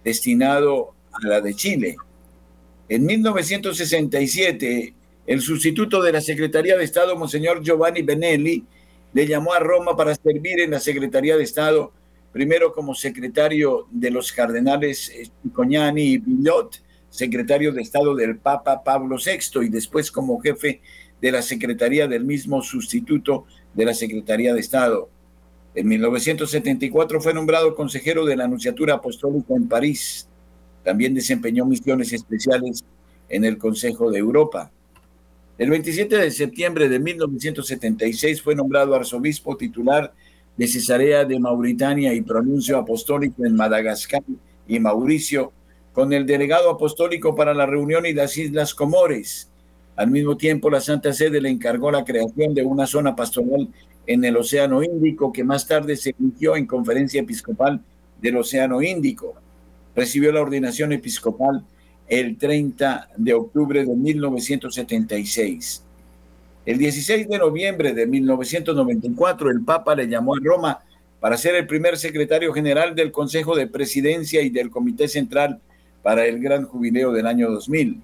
destinado 0.03 0.95
a 1.13 1.27
la 1.27 1.43
de 1.43 1.53
Chile. 1.55 1.97
En 2.89 3.05
1967, 3.05 4.95
el 5.27 5.41
sustituto 5.43 6.03
de 6.03 6.13
la 6.13 6.23
Secretaría 6.23 6.79
de 6.79 6.85
Estado, 6.85 7.15
Monseñor 7.17 7.63
Giovanni 7.63 8.01
Benelli, 8.01 8.65
le 9.13 9.27
llamó 9.27 9.53
a 9.53 9.59
Roma 9.59 9.95
para 9.95 10.15
servir 10.15 10.61
en 10.61 10.71
la 10.71 10.81
Secretaría 10.81 11.37
de 11.37 11.43
Estado 11.43 11.93
primero 12.37 12.71
como 12.71 12.95
secretario 12.95 13.87
de 13.91 14.11
los 14.11 14.31
cardenales 14.31 15.09
eh, 15.09 15.31
Coñani 15.55 16.03
y 16.03 16.19
Billot, 16.19 16.83
secretario 17.09 17.73
de 17.73 17.81
Estado 17.81 18.15
del 18.15 18.37
Papa 18.37 18.85
Pablo 18.85 19.17
VI, 19.17 19.65
y 19.65 19.71
después 19.71 20.13
como 20.13 20.39
jefe 20.39 20.83
de 21.19 21.33
la 21.33 21.41
Secretaría 21.41 22.07
del 22.07 22.27
mismo 22.27 22.61
sustituto 22.61 23.47
de 23.73 23.87
la 23.87 23.95
Secretaría 23.95 24.53
de 24.53 24.61
Estado. 24.61 25.09
En 25.75 25.89
1974 25.89 27.23
fue 27.23 27.33
nombrado 27.33 27.75
consejero 27.75 28.27
de 28.27 28.37
la 28.37 28.45
Anunciatura 28.45 28.97
Apostólica 28.97 29.55
en 29.55 29.67
París. 29.67 30.29
También 30.85 31.15
desempeñó 31.15 31.65
misiones 31.65 32.13
especiales 32.13 32.85
en 33.31 33.47
el 33.47 33.57
Consejo 33.57 34.11
de 34.11 34.19
Europa. 34.19 34.71
El 35.57 35.71
27 35.71 36.19
de 36.19 36.31
septiembre 36.31 36.91
de 36.91 36.99
1976 36.99 38.43
fue 38.43 38.55
nombrado 38.55 38.95
arzobispo 38.95 39.57
titular 39.57 40.13
de 40.13 40.26
Cesarea 40.65 41.25
de 41.25 41.39
Mauritania 41.39 42.15
y 42.15 42.23
pronuncio 42.23 42.79
apostólico 42.79 43.45
en 43.45 43.55
Madagascar 43.55 44.23
y 44.67 44.81
Mauricio, 44.81 45.53
con 45.93 46.13
el 46.13 46.27
delegado 46.27 46.71
apostólico 46.71 47.35
para 47.35 47.55
la 47.55 47.67
reunión 47.67 48.07
y 48.07 48.15
las 48.15 48.37
Islas 48.37 48.75
Comores. 48.75 49.51
Al 49.97 50.11
mismo 50.11 50.37
tiempo, 50.37 50.71
la 50.71 50.81
Santa 50.81 51.13
Sede 51.13 51.41
le 51.41 51.51
encargó 51.51 51.91
la 51.91 52.05
creación 52.05 52.55
de 52.55 52.63
una 52.63 52.87
zona 52.87 53.17
pastoral 53.17 53.69
en 54.07 54.25
el 54.25 54.37
Océano 54.37 54.83
Índico 54.83 55.33
que 55.33 55.45
más 55.45 55.67
tarde 55.67 55.97
se 55.97 56.15
eligió 56.19 56.57
en 56.57 56.67
Conferencia 56.67 57.21
Episcopal 57.21 57.81
del 58.21 58.37
Océano 58.37 58.83
Índico. 58.83 59.35
Recibió 59.95 60.33
la 60.33 60.43
ordenación 60.43 60.93
episcopal 60.93 61.65
el 62.09 62.37
30 62.37 63.09
de 63.17 63.35
octubre 63.35 63.85
de 63.85 63.95
1976. 63.95 65.86
El 66.67 66.79
16 66.79 67.29
de 67.29 67.39
noviembre 67.39 67.95
de 67.95 68.09
1994, 68.09 69.51
el 69.53 69.63
Papa 69.63 69.95
le 69.95 70.09
llamó 70.09 70.35
a 70.35 70.41
Roma 70.43 70.81
para 71.21 71.37
ser 71.37 71.55
el 71.55 71.69
primer 71.69 71.97
secretario 71.97 72.53
general 72.53 72.97
del 72.97 73.13
Consejo 73.13 73.55
de 73.55 73.69
Presidencia 73.69 74.43
y 74.43 74.51
del 74.51 74.71
Comité 74.71 75.07
Central 75.07 75.61
para 76.03 76.27
el 76.27 76.41
Gran 76.41 76.65
Jubileo 76.65 77.13
del 77.13 77.29
año 77.29 77.53
2000. 77.53 78.03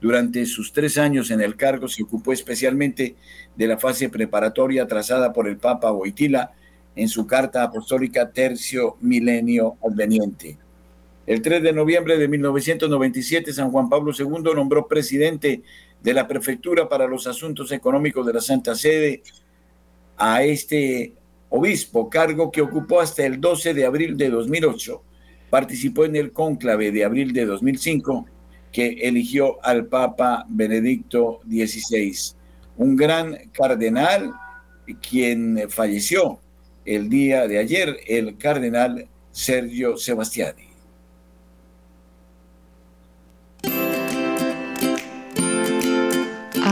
Durante 0.00 0.44
sus 0.44 0.72
tres 0.72 0.98
años 0.98 1.30
en 1.30 1.40
el 1.40 1.54
cargo 1.54 1.86
se 1.86 2.02
ocupó 2.02 2.32
especialmente 2.32 3.14
de 3.54 3.66
la 3.68 3.78
fase 3.78 4.08
preparatoria 4.08 4.88
trazada 4.88 5.32
por 5.32 5.46
el 5.46 5.56
Papa 5.56 5.92
Boitila 5.92 6.50
en 6.96 7.08
su 7.08 7.28
carta 7.28 7.62
apostólica 7.62 8.32
Tercio 8.32 8.96
Milenio 9.02 9.76
Adveniente. 9.88 10.58
El 11.26 11.40
3 11.40 11.62
de 11.62 11.72
noviembre 11.72 12.18
de 12.18 12.28
1997, 12.28 13.52
San 13.52 13.70
Juan 13.70 13.88
Pablo 13.88 14.12
II 14.18 14.52
nombró 14.54 14.88
presidente 14.88 15.62
de 16.04 16.12
la 16.12 16.28
Prefectura 16.28 16.86
para 16.86 17.06
los 17.06 17.26
Asuntos 17.26 17.72
Económicos 17.72 18.26
de 18.26 18.34
la 18.34 18.40
Santa 18.42 18.74
Sede 18.74 19.22
a 20.18 20.44
este 20.44 21.14
obispo, 21.48 22.10
cargo 22.10 22.52
que 22.52 22.60
ocupó 22.60 23.00
hasta 23.00 23.24
el 23.24 23.40
12 23.40 23.72
de 23.72 23.86
abril 23.86 24.14
de 24.14 24.28
2008. 24.28 25.02
Participó 25.48 26.04
en 26.04 26.16
el 26.16 26.30
cónclave 26.30 26.92
de 26.92 27.04
abril 27.06 27.32
de 27.32 27.46
2005 27.46 28.26
que 28.70 28.88
eligió 29.00 29.64
al 29.64 29.86
Papa 29.86 30.44
Benedicto 30.46 31.40
XVI, 31.48 32.14
un 32.76 32.96
gran 32.96 33.50
cardenal 33.52 34.30
quien 35.00 35.70
falleció 35.70 36.38
el 36.84 37.08
día 37.08 37.48
de 37.48 37.58
ayer, 37.58 37.96
el 38.06 38.36
cardenal 38.36 39.08
Sergio 39.30 39.96
Sebastiani. 39.96 40.73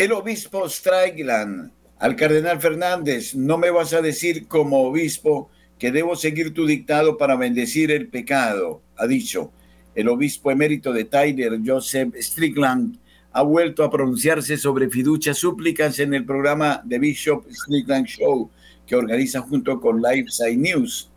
El 0.00 0.12
obispo 0.12 0.66
Strigland 0.66 1.72
al 1.98 2.16
cardenal 2.16 2.58
Fernández, 2.58 3.34
no 3.34 3.58
me 3.58 3.68
vas 3.68 3.92
a 3.92 4.00
decir 4.00 4.48
como 4.48 4.84
obispo 4.84 5.50
que 5.78 5.92
debo 5.92 6.16
seguir 6.16 6.54
tu 6.54 6.64
dictado 6.64 7.18
para 7.18 7.36
bendecir 7.36 7.90
el 7.90 8.08
pecado, 8.08 8.80
ha 8.96 9.06
dicho. 9.06 9.52
El 9.94 10.08
obispo 10.08 10.50
emérito 10.50 10.94
de 10.94 11.04
Tyler, 11.04 11.60
Joseph 11.62 12.14
Strickland, 12.18 12.96
ha 13.32 13.42
vuelto 13.42 13.84
a 13.84 13.90
pronunciarse 13.90 14.56
sobre 14.56 14.88
fiducias 14.88 15.36
súplicas 15.36 15.98
en 15.98 16.14
el 16.14 16.24
programa 16.24 16.80
de 16.82 16.98
Bishop 16.98 17.44
Strickland 17.50 18.06
Show 18.06 18.50
que 18.86 18.96
organiza 18.96 19.42
junto 19.42 19.78
con 19.82 20.00
Lifeside 20.00 20.56
News. 20.56 21.10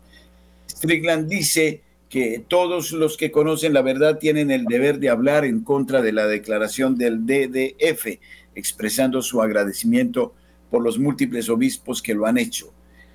Strickland 0.68 1.26
dice 1.26 1.80
que 2.10 2.44
todos 2.46 2.92
los 2.92 3.16
que 3.16 3.30
conocen 3.30 3.72
la 3.72 3.80
verdad 3.80 4.18
tienen 4.18 4.50
el 4.50 4.66
deber 4.66 4.98
de 4.98 5.08
hablar 5.08 5.46
en 5.46 5.64
contra 5.64 6.02
de 6.02 6.12
la 6.12 6.26
declaración 6.26 6.96
del 6.96 7.24
DDF, 7.24 8.18
expresando 8.54 9.22
su 9.22 9.42
agradecimiento 9.42 10.34
por 10.70 10.82
los 10.82 10.98
múltiples 10.98 11.48
obispos 11.48 12.02
que 12.02 12.14
lo 12.14 12.26
han 12.26 12.38
hecho. 12.38 12.72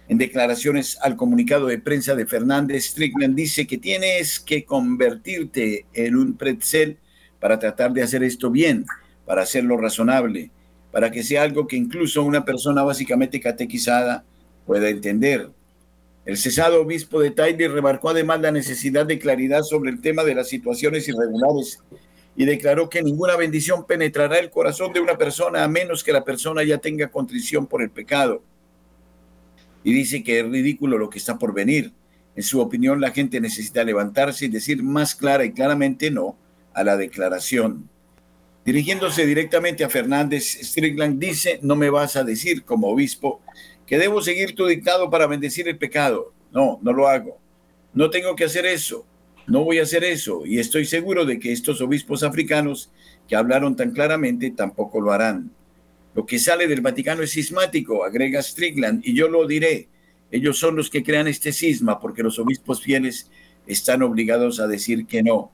En 0.08 0.18
declaraciones 0.18 0.98
al 1.02 1.16
comunicado 1.16 1.68
de 1.68 1.78
prensa 1.78 2.16
de 2.16 2.26
Fernández, 2.26 2.86
Strickland 2.86 3.36
dice 3.36 3.68
que 3.68 3.78
tienes 3.78 4.40
que 4.40 4.66
convertirte 4.66 5.86
en 5.94 6.16
un 6.16 6.36
pretzel 6.36 6.98
para 7.40 7.60
tratar 7.60 7.94
de 7.94 8.02
hacer 8.02 8.24
esto 8.24 8.50
bien, 8.50 8.86
para 9.26 9.44
hacerlo 9.44 9.78
razonable, 9.78 10.52
para 10.92 11.12
que 11.12 11.22
sea 11.22 11.44
algo 11.44 11.68
que 11.68 11.76
incluso 11.76 12.24
una 12.24 12.44
persona 12.44 12.82
básicamente 12.82 13.40
catequizada 13.40 14.26
pueda 14.66 14.90
entender. 14.90 15.52
El 16.26 16.38
cesado 16.38 16.82
obispo 16.82 17.20
de 17.22 17.32
Tyler 17.32 17.72
remarcó 17.72 18.10
además 18.10 18.42
la 18.42 18.52
necesidad 18.52 19.06
de 19.06 19.20
claridad 19.20 19.62
sobre 19.62 19.92
el 19.92 20.02
tema 20.02 20.24
de 20.24 20.36
las 20.36 20.48
situaciones 20.48 21.08
irregulares 21.08 21.84
y 22.40 22.46
declaró 22.46 22.88
que 22.90 23.04
ninguna 23.04 23.36
bendición 23.36 23.86
penetrará 23.86 24.40
el 24.40 24.50
corazón 24.50 24.94
de 24.94 25.02
una 25.02 25.18
persona 25.18 25.62
a 25.62 25.68
menos 25.68 26.06
que 26.06 26.14
la 26.14 26.24
persona 26.24 26.64
ya 26.64 26.78
tenga 26.78 27.12
contrición 27.12 27.68
por 27.68 27.82
el 27.82 27.90
pecado 27.90 28.42
y 29.84 29.92
dice 29.92 30.24
que 30.24 30.40
es 30.40 30.50
ridículo 30.50 30.98
lo 30.98 31.10
que 31.10 31.18
está 31.18 31.38
por 31.38 31.54
venir. 31.54 31.92
En 32.38 32.44
su 32.44 32.62
opinión, 32.62 33.02
la 33.02 33.12
gente 33.12 33.42
necesita 33.42 33.84
levantarse 33.84 34.46
y 34.46 34.48
decir 34.48 34.82
más 34.82 35.16
clara 35.16 35.44
y 35.44 35.52
claramente 35.52 36.12
no 36.12 36.38
a 36.74 36.86
la 36.86 36.96
declaración. 36.96 37.90
Dirigiéndose 38.64 39.26
directamente 39.26 39.84
a 39.84 39.90
Fernández, 39.90 40.60
Strickland 40.62 41.20
dice, 41.20 41.60
no 41.62 41.76
me 41.76 41.90
vas 41.90 42.16
a 42.16 42.24
decir 42.24 42.64
como 42.64 42.88
obispo 42.88 43.42
que 43.86 43.98
debo 43.98 44.22
seguir 44.22 44.56
tu 44.56 44.66
dictado 44.66 45.10
para 45.10 45.28
bendecir 45.28 45.68
el 45.68 45.78
pecado. 45.78 46.34
No, 46.54 46.80
no 46.84 46.94
lo 46.94 47.10
hago. 47.10 47.38
No 47.94 48.10
tengo 48.10 48.34
que 48.38 48.46
hacer 48.46 48.66
eso. 48.66 49.06
No 49.50 49.64
voy 49.64 49.80
a 49.80 49.84
hacer 49.84 50.04
eso. 50.04 50.46
Y 50.46 50.60
estoy 50.60 50.86
seguro 50.86 51.26
de 51.26 51.40
que 51.40 51.52
estos 51.52 51.82
obispos 51.82 52.22
africanos 52.22 52.92
que 53.28 53.36
hablaron 53.36 53.76
tan 53.76 53.92
claramente 53.92 54.52
tampoco 54.52 55.02
lo 55.02 55.12
harán. 55.12 55.52
Lo 56.14 56.26
que 56.26 56.38
sale 56.38 56.68
del 56.68 56.82
Vaticano 56.82 57.24
es 57.24 57.32
sismático, 57.32 58.04
agrega 58.04 58.44
Strickland, 58.44 59.02
y 59.04 59.16
yo 59.16 59.28
lo 59.28 59.48
diré. 59.48 59.88
Ellos 60.32 60.60
son 60.60 60.76
los 60.76 60.92
que 60.92 61.04
crean 61.04 61.28
este 61.28 61.52
cisma 61.52 62.00
porque 62.00 62.22
los 62.22 62.38
obispos 62.38 62.82
fieles 62.82 63.32
están 63.66 64.04
obligados 64.04 64.60
a 64.60 64.68
decir 64.68 65.08
que 65.08 65.24
no. 65.24 65.52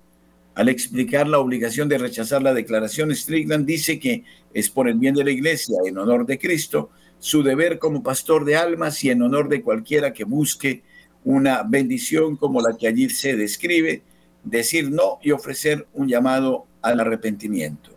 Al 0.55 0.67
explicar 0.67 1.27
la 1.27 1.39
obligación 1.39 1.87
de 1.87 1.97
rechazar 1.97 2.41
la 2.41 2.53
declaración, 2.53 3.15
Strickland 3.15 3.65
dice 3.65 3.99
que 3.99 4.25
es 4.53 4.69
por 4.69 4.89
el 4.89 4.95
bien 4.95 5.15
de 5.15 5.23
la 5.23 5.31
iglesia, 5.31 5.77
en 5.85 5.97
honor 5.97 6.25
de 6.25 6.37
Cristo, 6.37 6.89
su 7.19 7.43
deber 7.43 7.79
como 7.79 8.03
pastor 8.03 8.43
de 8.43 8.57
almas 8.57 9.01
y 9.05 9.09
en 9.09 9.21
honor 9.21 9.47
de 9.47 9.61
cualquiera 9.61 10.11
que 10.11 10.25
busque 10.25 10.83
una 11.25 11.63
bendición 11.63 12.37
como 12.37 12.61
la 12.61 12.77
que 12.77 12.87
allí 12.87 13.09
se 13.09 13.35
describe, 13.35 14.03
decir 14.43 14.91
no 14.91 15.19
y 15.21 15.31
ofrecer 15.31 15.87
un 15.93 16.07
llamado 16.07 16.65
al 16.81 16.99
arrepentimiento. 16.99 17.91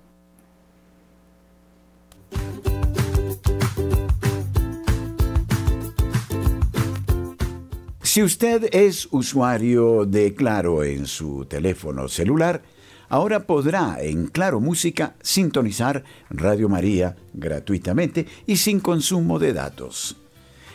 Si 8.03 8.22
usted 8.22 8.70
es 8.72 9.07
usuario 9.12 10.07
de 10.07 10.35
Claro 10.35 10.83
en 10.83 11.07
su 11.07 11.45
teléfono 11.45 12.09
celular, 12.09 12.62
ahora 13.11 13.47
podrá 13.47 13.99
en 14.01 14.26
Claro 14.26 14.59
Música 14.59 15.14
sintonizar 15.22 16.03
Radio 16.31 16.68
María 16.70 17.14
gratuitamente 17.35 18.26
y 18.47 18.57
sin 18.57 18.81
consumo 18.81 19.39
de 19.39 19.53
datos. 19.53 20.16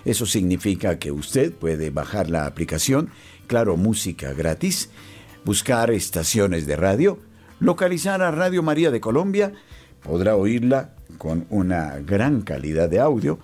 Eso 0.06 0.26
significa 0.26 1.00
que 1.00 1.12
usted 1.12 1.54
puede 1.54 1.90
bajar 1.90 2.30
la 2.30 2.46
aplicación 2.46 3.10
Claro 3.48 3.78
Música 3.78 4.34
gratis, 4.34 4.90
buscar 5.46 5.92
estaciones 5.92 6.66
de 6.66 6.76
radio, 6.76 7.20
localizar 7.60 8.22
a 8.22 8.32
Radio 8.32 8.64
María 8.64 8.92
de 8.92 9.00
Colombia, 9.00 9.54
podrá 10.02 10.36
oírla 10.36 10.96
con 11.18 11.46
una 11.50 12.00
gran 12.00 12.42
calidad 12.42 12.90
de 12.90 13.00
audio 13.00 13.40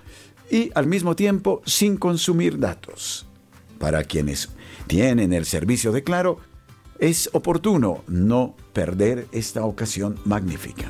y 0.49 0.71
al 0.75 0.87
mismo 0.87 1.15
tiempo 1.15 1.61
sin 1.65 1.97
consumir 1.97 2.59
datos 2.59 3.25
para 3.77 4.03
quienes 4.03 4.49
tienen 4.87 5.33
el 5.33 5.45
servicio 5.45 5.91
de 5.91 6.03
Claro, 6.03 6.39
es 6.99 7.29
oportuno 7.31 8.03
no 8.07 8.55
perder 8.73 9.27
esta 9.31 9.63
ocasión 9.63 10.19
magnífica. 10.25 10.89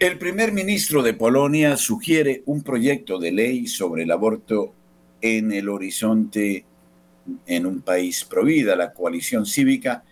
El 0.00 0.16
primer 0.16 0.52
ministro 0.52 1.02
de 1.02 1.12
Polonia 1.12 1.76
sugiere 1.76 2.42
un 2.46 2.62
proyecto 2.62 3.18
de 3.18 3.32
ley 3.32 3.66
sobre 3.66 4.04
el 4.04 4.10
aborto 4.10 4.72
en 5.20 5.52
el 5.52 5.68
horizonte 5.68 6.64
en 7.46 7.66
un 7.66 7.82
país 7.82 8.24
provida. 8.24 8.74
La 8.76 8.94
coalición 8.94 9.44
cívica 9.44 10.02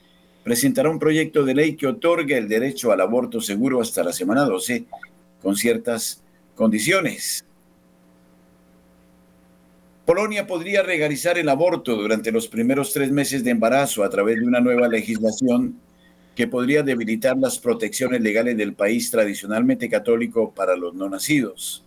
presentará 0.45 0.91
un 0.91 0.99
proyecto 0.99 1.43
de 1.43 1.55
ley 1.55 1.75
que 1.75 1.87
otorga 1.87 2.37
el 2.37 2.49
derecho 2.49 2.93
al 2.93 3.01
aborto 3.01 3.41
seguro 3.41 3.81
hasta 3.81 4.05
la 4.05 4.13
semana 4.13 4.45
12 4.45 4.85
con 5.41 5.57
ciertas 5.57 6.23
condiciones. 6.55 7.43
Polonia 10.05 10.47
podría 10.47 10.83
legalizar 10.83 11.39
el 11.39 11.49
aborto 11.49 11.97
durante 11.97 12.31
los 12.31 12.47
primeros 12.47 12.93
tres 12.93 13.11
meses 13.11 13.43
de 13.43 13.53
embarazo 13.53 14.05
a 14.05 14.11
través 14.11 14.39
de 14.39 14.45
una 14.45 14.61
nueva 14.61 14.87
legislación 14.87 15.81
que 16.39 16.47
podría 16.47 16.85
debilitar 16.85 17.37
las 17.37 17.59
protecciones 17.59 18.21
legales 18.21 18.57
del 18.57 18.73
país 18.73 19.11
tradicionalmente 19.11 19.89
católico 19.89 20.55
para 20.55 20.77
los 20.77 20.95
no 20.95 21.09
nacidos. 21.09 21.85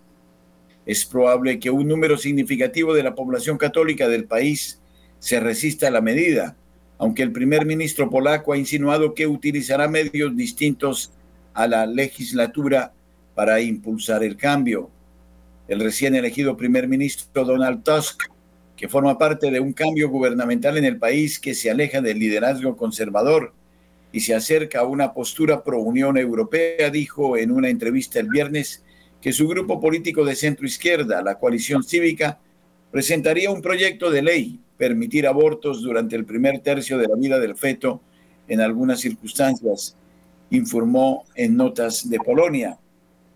Es 0.85 1.05
probable 1.05 1.57
que 1.57 1.69
un 1.69 1.87
número 1.87 2.17
significativo 2.17 2.93
de 2.93 3.01
la 3.01 3.15
población 3.15 3.57
católica 3.57 4.09
del 4.09 4.25
país 4.25 4.81
se 5.19 5.39
resista 5.39 5.87
a 5.87 5.91
la 5.91 6.01
medida, 6.01 6.57
aunque 6.97 7.23
el 7.23 7.31
primer 7.31 7.65
ministro 7.65 8.09
polaco 8.09 8.51
ha 8.51 8.57
insinuado 8.57 9.13
que 9.13 9.25
utilizará 9.25 9.87
medios 9.87 10.35
distintos 10.35 11.13
a 11.53 11.65
la 11.65 11.85
legislatura 11.85 12.91
para 13.33 13.61
impulsar 13.61 14.21
el 14.21 14.35
cambio. 14.35 14.89
El 15.69 15.79
recién 15.79 16.13
elegido 16.13 16.57
primer 16.57 16.89
ministro 16.89 17.45
Donald 17.45 17.83
Tusk, 17.83 18.23
que 18.75 18.89
forma 18.89 19.17
parte 19.17 19.49
de 19.49 19.61
un 19.61 19.71
cambio 19.71 20.09
gubernamental 20.09 20.77
en 20.77 20.83
el 20.83 20.97
país 20.97 21.39
que 21.39 21.53
se 21.53 21.71
aleja 21.71 22.01
del 22.01 22.19
liderazgo 22.19 22.75
conservador, 22.75 23.53
y 24.11 24.19
se 24.19 24.33
acerca 24.33 24.81
a 24.81 24.85
una 24.85 25.13
postura 25.13 25.63
pro 25.63 25.79
Unión 25.79 26.17
Europea, 26.17 26.89
dijo 26.89 27.37
en 27.37 27.51
una 27.51 27.69
entrevista 27.69 28.19
el 28.19 28.27
viernes 28.27 28.83
que 29.21 29.31
su 29.31 29.47
grupo 29.47 29.79
político 29.79 30.25
de 30.25 30.35
centro 30.35 30.65
izquierda, 30.65 31.21
la 31.21 31.39
coalición 31.39 31.83
cívica, 31.83 32.39
presentaría 32.91 33.51
un 33.51 33.61
proyecto 33.61 34.09
de 34.09 34.21
ley 34.21 34.59
permitir 34.77 35.27
abortos 35.27 35.81
durante 35.81 36.15
el 36.15 36.25
primer 36.25 36.59
tercio 36.59 36.97
de 36.97 37.07
la 37.07 37.15
vida 37.15 37.39
del 37.39 37.55
feto 37.55 38.01
en 38.47 38.61
algunas 38.61 38.99
circunstancias, 38.99 39.95
informó 40.49 41.23
en 41.35 41.55
notas 41.55 42.09
de 42.09 42.17
Polonia. 42.17 42.79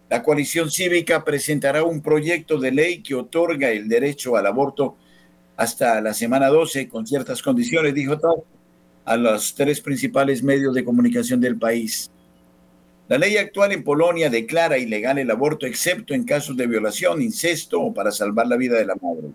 La 0.09 0.23
coalición 0.23 0.71
cívica 0.71 1.23
presentará 1.23 1.84
un 1.84 2.01
proyecto 2.01 2.59
de 2.59 2.71
ley 2.71 3.01
que 3.01 3.15
otorga 3.15 3.69
el 3.69 3.88
derecho 3.88 4.36
al 4.36 4.47
aborto 4.47 4.97
hasta 5.55 6.01
la 6.01 6.13
semana 6.13 6.47
12 6.47 6.89
con 6.89 7.07
ciertas 7.07 7.41
condiciones, 7.41 7.93
dijo 7.93 8.19
Trump 8.19 8.43
a 9.06 9.18
los 9.18 9.56
tres 9.56 9.80
principales 9.80 10.43
medios 10.43 10.74
de 10.74 10.84
comunicación 10.84 11.39
del 11.39 11.58
país. 11.58 12.10
La 13.08 13.20
ley 13.20 13.38
actual 13.38 13.72
en 13.72 13.84
Polonia 13.84 14.32
declara 14.32 14.80
ilegal 14.80 15.20
el 15.20 15.30
aborto 15.30 15.68
excepto 15.68 16.16
en 16.16 16.24
casos 16.24 16.58
de 16.58 16.66
violación, 16.66 17.22
incesto 17.22 17.80
o 17.80 17.93
para 17.93 18.12
salvar 18.12 18.47
la 18.47 18.58
vida 18.58 18.78
de 18.78 18.86
la 18.86 18.95
madre. 18.95 19.30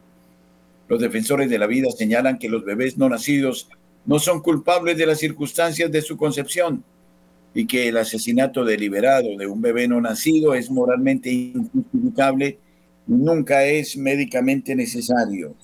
Los 0.89 1.01
defensores 1.01 1.49
de 1.49 1.59
la 1.59 1.69
vida 1.69 1.89
señalan 1.97 2.39
que 2.39 2.49
los 2.49 2.65
bebés 2.65 2.99
no 2.99 3.09
nacidos 3.09 3.69
no 4.05 4.19
son 4.19 4.41
culpables 4.43 4.99
de 4.99 5.07
las 5.07 5.19
circunstancias 5.19 5.93
de 5.93 6.03
su 6.03 6.17
concepción 6.17 6.83
y 7.55 7.67
que 7.67 7.89
el 7.89 7.97
asesinato 7.97 8.65
deliberado 8.65 9.37
de 9.37 9.47
un 9.47 9.61
bebé 9.61 9.87
no 9.87 10.01
nacido 10.01 10.55
es 10.55 10.69
moralmente 10.69 11.31
injustificable 11.31 12.59
y 13.07 13.13
nunca 13.13 13.65
es 13.65 13.97
médicamente 13.97 14.75
necesario. 14.75 15.55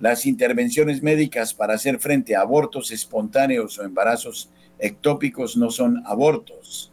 Las 0.00 0.24
intervenciones 0.24 1.02
médicas 1.02 1.52
para 1.52 1.74
hacer 1.74 1.98
frente 1.98 2.34
a 2.34 2.40
abortos 2.40 2.90
espontáneos 2.90 3.78
o 3.78 3.84
embarazos 3.84 4.50
ectópicos 4.78 5.58
no 5.58 5.70
son 5.70 6.02
abortos. 6.06 6.90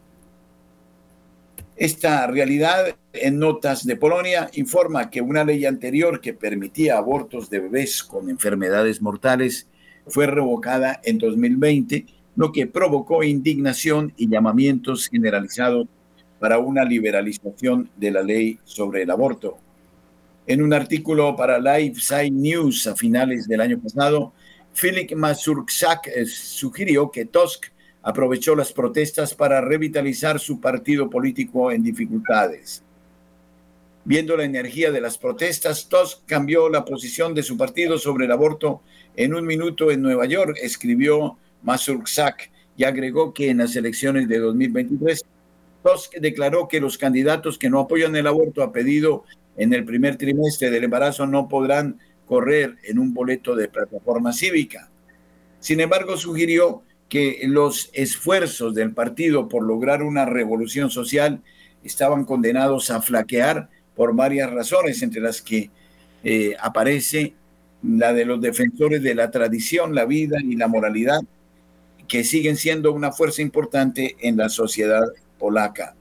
Esta 1.78 2.28
realidad 2.28 2.98
en 3.14 3.40
Notas 3.40 3.86
de 3.86 3.96
Polonia 3.96 4.50
informa 4.54 5.10
que 5.10 5.22
una 5.22 5.46
ley 5.46 5.64
anterior 5.66 6.20
que 6.20 6.34
permitía 6.34 6.98
abortos 6.98 7.50
de 7.50 7.60
bebés 7.60 8.04
con 8.04 8.30
enfermedades 8.30 9.02
mortales 9.02 9.68
fue 10.08 10.28
revocada 10.28 11.00
en 11.04 11.18
2020, 11.18 12.08
lo 12.36 12.52
que 12.52 12.68
provocó 12.68 13.24
indignación 13.24 14.12
y 14.18 14.28
llamamientos 14.28 15.08
generalizados 15.08 15.88
para 16.40 16.60
una 16.60 16.84
liberalización 16.84 17.90
de 17.96 18.12
la 18.12 18.22
ley 18.22 18.60
sobre 18.64 19.04
el 19.04 19.12
aborto. 19.12 19.58
En 20.48 20.62
un 20.62 20.74
artículo 20.74 21.36
para 21.36 21.62
Side 21.62 22.32
News 22.32 22.88
a 22.88 22.96
finales 22.96 23.50
del 23.50 23.60
año 23.60 23.82
pasado, 23.82 24.32
Philip 24.74 25.12
Mazurczak 25.14 26.08
eh, 26.08 26.26
sugirió 26.26 27.12
que 27.12 27.26
Tusk 27.26 27.66
aprovechó 28.02 28.56
las 28.56 28.72
protestas 28.72 29.34
para 29.34 29.60
revitalizar 29.60 30.40
su 30.40 30.62
partido 30.62 31.10
político 31.10 31.70
en 31.70 31.84
dificultades. 31.84 32.82
Viendo 34.06 34.38
la 34.38 34.46
energía 34.46 34.90
de 34.90 35.02
las 35.02 35.18
protestas, 35.18 35.90
Tusk 35.90 36.20
cambió 36.26 36.70
la 36.70 36.86
posición 36.86 37.36
de 37.36 37.44
su 37.44 37.58
partido 37.58 37.98
sobre 37.98 38.24
el 38.24 38.32
aborto 38.32 38.82
en 39.18 39.34
un 39.34 39.46
minuto 39.46 39.92
en 39.92 40.02
Nueva 40.02 40.28
York, 40.28 40.58
escribió 40.62 41.38
Mazurczak, 41.64 42.50
y 42.78 42.86
agregó 42.86 43.34
que 43.34 43.50
en 43.50 43.58
las 43.58 43.76
elecciones 43.76 44.30
de 44.30 44.40
2023, 44.40 45.26
Tusk 45.84 46.14
declaró 46.22 46.70
que 46.70 46.80
los 46.80 46.98
candidatos 46.98 47.58
que 47.58 47.70
no 47.70 47.82
apoyan 47.82 48.16
el 48.16 48.28
aborto 48.28 48.64
a 48.64 48.72
pedido 48.72 49.26
en 49.58 49.74
el 49.74 49.84
primer 49.84 50.16
trimestre 50.18 50.70
del 50.70 50.86
embarazo 50.86 51.26
no 51.26 51.48
podrán 51.48 52.00
correr 52.26 52.76
en 52.84 53.00
un 53.00 53.14
boleto 53.14 53.56
de 53.56 53.68
plataforma 53.68 54.34
cívica. 54.34 54.90
Sin 55.60 55.80
embargo, 55.80 56.18
sugirió 56.18 56.84
que 57.10 57.40
los 57.44 57.90
esfuerzos 57.94 58.76
del 58.76 58.94
partido 58.94 59.48
por 59.48 59.64
lograr 59.64 60.04
una 60.04 60.26
revolución 60.26 60.90
social 60.90 61.42
estaban 61.84 62.26
condenados 62.26 62.92
a 62.92 63.02
flaquear 63.02 63.70
por 63.96 64.16
varias 64.16 64.52
razones, 64.52 65.02
entre 65.02 65.22
las 65.22 65.42
que 65.42 65.72
eh, 66.24 66.56
aparece 66.60 67.34
la 67.82 68.14
de 68.14 68.26
los 68.26 68.42
defensores 68.42 69.02
de 69.02 69.16
la 69.16 69.32
tradición, 69.32 69.96
la 69.96 70.06
vida 70.06 70.38
y 70.44 70.56
la 70.56 70.68
moralidad, 70.68 71.22
que 72.08 72.24
siguen 72.24 72.58
siendo 72.58 72.92
una 72.92 73.12
fuerza 73.12 73.42
importante 73.42 74.16
en 74.20 74.38
la 74.38 74.50
sociedad 74.50 75.04
polaca. 75.40 75.96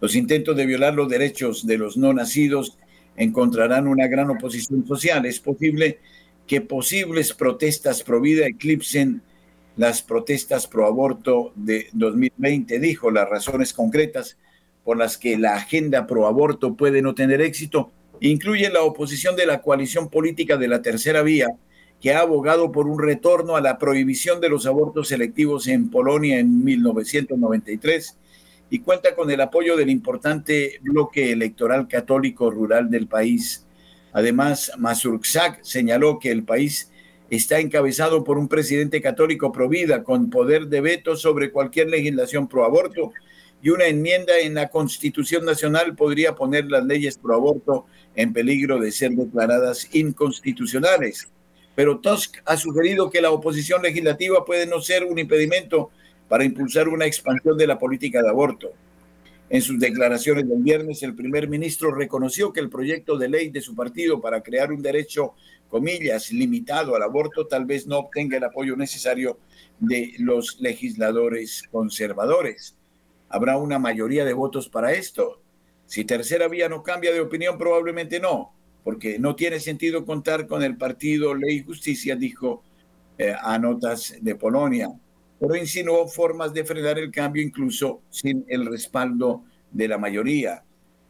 Los 0.00 0.14
intentos 0.14 0.56
de 0.56 0.66
violar 0.66 0.94
los 0.94 1.08
derechos 1.08 1.66
de 1.66 1.78
los 1.78 1.96
no 1.96 2.12
nacidos 2.12 2.78
encontrarán 3.16 3.86
una 3.86 4.06
gran 4.06 4.30
oposición 4.30 4.86
social. 4.86 5.26
Es 5.26 5.40
posible 5.40 5.98
que 6.46 6.60
posibles 6.60 7.32
protestas 7.32 8.02
pro 8.02 8.20
vida 8.20 8.46
eclipsen 8.46 9.22
las 9.76 10.02
protestas 10.02 10.66
pro 10.66 10.86
aborto 10.86 11.52
de 11.54 11.88
2020, 11.92 12.78
dijo 12.80 13.10
las 13.10 13.28
razones 13.28 13.72
concretas 13.72 14.36
por 14.84 14.96
las 14.96 15.16
que 15.16 15.38
la 15.38 15.54
agenda 15.54 16.06
pro 16.06 16.26
aborto 16.26 16.74
puede 16.74 17.02
no 17.02 17.14
tener 17.14 17.40
éxito 17.40 17.92
incluye 18.20 18.68
la 18.70 18.82
oposición 18.82 19.34
de 19.34 19.46
la 19.46 19.62
coalición 19.62 20.08
política 20.08 20.56
de 20.56 20.68
la 20.68 20.82
tercera 20.82 21.22
vía, 21.22 21.48
que 22.00 22.12
ha 22.12 22.20
abogado 22.20 22.72
por 22.72 22.86
un 22.86 22.98
retorno 22.98 23.56
a 23.56 23.60
la 23.60 23.78
prohibición 23.78 24.40
de 24.40 24.48
los 24.48 24.66
abortos 24.66 25.08
selectivos 25.08 25.66
en 25.66 25.90
Polonia 25.90 26.38
en 26.38 26.64
1993 26.64 28.16
y 28.70 28.78
cuenta 28.78 29.16
con 29.16 29.30
el 29.30 29.40
apoyo 29.40 29.76
del 29.76 29.90
importante 29.90 30.78
bloque 30.80 31.32
electoral 31.32 31.88
católico 31.88 32.50
rural 32.50 32.88
del 32.88 33.08
país. 33.08 33.66
Además, 34.12 34.72
Mazurczak 34.78 35.62
señaló 35.62 36.18
que 36.20 36.30
el 36.30 36.44
país 36.44 36.90
está 37.30 37.58
encabezado 37.58 38.24
por 38.24 38.38
un 38.38 38.48
presidente 38.48 39.02
católico 39.02 39.52
pro 39.52 39.68
vida 39.68 40.04
con 40.04 40.30
poder 40.30 40.66
de 40.68 40.80
veto 40.80 41.16
sobre 41.16 41.50
cualquier 41.50 41.88
legislación 41.88 42.48
pro 42.48 42.64
aborto 42.64 43.12
y 43.62 43.70
una 43.70 43.86
enmienda 43.86 44.38
en 44.38 44.54
la 44.54 44.68
Constitución 44.68 45.44
Nacional 45.44 45.94
podría 45.94 46.34
poner 46.34 46.66
las 46.66 46.84
leyes 46.84 47.18
pro 47.18 47.34
aborto 47.34 47.86
en 48.14 48.32
peligro 48.32 48.78
de 48.78 48.90
ser 48.90 49.10
declaradas 49.12 49.88
inconstitucionales. 49.92 51.28
Pero 51.74 51.98
Tusk 51.98 52.38
ha 52.44 52.56
sugerido 52.56 53.10
que 53.10 53.20
la 53.20 53.30
oposición 53.30 53.82
legislativa 53.82 54.44
puede 54.44 54.66
no 54.66 54.80
ser 54.80 55.04
un 55.04 55.18
impedimento 55.18 55.90
para 56.30 56.44
impulsar 56.44 56.88
una 56.88 57.06
expansión 57.06 57.58
de 57.58 57.66
la 57.66 57.76
política 57.76 58.22
de 58.22 58.28
aborto. 58.28 58.70
En 59.48 59.60
sus 59.62 59.80
declaraciones 59.80 60.48
del 60.48 60.62
viernes, 60.62 61.02
el 61.02 61.16
primer 61.16 61.48
ministro 61.48 61.92
reconoció 61.92 62.52
que 62.52 62.60
el 62.60 62.70
proyecto 62.70 63.18
de 63.18 63.28
ley 63.28 63.50
de 63.50 63.60
su 63.60 63.74
partido 63.74 64.20
para 64.20 64.40
crear 64.40 64.70
un 64.70 64.80
derecho, 64.80 65.34
comillas, 65.68 66.30
limitado 66.30 66.94
al 66.94 67.02
aborto 67.02 67.48
tal 67.48 67.64
vez 67.64 67.88
no 67.88 67.98
obtenga 67.98 68.36
el 68.36 68.44
apoyo 68.44 68.76
necesario 68.76 69.40
de 69.80 70.12
los 70.18 70.60
legisladores 70.60 71.64
conservadores. 71.68 72.76
¿Habrá 73.28 73.56
una 73.56 73.80
mayoría 73.80 74.24
de 74.24 74.32
votos 74.32 74.68
para 74.68 74.92
esto? 74.92 75.42
Si 75.86 76.04
Tercera 76.04 76.46
Vía 76.46 76.68
no 76.68 76.84
cambia 76.84 77.12
de 77.12 77.22
opinión, 77.22 77.58
probablemente 77.58 78.20
no, 78.20 78.54
porque 78.84 79.18
no 79.18 79.34
tiene 79.34 79.58
sentido 79.58 80.06
contar 80.06 80.46
con 80.46 80.62
el 80.62 80.76
partido 80.76 81.34
Ley 81.34 81.56
y 81.56 81.64
Justicia, 81.64 82.14
dijo 82.14 82.62
eh, 83.18 83.34
a 83.36 83.58
Notas 83.58 84.14
de 84.20 84.36
Polonia 84.36 84.92
pero 85.40 85.56
insinuó 85.56 86.06
formas 86.06 86.52
de 86.52 86.64
frenar 86.64 86.98
el 86.98 87.10
cambio 87.10 87.42
incluso 87.42 88.02
sin 88.10 88.44
el 88.46 88.66
respaldo 88.66 89.42
de 89.72 89.88
la 89.88 89.96
mayoría. 89.96 90.62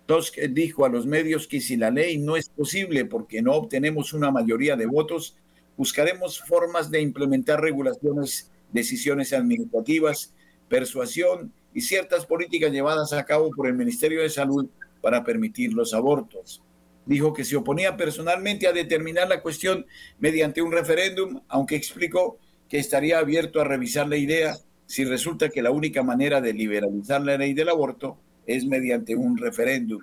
Tusk 0.07 0.39
dijo 0.51 0.85
a 0.85 0.89
los 0.89 1.05
medios 1.05 1.49
que 1.49 1.61
si 1.61 1.76
la 1.76 1.91
ley 1.91 2.16
no 2.16 2.37
es 2.37 2.49
posible 2.49 3.05
porque 3.05 3.43
no 3.43 3.55
obtenemos 3.55 4.12
una 4.12 4.31
mayoría 4.31 4.76
de 4.76 4.87
votos, 4.87 5.37
buscaremos 5.76 6.41
formas 6.41 6.91
de 6.93 7.01
implementar 7.01 7.61
regulaciones, 7.61 8.53
decisiones 8.72 9.33
administrativas, 9.33 10.33
persuasión 10.68 11.53
y 11.74 11.81
ciertas 11.81 12.24
políticas 12.24 12.70
llevadas 12.70 13.12
a 13.12 13.24
cabo 13.24 13.51
por 13.51 13.66
el 13.66 13.74
Ministerio 13.74 14.22
de 14.22 14.31
Salud 14.31 14.68
para 15.01 15.24
permitir 15.24 15.72
los 15.72 15.93
abortos. 15.93 16.62
Dijo 17.05 17.33
que 17.33 17.45
se 17.45 17.57
oponía 17.57 17.97
personalmente 17.97 18.68
a 18.68 18.72
determinar 18.72 19.28
la 19.28 19.43
cuestión 19.43 19.87
mediante 20.20 20.62
un 20.62 20.70
referéndum, 20.70 21.41
aunque 21.49 21.74
explicó 21.74 22.39
que 22.70 22.78
estaría 22.78 23.18
abierto 23.18 23.60
a 23.60 23.64
revisar 23.64 24.08
la 24.08 24.16
idea 24.16 24.56
si 24.86 25.04
resulta 25.04 25.50
que 25.50 25.60
la 25.60 25.72
única 25.72 26.02
manera 26.02 26.40
de 26.40 26.54
liberalizar 26.54 27.20
la 27.20 27.36
ley 27.36 27.52
del 27.52 27.68
aborto 27.68 28.16
es 28.46 28.64
mediante 28.64 29.16
un 29.16 29.36
referéndum. 29.36 30.02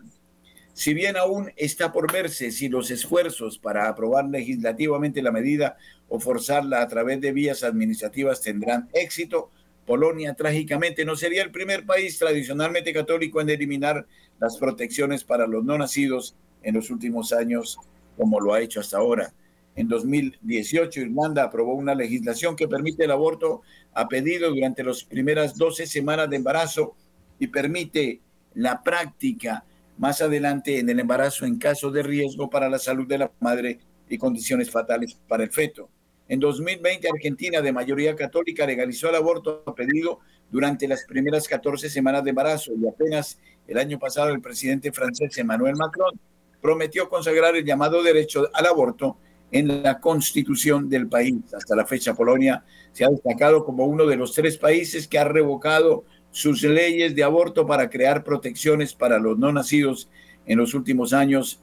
Si 0.73 0.93
bien 0.93 1.17
aún 1.17 1.51
está 1.55 1.91
por 1.91 2.11
verse 2.11 2.51
si 2.51 2.69
los 2.69 2.91
esfuerzos 2.91 3.57
para 3.57 3.87
aprobar 3.87 4.25
legislativamente 4.25 5.23
la 5.23 5.31
medida 5.31 5.77
o 6.09 6.19
forzarla 6.19 6.81
a 6.81 6.87
través 6.87 7.19
de 7.21 7.31
vías 7.31 7.63
administrativas 7.63 8.41
tendrán 8.41 8.89
éxito, 8.93 9.49
Polonia 9.85 10.33
trágicamente 10.33 11.05
no 11.05 11.15
sería 11.15 11.43
el 11.43 11.51
primer 11.51 11.85
país 11.85 12.19
tradicionalmente 12.19 12.93
católico 12.93 13.39
en 13.39 13.49
eliminar 13.49 14.05
las 14.39 14.57
protecciones 14.57 15.23
para 15.23 15.47
los 15.47 15.63
no 15.63 15.77
nacidos 15.77 16.35
en 16.61 16.75
los 16.75 16.89
últimos 16.89 17.31
años, 17.31 17.79
como 18.17 18.41
lo 18.41 18.53
ha 18.53 18.61
hecho 18.61 18.81
hasta 18.81 18.97
ahora. 18.97 19.33
En 19.77 19.87
2018, 19.87 21.01
Irlanda 21.01 21.43
aprobó 21.43 21.75
una 21.75 21.93
legislación 21.93 22.55
que 22.55 22.67
permite 22.67 23.05
el 23.05 23.11
aborto 23.11 23.61
a 23.93 24.07
pedido 24.07 24.49
durante 24.49 24.83
las 24.83 25.03
primeras 25.03 25.55
12 25.55 25.85
semanas 25.85 26.27
de 26.31 26.37
embarazo 26.37 26.95
y 27.37 27.45
permite 27.45 28.19
la 28.55 28.81
práctica 28.81 29.63
más 29.99 30.19
adelante 30.19 30.79
en 30.79 30.89
el 30.89 30.99
embarazo 30.99 31.45
en 31.45 31.59
caso 31.59 31.91
de 31.91 32.01
riesgo 32.01 32.49
para 32.49 32.69
la 32.69 32.79
salud 32.79 33.07
de 33.07 33.19
la 33.19 33.31
madre 33.39 33.79
y 34.09 34.17
condiciones 34.17 34.71
fatales 34.71 35.15
para 35.27 35.43
el 35.43 35.51
feto. 35.51 35.89
En 36.27 36.39
2020, 36.39 37.07
Argentina, 37.07 37.61
de 37.61 37.71
mayoría 37.71 38.15
católica, 38.15 38.65
legalizó 38.65 39.09
el 39.09 39.15
aborto 39.15 39.61
a 39.67 39.75
pedido 39.75 40.21
durante 40.49 40.87
las 40.87 41.05
primeras 41.05 41.47
14 41.47 41.87
semanas 41.87 42.23
de 42.23 42.31
embarazo 42.31 42.71
y 42.75 42.87
apenas 42.87 43.37
el 43.67 43.77
año 43.77 43.99
pasado 43.99 44.29
el 44.29 44.41
presidente 44.41 44.91
francés 44.91 45.37
Emmanuel 45.37 45.75
Macron 45.75 46.19
prometió 46.63 47.07
consagrar 47.09 47.55
el 47.55 47.63
llamado 47.63 48.01
derecho 48.01 48.49
al 48.53 48.65
aborto 48.65 49.19
en 49.51 49.83
la 49.83 49.99
constitución 49.99 50.89
del 50.89 51.07
país. 51.07 51.35
Hasta 51.53 51.75
la 51.75 51.85
fecha, 51.85 52.13
Polonia 52.13 52.63
se 52.91 53.05
ha 53.05 53.09
destacado 53.09 53.63
como 53.63 53.85
uno 53.85 54.05
de 54.05 54.17
los 54.17 54.33
tres 54.33 54.57
países 54.57 55.07
que 55.07 55.19
ha 55.19 55.23
revocado 55.23 56.03
sus 56.31 56.63
leyes 56.63 57.15
de 57.15 57.23
aborto 57.23 57.65
para 57.65 57.89
crear 57.89 58.23
protecciones 58.23 58.93
para 58.93 59.19
los 59.19 59.37
no 59.37 59.51
nacidos 59.51 60.09
en 60.45 60.57
los 60.59 60.73
últimos 60.73 61.13
años, 61.13 61.59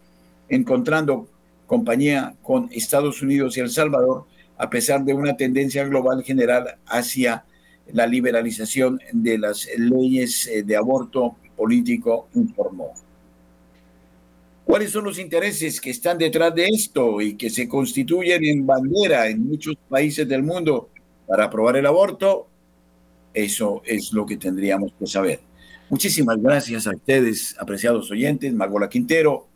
encontrando 0.48 1.28
compañía 1.66 2.34
con 2.42 2.68
Estados 2.72 3.22
Unidos 3.22 3.56
y 3.56 3.60
El 3.60 3.70
Salvador, 3.70 4.26
a 4.56 4.70
pesar 4.70 5.04
de 5.04 5.14
una 5.14 5.36
tendencia 5.36 5.84
global 5.84 6.22
general 6.22 6.76
hacia 6.86 7.44
la 7.92 8.06
liberalización 8.06 9.00
de 9.12 9.38
las 9.38 9.68
leyes 9.76 10.46
eh, 10.46 10.62
de 10.62 10.76
aborto 10.76 11.36
político, 11.56 12.28
informó. 12.34 12.92
¿Cuáles 14.64 14.90
son 14.90 15.04
los 15.04 15.18
intereses 15.18 15.80
que 15.80 15.90
están 15.90 16.16
detrás 16.16 16.54
de 16.54 16.66
esto 16.66 17.20
y 17.20 17.36
que 17.36 17.50
se 17.50 17.68
constituyen 17.68 18.44
en 18.44 18.66
bandera 18.66 19.28
en 19.28 19.46
muchos 19.46 19.76
países 19.88 20.26
del 20.26 20.42
mundo 20.42 20.88
para 21.26 21.44
aprobar 21.44 21.76
el 21.76 21.86
aborto? 21.86 22.48
Eso 23.34 23.82
es 23.84 24.12
lo 24.12 24.24
que 24.24 24.38
tendríamos 24.38 24.92
que 24.98 25.06
saber. 25.06 25.40
Muchísimas 25.90 26.40
gracias 26.40 26.86
a 26.86 26.92
ustedes, 26.92 27.54
apreciados 27.58 28.10
oyentes, 28.10 28.52
Magola 28.54 28.88
Quintero, 28.88 29.46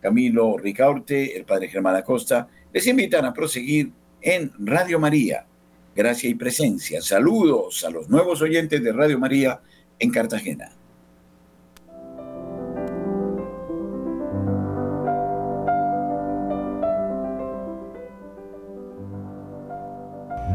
Camilo 0.00 0.58
Ricaurte, 0.58 1.34
el 1.36 1.44
padre 1.44 1.68
Germán 1.68 1.96
Acosta. 1.96 2.46
Les 2.72 2.86
invitan 2.86 3.24
a 3.24 3.32
proseguir 3.32 3.90
en 4.20 4.52
Radio 4.58 4.98
María. 4.98 5.46
Gracia 5.94 6.28
y 6.28 6.34
presencia. 6.34 7.00
Saludos 7.00 7.84
a 7.84 7.90
los 7.90 8.08
nuevos 8.08 8.42
oyentes 8.42 8.82
de 8.82 8.92
Radio 8.92 9.18
María 9.18 9.60
en 9.98 10.10
Cartagena. 10.10 10.72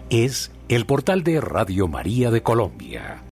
es 0.09 0.53
el 0.69 0.87
portal 0.87 1.25
de 1.25 1.41
Radio 1.41 1.89
María 1.89 2.31
de 2.31 2.41
Colombia. 2.41 3.25